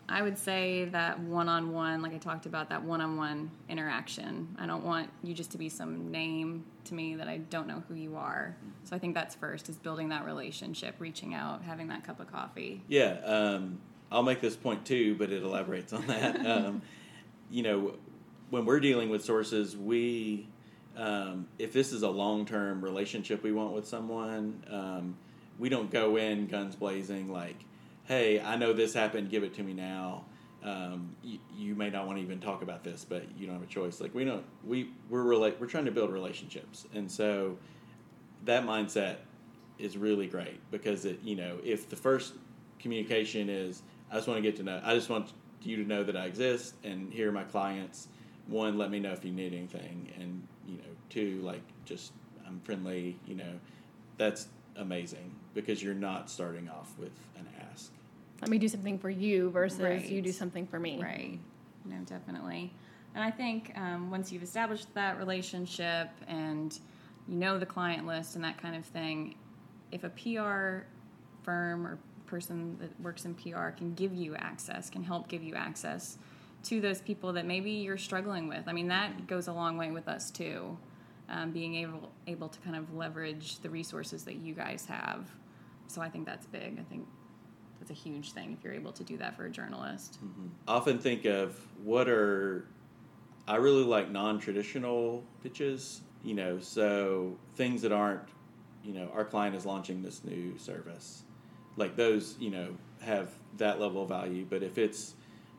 I 0.09 0.23
would 0.23 0.39
say 0.39 0.85
that 0.87 1.19
one 1.21 1.49
on 1.49 1.73
one, 1.73 2.01
like 2.01 2.15
I 2.15 2.19
talked 2.19 2.47
about, 2.47 2.69
that 2.71 2.85
one 2.85 3.01
on 3.01 3.17
one 3.17 3.51
interaction. 3.69 4.57
I 4.59 4.67
don't 4.67 4.85
want 4.85 5.11
you 5.23 5.35
just 5.35 5.51
to 5.53 5.59
be 5.59 5.69
some 5.69 6.11
name 6.11 6.65
to 6.85 6.95
me 6.95 7.17
that 7.17 7.27
I 7.27 7.39
don't 7.39 7.67
know 7.67 7.83
who 7.89 7.95
you 7.95 8.17
are. 8.17 8.57
So 8.85 8.95
I 8.95 9.01
think 9.01 9.15
that's 9.15 9.35
first 9.35 9.69
is 9.69 9.77
building 9.77 10.11
that 10.11 10.25
relationship, 10.25 10.95
reaching 11.01 11.35
out, 11.35 11.63
having 11.63 11.89
that 11.89 12.05
cup 12.05 12.21
of 12.21 12.31
coffee. 12.31 12.83
Yeah, 12.87 13.19
um, 13.25 13.81
I'll 14.13 14.23
make 14.23 14.41
this 14.41 14.55
point 14.55 14.87
too, 14.87 15.17
but 15.17 15.33
it 15.33 15.43
elaborates 15.43 15.93
on 15.93 16.07
that. 16.07 16.37
Um, 16.47 16.83
you 17.51 17.63
know, 17.63 17.95
when 18.51 18.65
we're 18.65 18.81
dealing 18.81 19.09
with 19.09 19.25
sources, 19.25 19.77
we, 19.77 20.49
um, 20.97 21.47
if 21.59 21.73
this 21.73 21.93
is 21.93 22.03
a 22.03 22.09
long 22.09 22.47
term 22.47 22.83
relationship 22.83 23.43
we 23.43 23.53
want 23.53 23.73
with 23.73 23.87
someone, 23.87 24.63
um, 24.71 25.17
we 25.59 25.69
don't 25.69 25.91
go 25.91 26.17
in 26.17 26.47
guns 26.47 26.77
blazing 26.77 27.33
like, 27.33 27.57
hey, 28.07 28.41
I 28.41 28.57
know 28.57 28.73
this 28.73 28.95
happened, 28.95 29.31
give 29.31 29.43
it 29.43 29.55
to 29.55 29.63
me 29.63 29.73
now. 29.73 30.25
Um, 30.63 31.15
you, 31.23 31.39
you 31.57 31.75
may 31.75 31.91
not 31.91 32.07
want 32.07 32.19
to 32.19 32.25
even 32.25 32.41
talk 32.41 32.63
about 32.63 32.83
this, 32.83 33.05
but 33.09 33.25
you 33.39 33.47
don't 33.47 33.55
have 33.55 33.63
a 33.63 33.67
choice. 33.67 34.01
Like 34.01 34.15
we 34.15 34.25
don't, 34.25 34.45
we 34.65 34.91
we're 35.09 35.23
rela- 35.23 35.59
we're 35.61 35.67
trying 35.67 35.85
to 35.85 35.93
build 35.93 36.11
relationships, 36.11 36.87
and 36.95 37.11
so 37.11 37.57
that 38.45 38.65
mindset 38.65 39.17
is 39.79 39.97
really 39.97 40.27
great 40.27 40.59
because 40.71 41.05
it 41.05 41.21
you 41.23 41.37
know 41.37 41.59
if 41.63 41.89
the 41.89 41.97
first 41.97 42.35
communication 42.79 43.49
is 43.49 43.83
I 44.11 44.15
just 44.15 44.29
want 44.29 44.39
to 44.39 44.43
get 44.43 44.57
to 44.57 44.63
know 44.63 44.81
I 44.83 44.95
just 44.95 45.11
want 45.11 45.33
you 45.63 45.77
to 45.77 45.85
know 45.89 46.03
that 46.05 46.17
I 46.17 46.27
exist 46.27 46.75
and 46.85 47.13
here 47.13 47.29
are 47.29 47.33
my 47.33 47.45
clients 47.45 48.09
one 48.47 48.79
let 48.79 48.91
me 48.91 49.01
know 49.01 49.13
if 49.13 49.25
you 49.25 49.33
need 49.33 49.53
anything 49.53 50.13
and 50.19 50.47
you 50.67 50.77
know 50.79 50.85
two 51.11 51.41
like 51.43 51.63
just 51.85 52.13
I'm 52.47 52.61
friendly 52.61 53.19
you 53.27 53.35
know 53.35 53.61
that's 54.17 54.49
amazing 54.77 55.35
because 55.55 55.83
you're 55.83 55.95
not 55.95 56.31
starting 56.31 56.69
off 56.69 56.95
with 56.99 57.13
an 57.39 57.47
Let 58.41 58.51
me 58.51 58.59
do 58.59 58.69
something 58.69 58.99
for 58.99 59.11
you 59.11 59.51
versus 59.51 59.81
Right. 59.81 60.09
you 60.09 60.21
do 60.23 60.33
something 60.33 60.67
for 60.67 60.79
me. 60.79 61.03
Right. 61.03 61.39
No, 61.85 61.97
definitely. 62.05 62.73
And 63.15 63.25
I 63.25 63.31
think 63.31 63.73
um, 63.77 64.11
once 64.11 64.31
you've 64.31 64.43
established 64.43 64.93
that 64.95 65.19
relationship 65.19 66.11
and 66.29 66.79
you 67.29 67.37
know 67.37 67.59
the 67.59 67.67
client 67.67 68.07
list 68.07 68.35
and 68.37 68.45
that 68.45 68.61
kind 68.61 68.77
of 68.77 68.85
thing, 68.85 69.37
if 69.91 70.05
a 70.05 70.11
PR 70.11 70.87
firm 71.43 71.87
or 71.87 71.99
person 72.27 72.77
that 72.81 73.01
works 73.01 73.25
in 73.25 73.35
PR 73.35 73.69
can 73.71 73.95
give 73.95 74.13
you 74.13 74.35
access, 74.37 74.91
can 74.91 75.03
help 75.03 75.29
give 75.29 75.43
you 75.43 75.55
access 75.55 76.19
to 76.65 76.81
those 76.81 77.01
people 77.01 77.33
that 77.33 77.47
maybe 77.47 77.71
you're 77.71 77.97
struggling 77.97 78.49
with. 78.49 78.65
I 78.67 78.73
mean, 78.73 78.89
that 78.89 79.27
goes 79.27 79.47
a 79.47 79.53
long 79.53 79.77
way 79.77 79.91
with 79.93 80.09
us 80.09 80.31
too. 80.31 80.77
Um, 81.29 81.51
being 81.51 81.75
able 81.77 82.11
able 82.29 82.49
to 82.49 82.59
kind 82.61 82.77
of 82.77 82.95
leverage 82.95 83.59
the 83.61 83.71
resources 83.71 84.25
that 84.25 84.37
you 84.37 84.55
guys 84.55 84.87
have. 84.87 85.27
So 85.89 86.01
I 86.01 86.09
think 86.09 86.27
that's 86.27 86.47
big. 86.47 86.79
I 86.79 86.85
think 86.85 87.07
that's 87.79 87.91
a 87.91 87.95
huge 87.95 88.33
thing 88.33 88.57
if 88.59 88.65
you're 88.65 88.75
able 88.75 88.93
to 88.93 89.05
do 89.05 89.17
that 89.19 89.37
for 89.37 89.47
a 89.47 89.51
journalist. 89.51 90.19
I 90.67 90.73
often 90.73 90.99
think 90.99 91.25
of 91.25 91.59
what 91.83 92.09
are 92.09 92.67
I 93.49 93.57
really 93.57 93.85
like 93.85 94.11
non-traditional 94.11 95.23
pitches, 95.43 96.01
you 96.25 96.35
know, 96.35 96.59
so 96.59 97.37
things 97.55 97.83
that 97.83 97.93
aren't, 97.93 98.23
you 98.85 98.93
know, 98.93 99.09
our 99.15 99.25
client 99.25 99.55
is 99.55 99.65
launching 99.65 100.03
this 100.03 100.25
new 100.25 100.59
service. 100.59 101.23
Like 101.77 101.95
those, 101.97 102.37
you 102.41 102.51
know, 102.51 102.77
have 103.03 103.31
that 103.59 103.81
level 103.81 104.03
of 104.03 104.09
value, 104.09 104.47
but 104.49 104.63
if 104.63 104.79
it's 104.79 105.15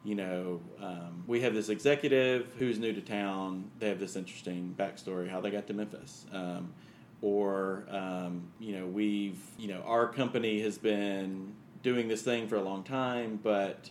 you 0.08 0.16
know, 0.16 0.62
um, 0.82 1.24
we 1.28 1.42
have 1.42 1.54
this 1.54 1.68
executive 1.68 2.54
who's 2.58 2.80
new 2.80 2.94
to 2.94 3.02
town. 3.02 3.70
They 3.80 3.90
have 3.90 4.00
this 4.00 4.16
interesting 4.16 4.74
backstory 4.80 5.30
how 5.30 5.42
they 5.42 5.52
got 5.52 5.68
to 5.68 5.74
Memphis, 5.74 6.26
um, 6.32 6.74
or 7.22 7.84
um, 7.90 8.48
you 8.58 8.78
know, 8.78 8.86
we've 8.86 9.40
you 9.58 9.68
know, 9.68 9.82
our 9.86 10.08
company 10.08 10.62
has 10.62 10.78
been 10.78 11.54
doing 11.84 12.08
this 12.08 12.22
thing 12.22 12.48
for 12.48 12.56
a 12.56 12.62
long 12.64 12.84
time, 12.84 13.40
but 13.44 13.90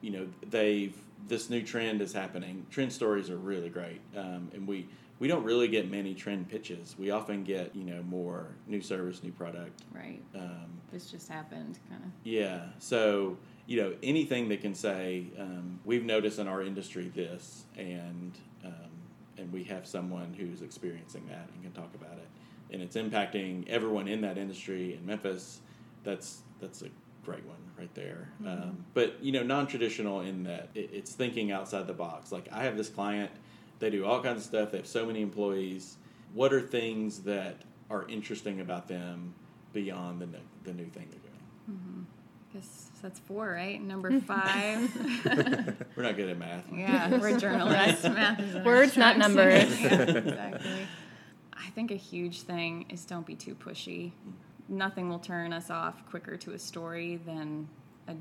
you 0.00 0.10
know, 0.10 0.26
they've 0.50 0.96
this 1.28 1.50
new 1.50 1.62
trend 1.62 2.00
is 2.02 2.12
happening. 2.12 2.66
Trend 2.70 2.92
stories 2.92 3.30
are 3.30 3.36
really 3.38 3.68
great, 3.68 4.00
um, 4.16 4.50
and 4.54 4.66
we 4.66 4.86
we 5.18 5.28
don't 5.28 5.44
really 5.44 5.66
get 5.68 5.90
many 5.90 6.14
trend 6.14 6.48
pitches. 6.48 6.94
We 6.98 7.10
often 7.10 7.42
get 7.44 7.74
you 7.74 7.84
know 7.84 8.02
more 8.02 8.48
new 8.66 8.80
service, 8.80 9.22
new 9.22 9.32
product. 9.32 9.82
Right. 9.92 10.20
Um, 10.34 10.80
This 10.92 11.10
just 11.10 11.28
happened, 11.28 11.78
kind 11.88 12.02
of. 12.04 12.10
yeah. 12.22 12.66
So, 12.78 13.36
you 13.66 13.80
know, 13.82 13.94
anything 14.02 14.48
that 14.50 14.60
can 14.60 14.74
say, 14.74 15.24
um, 15.38 15.80
we've 15.84 16.04
noticed 16.04 16.38
in 16.38 16.46
our 16.46 16.62
industry 16.62 17.10
this, 17.14 17.64
and 17.76 18.32
um, 18.64 18.72
and 19.38 19.52
we 19.52 19.64
have 19.64 19.86
someone 19.86 20.34
who's 20.38 20.62
experiencing 20.62 21.26
that 21.28 21.48
and 21.54 21.62
can 21.62 21.72
talk 21.72 21.92
about 21.94 22.18
it, 22.18 22.28
and 22.72 22.82
it's 22.82 22.96
impacting 22.96 23.66
everyone 23.68 24.06
in 24.06 24.20
that 24.20 24.38
industry 24.38 24.94
in 24.94 25.04
Memphis. 25.04 25.60
That's 26.04 26.42
that's 26.60 26.82
a 26.82 26.88
great 27.26 27.44
one 27.44 27.56
right 27.76 27.94
there. 27.94 28.28
Mm-hmm. 28.40 28.48
Um, 28.48 28.84
but 28.94 29.22
you 29.22 29.32
know, 29.32 29.42
non-traditional 29.42 30.20
in 30.20 30.44
that 30.44 30.68
it, 30.74 30.90
it's 30.92 31.12
thinking 31.12 31.50
outside 31.50 31.86
the 31.86 31.92
box. 31.92 32.32
Like 32.32 32.48
I 32.52 32.62
have 32.62 32.76
this 32.76 32.88
client, 32.88 33.30
they 33.80 33.90
do 33.90 34.06
all 34.06 34.22
kinds 34.22 34.38
of 34.38 34.44
stuff. 34.44 34.70
They 34.70 34.78
have 34.78 34.86
so 34.86 35.04
many 35.04 35.20
employees. 35.20 35.96
What 36.32 36.52
are 36.52 36.60
things 36.60 37.20
that 37.20 37.56
are 37.90 38.08
interesting 38.08 38.60
about 38.60 38.88
them 38.88 39.34
beyond 39.72 40.20
the 40.20 40.26
new, 40.26 40.38
the 40.64 40.72
new 40.72 40.86
thing 40.86 41.08
they're 41.10 41.20
doing? 41.20 42.06
I 42.50 42.58
guess 42.58 42.90
that's 43.02 43.18
four, 43.20 43.50
right? 43.50 43.82
Number 43.82 44.20
five. 44.20 44.94
We're 45.96 46.02
not 46.04 46.16
good 46.16 46.30
at 46.30 46.38
math. 46.38 46.64
yeah, 46.72 47.18
we're 47.18 47.38
journalists. 47.38 48.04
Math 48.08 48.40
is 48.40 48.64
Words, 48.64 48.96
not 48.96 49.18
numbers. 49.18 49.80
Yeah, 49.80 50.02
exactly. 50.02 50.86
I 51.52 51.70
think 51.70 51.90
a 51.90 51.96
huge 51.96 52.42
thing 52.42 52.86
is 52.88 53.04
don't 53.04 53.26
be 53.26 53.34
too 53.34 53.54
pushy. 53.54 54.12
Mm-hmm. 54.12 54.30
Nothing 54.68 55.08
will 55.08 55.18
turn 55.18 55.52
us 55.52 55.70
off 55.70 56.04
quicker 56.10 56.36
to 56.38 56.52
a 56.52 56.58
story 56.58 57.20
than 57.24 57.68
a 58.08 58.14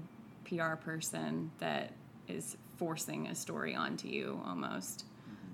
PR 0.47 0.75
person 0.75 1.51
that 1.59 1.91
is 2.27 2.57
forcing 2.77 3.27
a 3.27 3.35
story 3.35 3.75
onto 3.75 4.07
you 4.07 4.41
almost. 4.45 5.05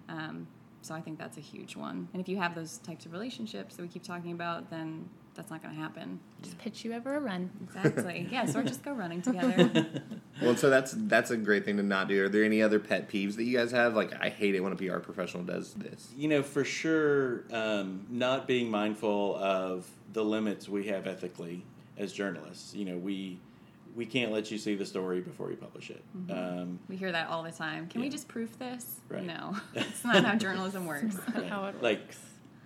Um, 0.10 0.48
so 0.82 0.96
I 0.96 1.02
think 1.02 1.20
that's 1.20 1.38
a 1.38 1.42
huge 1.42 1.76
one. 1.76 2.08
And 2.14 2.22
if 2.22 2.28
you 2.28 2.38
have 2.38 2.56
those 2.56 2.80
types 2.80 3.06
of 3.06 3.14
relationships 3.14 3.76
that 3.76 3.82
we 3.82 3.88
keep 3.88 4.04
talking 4.04 4.32
about, 4.32 4.70
then 4.70 5.08
that's 5.36 5.50
not 5.50 5.62
going 5.62 5.74
to 5.74 5.80
happen. 5.80 6.20
Just 6.42 6.58
pitch 6.58 6.84
you 6.84 6.94
over 6.94 7.16
a 7.16 7.20
run. 7.20 7.50
Exactly. 7.64 8.28
yes, 8.32 8.56
or 8.56 8.64
just 8.64 8.84
go 8.84 8.92
running 8.92 9.22
together. 9.22 9.70
Well, 10.42 10.56
so 10.56 10.70
that's 10.70 10.94
that's 10.96 11.32
a 11.32 11.38
great 11.38 11.66
thing 11.66 11.78
to 11.78 11.84
not 11.84 12.08
do. 12.08 12.26
Are 12.26 12.30
there 12.30 12.44
any 12.44 12.62
other 12.62 12.80
pet 12.80 13.10
peeves 13.10 13.36
that 13.36 13.44
you 13.44 13.58
guys 13.58 13.72
have? 13.72 13.96
Like, 13.96 14.14
I 14.22 14.30
hate 14.30 14.56
it 14.56 14.62
when 14.62 14.74
a 14.74 14.76
PR 14.76 14.98
professional 15.00 15.44
does 15.44 15.74
this. 15.74 16.10
You 16.18 16.28
know, 16.28 16.42
for 16.44 16.64
sure, 16.64 17.44
um, 17.52 18.06
not 18.10 18.48
being 18.48 18.70
mindful 18.70 19.36
of 19.38 19.88
the 20.14 20.24
limits 20.24 20.68
we 20.68 20.88
have 20.88 21.08
ethically 21.08 21.64
as 21.98 22.12
journalists. 22.14 22.74
You 22.74 22.86
know, 22.86 22.98
we 22.98 23.38
we 23.96 24.06
can't 24.06 24.32
let 24.32 24.50
you 24.52 24.58
see 24.58 24.76
the 24.76 24.86
story 24.86 25.20
before 25.22 25.52
you 25.52 25.58
publish 25.58 25.90
it. 25.92 26.02
Um, 26.32 26.80
We 26.88 26.96
hear 26.96 27.12
that 27.12 27.28
all 27.28 27.44
the 27.44 27.52
time. 27.52 27.88
Can 27.88 28.02
we 28.02 28.10
just 28.10 28.28
proof 28.28 28.58
this? 28.58 29.02
Right. 29.10 29.24
No, 29.26 29.56
it's 29.76 30.04
not 30.04 30.24
how 30.24 30.36
journalism 30.36 30.86
works. 30.86 31.18
How 31.50 31.66
it 31.66 31.82
like 31.84 32.00
works. 32.00 32.18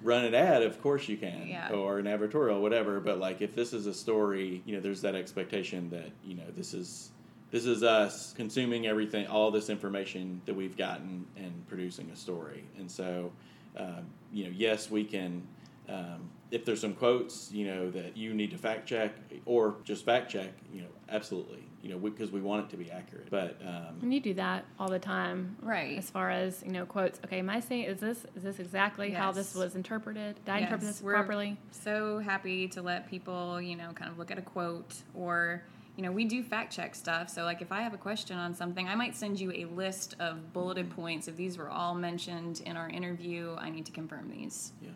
run 0.04 0.24
an 0.26 0.36
ad, 0.36 0.62
of 0.62 0.80
course 0.82 1.10
you 1.10 1.18
can, 1.18 1.48
Yeah. 1.48 1.72
or 1.72 1.98
an 2.00 2.06
advertorial, 2.06 2.62
whatever. 2.62 3.00
But 3.00 3.18
like 3.20 3.42
if 3.42 3.56
this 3.56 3.74
is 3.74 3.88
a 3.88 3.94
story, 3.94 4.62
you 4.66 4.76
know, 4.76 4.82
there's 4.82 5.02
that 5.02 5.16
expectation 5.16 5.90
that 5.90 6.12
you 6.24 6.36
know 6.36 6.44
this 6.56 6.74
is 6.76 7.10
this 7.52 7.66
is 7.66 7.84
us 7.84 8.34
consuming 8.34 8.88
everything, 8.88 9.28
all 9.28 9.52
this 9.52 9.70
information 9.70 10.42
that 10.46 10.56
we've 10.56 10.76
gotten, 10.78 11.26
and 11.38 11.68
producing 11.68 12.10
a 12.12 12.16
story. 12.16 12.66
And 12.78 12.90
so, 12.90 13.32
um, 13.78 14.06
you 14.32 14.46
know, 14.46 14.52
yes, 14.56 14.90
we 14.90 15.04
can. 15.04 15.48
Um, 15.88 16.30
if 16.52 16.66
there's 16.66 16.82
some 16.82 16.94
quotes, 16.94 17.52
you 17.52 17.68
know, 17.68 17.92
that 17.92 18.16
you 18.16 18.34
need 18.34 18.52
to 18.52 18.58
fact 18.58 18.88
check 18.88 19.14
or 19.46 19.76
just 19.84 20.06
fact 20.06 20.32
check, 20.32 20.52
you 20.74 20.82
know, 20.82 20.88
absolutely, 21.10 21.64
you 21.82 21.90
know, 21.90 21.98
because 21.98 22.32
we, 22.32 22.42
want 22.42 22.66
it 22.66 22.70
to 22.70 22.78
be 22.78 22.90
accurate. 22.90 23.28
But 23.30 23.60
um, 23.66 24.00
And 24.02 24.14
you 24.14 24.20
do 24.20 24.34
that 24.36 24.66
all 24.80 24.88
the 24.88 25.00
time. 25.00 25.58
Right. 25.62 25.98
As 25.98 26.10
far 26.10 26.30
as, 26.32 26.64
you 26.66 26.72
know, 26.72 26.86
quotes. 26.86 27.20
Okay, 27.26 27.40
am 27.40 27.50
I 27.50 27.60
saying 27.60 27.84
is 27.84 28.00
this 28.00 28.26
is 28.36 28.44
this 28.44 28.60
exactly 28.60 29.12
how 29.12 29.32
this 29.32 29.54
was 29.54 29.76
interpreted? 29.76 30.38
Did 30.46 30.52
I 30.52 30.58
interpret 30.60 30.82
this 30.82 31.02
we're 31.02 31.14
properly? 31.14 31.58
So 31.72 32.20
happy 32.20 32.68
to 32.70 32.82
let 32.82 33.10
people, 33.10 33.62
you 33.62 33.76
know, 33.76 33.92
kind 33.94 34.12
of 34.12 34.18
look 34.18 34.32
at 34.32 34.38
a 34.38 34.44
quote 34.44 34.96
or, 35.14 35.64
you 35.96 36.04
know, 36.04 36.12
we 36.12 36.26
do 36.26 36.44
fact 36.44 36.74
check 36.74 36.94
stuff. 36.94 37.30
So, 37.30 37.44
like, 37.44 37.62
if 37.62 37.72
I 37.72 37.82
have 37.82 37.94
a 37.94 37.98
question 37.98 38.38
on 38.38 38.54
something, 38.54 38.88
I 38.88 38.96
might 38.96 39.16
send 39.16 39.40
you 39.40 39.52
a 39.54 39.66
list 39.66 40.16
of 40.20 40.52
bulleted 40.52 40.90
points. 40.90 41.28
If 41.28 41.38
these 41.38 41.58
were 41.58 41.70
all 41.70 41.96
mentioned 41.96 42.62
in 42.66 42.76
our 42.76 42.90
interview, 42.90 43.56
I 43.58 43.70
need 43.70 43.86
to 43.86 43.92
confirm 43.92 44.30
these. 44.30 44.74
yeah. 44.82 44.90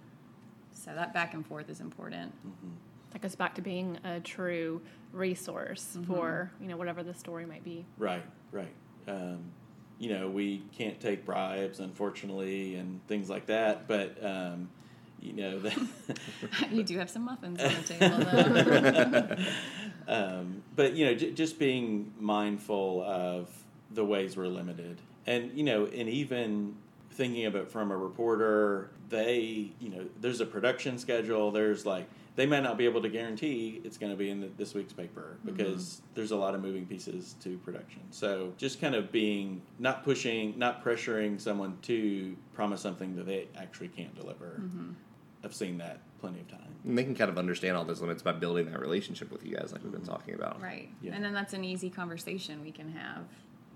So, 0.74 0.93
that 0.95 1.14
back 1.14 1.34
and 1.34 1.45
forth 1.45 1.70
is 1.70 1.80
important. 1.80 2.34
That 3.12 3.22
goes 3.22 3.36
back 3.36 3.56
to 3.56 3.62
being 3.62 3.97
a 4.04 4.20
true 4.20 4.82
resource 5.12 5.97
for, 6.08 6.52
you 6.62 6.68
know, 6.68 6.78
whatever 6.78 7.04
the 7.04 7.14
story 7.14 7.45
might 7.45 7.64
be. 7.64 7.86
Right, 7.97 8.24
right. 8.52 8.74
Um, 9.08 9.39
you 9.97 10.10
know, 10.10 10.30
we 10.30 10.64
can't 10.78 11.00
take 11.00 11.26
bribes, 11.26 11.80
unfortunately, 11.80 12.76
and 12.76 13.06
things 13.08 13.30
like 13.30 13.47
that. 13.47 13.88
But 13.88 14.24
um, 14.24 14.70
you 15.22 15.34
know, 15.34 15.59
the 15.59 15.88
you 16.72 16.84
do 16.84 16.97
have 16.97 17.09
some 17.09 17.24
muffins 17.24 17.61
on 17.61 17.74
the 17.74 17.93
table, 17.93 19.36
though. 19.36 19.45
um, 20.13 20.63
but 20.76 20.93
you 20.93 21.05
know, 21.05 21.15
j- 21.15 21.32
just 21.32 21.59
being 21.59 22.13
mindful 22.20 23.03
of 23.03 23.49
the 23.91 24.05
ways 24.05 24.38
we're 24.38 24.47
limited, 24.47 24.99
and 25.28 25.51
you 25.53 25.63
know, 25.63 25.86
and 25.86 26.09
even 26.09 26.76
thinking 27.11 27.45
of 27.45 27.55
it 27.55 27.70
from 27.70 27.91
a 27.91 27.97
reporter, 27.97 28.89
they, 29.09 29.72
you 29.80 29.89
know, 29.89 30.05
there's 30.22 30.39
a 30.39 30.45
production 30.45 30.97
schedule. 30.97 31.51
There's 31.51 31.86
like 31.86 32.07
they 32.36 32.45
might 32.45 32.61
not 32.63 32.78
be 32.78 32.86
able 32.86 33.01
to 33.01 33.09
guarantee 33.09 33.82
it's 33.84 33.97
going 33.97 34.13
to 34.13 34.17
be 34.17 34.30
in 34.30 34.39
the, 34.39 34.49
this 34.55 34.74
week's 34.74 34.93
paper 34.93 35.38
because 35.43 36.01
there's 36.13 36.32
a 36.32 36.36
lot 36.38 36.55
of 36.55 36.61
moving 36.61 36.86
pieces 36.86 37.36
to 37.43 37.57
production. 37.57 37.99
So 38.11 38.53
just 38.55 38.80
kind 38.80 38.95
of 38.95 39.11
being 39.11 39.61
not 39.78 40.05
pushing, 40.05 40.57
not 40.57 40.82
pressuring 40.82 41.41
someone 41.41 41.78
to 41.82 42.38
promise 42.53 42.80
something 42.80 43.17
that 43.17 43.26
they 43.26 43.49
actually 43.57 43.89
can't 43.89 44.15
deliver. 44.15 44.61
I've 45.43 45.53
seen 45.53 45.77
that 45.77 45.99
plenty 46.19 46.39
of 46.41 46.47
times. 46.49 46.63
And 46.83 46.97
they 46.97 47.03
can 47.03 47.15
kind 47.15 47.29
of 47.29 47.37
understand 47.37 47.77
all 47.77 47.85
those 47.85 48.01
limits 48.01 48.21
by 48.21 48.33
building 48.33 48.71
that 48.71 48.79
relationship 48.79 49.31
with 49.31 49.45
you 49.45 49.55
guys, 49.55 49.71
like 49.71 49.83
we've 49.83 49.91
been 49.91 50.01
mm-hmm. 50.01 50.11
talking 50.11 50.33
about. 50.35 50.61
right. 50.61 50.89
Yeah. 51.01 51.13
And 51.13 51.23
then 51.23 51.33
that's 51.33 51.53
an 51.53 51.63
easy 51.63 51.89
conversation 51.89 52.61
we 52.61 52.71
can 52.71 52.91
have, 52.91 53.23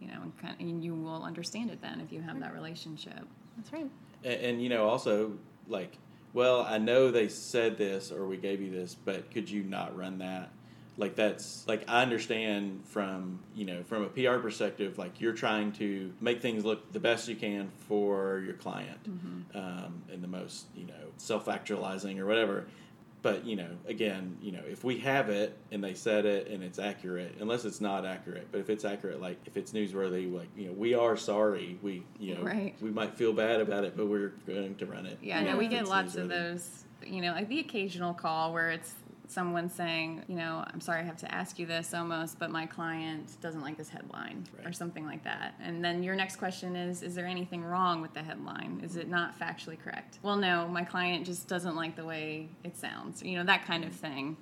you 0.01 0.07
know, 0.07 0.21
and, 0.23 0.37
kind 0.37 0.55
and 0.59 0.83
you 0.83 0.93
will 0.93 1.23
understand 1.23 1.71
it 1.71 1.81
then 1.81 1.99
if 2.01 2.11
you 2.11 2.21
have 2.21 2.39
that 2.39 2.53
relationship. 2.53 3.25
That's 3.57 3.71
right. 3.71 3.89
And, 4.23 4.41
and 4.41 4.61
you 4.61 4.69
know, 4.69 4.87
also 4.87 5.33
like, 5.67 5.97
well, 6.33 6.61
I 6.61 6.77
know 6.79 7.11
they 7.11 7.27
said 7.27 7.77
this 7.77 8.11
or 8.11 8.25
we 8.25 8.37
gave 8.37 8.61
you 8.61 8.71
this, 8.71 8.95
but 8.95 9.31
could 9.31 9.49
you 9.49 9.63
not 9.63 9.95
run 9.95 10.17
that? 10.19 10.49
Like 10.97 11.15
that's 11.15 11.67
like 11.67 11.83
I 11.87 12.01
understand 12.03 12.81
from 12.85 13.39
you 13.55 13.65
know 13.65 13.83
from 13.83 14.03
a 14.03 14.07
PR 14.07 14.37
perspective, 14.37 14.97
like 14.97 15.19
you're 15.19 15.33
trying 15.33 15.71
to 15.73 16.13
make 16.21 16.41
things 16.41 16.63
look 16.63 16.91
the 16.93 16.99
best 16.99 17.27
you 17.27 17.35
can 17.35 17.71
for 17.87 18.43
your 18.45 18.53
client, 18.53 18.99
um, 19.55 20.03
and 20.11 20.23
the 20.23 20.27
most 20.27 20.65
you 20.75 20.85
know 20.85 20.93
self 21.17 21.47
actualizing 21.49 22.19
or 22.19 22.25
whatever. 22.27 22.65
But 23.23 23.45
you 23.45 23.55
know, 23.55 23.69
again, 23.87 24.37
you 24.41 24.51
know, 24.51 24.61
if 24.69 24.83
we 24.83 24.99
have 24.99 25.29
it 25.29 25.57
and 25.71 25.81
they 25.81 25.93
said 25.93 26.25
it 26.25 26.47
and 26.49 26.61
it's 26.61 26.77
accurate, 26.77 27.37
unless 27.39 27.63
it's 27.63 27.79
not 27.79 28.05
accurate, 28.05 28.49
but 28.51 28.59
if 28.59 28.69
it's 28.69 28.83
accurate, 28.83 29.21
like 29.21 29.37
if 29.45 29.55
it's 29.55 29.71
newsworthy, 29.71 30.31
like 30.31 30.49
you 30.57 30.67
know, 30.67 30.73
we 30.73 30.93
are 30.93 31.15
sorry. 31.17 31.79
We 31.81 32.03
you 32.19 32.35
know 32.35 32.43
Right. 32.43 32.75
we 32.81 32.91
might 32.91 33.15
feel 33.15 33.31
bad 33.33 33.61
about 33.61 33.83
it, 33.85 33.95
but 33.97 34.07
we're 34.07 34.33
going 34.45 34.75
to 34.75 34.85
run 34.85 35.05
it. 35.05 35.17
Yeah, 35.23 35.41
no, 35.41 35.57
we 35.57 35.67
get 35.67 35.87
lots 35.87 36.15
of 36.15 36.27
those, 36.29 36.83
you 37.03 37.21
know, 37.21 37.31
like 37.31 37.47
the 37.47 37.61
occasional 37.61 38.13
call 38.13 38.51
where 38.53 38.69
it's 38.71 38.93
someone 39.27 39.69
saying, 39.69 40.23
you 40.27 40.35
know, 40.35 40.63
I'm 40.67 40.81
sorry 40.81 40.99
I 40.99 41.03
have 41.03 41.17
to 41.17 41.33
ask 41.33 41.57
you 41.57 41.65
this 41.65 41.93
almost, 41.93 42.37
but 42.39 42.51
my 42.51 42.65
client 42.65 43.37
doesn't 43.41 43.61
like 43.61 43.77
this 43.77 43.89
headline 43.89 44.45
or 44.65 44.71
something 44.73 45.05
like 45.05 45.23
that. 45.23 45.55
And 45.61 45.83
then 45.83 46.03
your 46.03 46.15
next 46.15 46.35
question 46.35 46.75
is, 46.75 47.01
is 47.01 47.15
there 47.15 47.25
anything 47.25 47.63
wrong 47.63 48.01
with 48.01 48.13
the 48.13 48.21
headline? 48.21 48.81
Is 48.83 48.95
it 48.95 49.07
not 49.09 49.39
factually 49.39 49.79
correct? 49.79 50.19
Well, 50.21 50.35
no, 50.35 50.67
my 50.67 50.83
client 50.83 51.25
just 51.25 51.47
doesn't 51.47 51.75
like 51.75 51.95
the 51.95 52.05
way 52.05 52.49
it 52.63 52.77
sounds, 52.77 53.23
you 53.23 53.37
know, 53.37 53.43
that 53.45 53.65
kind 53.65 53.83
of 53.83 53.93
thing. 53.93 54.37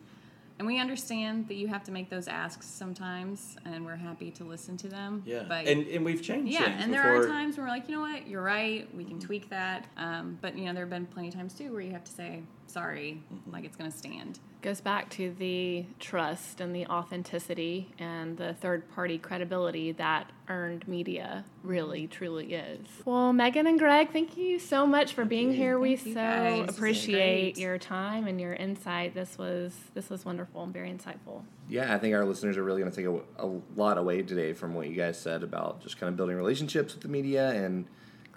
And 0.59 0.67
we 0.67 0.79
understand 0.79 1.47
that 1.47 1.55
you 1.55 1.67
have 1.69 1.83
to 1.85 1.91
make 1.91 2.11
those 2.11 2.27
asks 2.27 2.67
sometimes, 2.67 3.55
and 3.65 3.83
we're 3.83 3.95
happy 3.95 4.29
to 4.31 4.43
listen 4.43 4.77
to 4.77 4.87
them. 4.89 5.23
Yeah, 5.25 5.43
But 5.47 5.65
and 5.65 5.87
and 5.87 6.05
we've 6.05 6.21
changed 6.21 6.53
yeah, 6.53 6.65
and 6.79 6.93
there 6.93 7.01
before. 7.01 7.23
are 7.23 7.27
times 7.27 7.57
where 7.57 7.65
we're 7.65 7.71
like, 7.71 7.89
you 7.89 7.95
know 7.95 8.01
what, 8.01 8.27
you're 8.27 8.43
right, 8.43 8.87
we 8.95 9.03
can 9.03 9.19
tweak 9.19 9.49
that. 9.49 9.87
Um, 9.97 10.37
but 10.39 10.55
you 10.55 10.65
know, 10.65 10.73
there 10.73 10.83
have 10.83 10.89
been 10.91 11.07
plenty 11.07 11.29
of 11.29 11.33
times 11.33 11.55
too 11.55 11.71
where 11.71 11.81
you 11.81 11.91
have 11.93 12.03
to 12.03 12.11
say, 12.11 12.43
sorry, 12.71 13.21
like 13.51 13.65
it's 13.65 13.75
gonna 13.75 13.91
stand. 13.91 14.39
Goes 14.61 14.79
back 14.79 15.09
to 15.11 15.33
the 15.39 15.85
trust 15.99 16.61
and 16.61 16.75
the 16.75 16.85
authenticity 16.85 17.91
and 17.97 18.37
the 18.37 18.53
third 18.53 18.89
party 18.93 19.17
credibility 19.17 19.91
that 19.93 20.31
earned 20.47 20.87
media 20.87 21.45
really 21.63 22.05
truly 22.05 22.53
is. 22.53 22.85
Well, 23.03 23.33
Meagan 23.33 23.65
and 23.65 23.79
Greg, 23.79 24.11
thank 24.11 24.37
you 24.37 24.59
so 24.59 24.85
much 24.85 25.13
for 25.13 25.25
being 25.25 25.51
here. 25.51 25.79
we 25.79 25.95
Thank 25.95 26.07
you, 26.07 26.13
so 26.13 26.19
guys. 26.19 26.69
Appreciate 26.69 27.57
your 27.57 27.79
time 27.79 28.27
and 28.27 28.39
your 28.39 28.53
insight. 28.53 29.15
This 29.15 29.37
was 29.37 29.73
this 29.95 30.09
was 30.09 30.25
wonderful 30.25 30.63
and 30.63 30.71
very 30.71 30.91
insightful. 30.91 31.43
Yeah, 31.67 31.93
I 31.93 31.97
think 31.97 32.13
our 32.13 32.25
listeners 32.25 32.57
are 32.57 32.63
really 32.63 32.81
going 32.81 32.91
to 32.91 32.95
take 32.95 33.07
a, 33.07 33.45
a 33.45 33.49
lot 33.75 33.97
away 33.97 34.21
today 34.21 34.53
from 34.53 34.75
what 34.75 34.87
you 34.87 34.95
guys 34.95 35.19
said 35.19 35.41
about 35.41 35.81
just 35.81 35.97
kind 35.99 36.09
of 36.09 36.17
building 36.17 36.35
relationships 36.35 36.93
with 36.93 37.01
the 37.01 37.09
media 37.09 37.49
and 37.49 37.85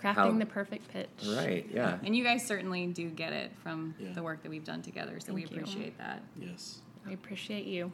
Crafting 0.05 0.15
How- 0.15 0.31
the 0.39 0.47
perfect 0.47 0.89
pitch. 0.93 1.09
right, 1.37 1.67
yeah. 1.73 1.97
And 2.05 2.15
you 2.15 2.23
guys 2.23 2.47
certainly 2.47 2.87
do 2.89 3.09
get 3.09 3.33
it 3.33 3.51
from 3.63 3.95
Yeah. 3.99 4.13
the 4.15 4.23
work 4.23 4.43
that 4.43 4.51
we've 4.51 4.65
done 4.65 4.83
together, 4.83 5.19
so 5.19 5.33
Thank 5.33 5.37
we 5.37 5.43
you. 5.43 5.49
appreciate 5.63 5.97
that. 5.99 6.21
yes, 6.41 6.81
We 7.07 7.15
appreciate 7.15 7.65
you. 7.67 7.91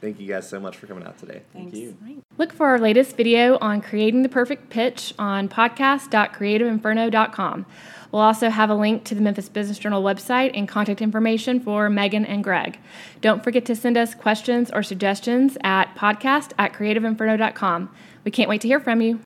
Thank 0.00 0.18
you 0.18 0.26
guys 0.28 0.48
so 0.48 0.58
much 0.58 0.78
for 0.78 0.86
coming 0.86 1.04
out 1.04 1.18
today. 1.18 1.42
thank 1.52 1.74
you. 1.74 1.94
Look 2.38 2.52
for 2.54 2.68
our 2.68 2.78
latest 2.78 3.16
video 3.18 3.58
on 3.60 3.82
creating 3.82 4.22
the 4.22 4.30
perfect 4.30 4.70
pitch 4.70 5.12
on 5.18 5.46
podcast.creativeinferno.com. 5.48 7.66
We'll 8.12 8.22
also 8.22 8.48
have 8.48 8.70
a 8.70 8.74
link 8.74 9.04
to 9.04 9.14
the 9.14 9.20
Memphis 9.20 9.48
Business 9.48 9.78
Journal 9.78 10.02
website 10.02 10.52
and 10.54 10.66
contact 10.68 11.02
information 11.02 11.60
for 11.60 11.90
Meagan 11.90 12.24
and 12.24 12.42
Greg. 12.42 12.78
Don't 13.20 13.44
forget 13.44 13.64
to 13.66 13.76
send 13.76 13.96
us 13.96 14.14
questions 14.14 14.70
or 14.70 14.82
suggestions 14.82 15.58
at 15.62 15.94
podcast 15.96 16.52
at 16.58 16.72
creativeinferno.com. 16.72 17.90
We 18.24 18.30
can't 18.30 18.48
wait 18.48 18.62
to 18.62 18.68
hear 18.68 18.80
from 18.80 19.00
you. 19.02 19.18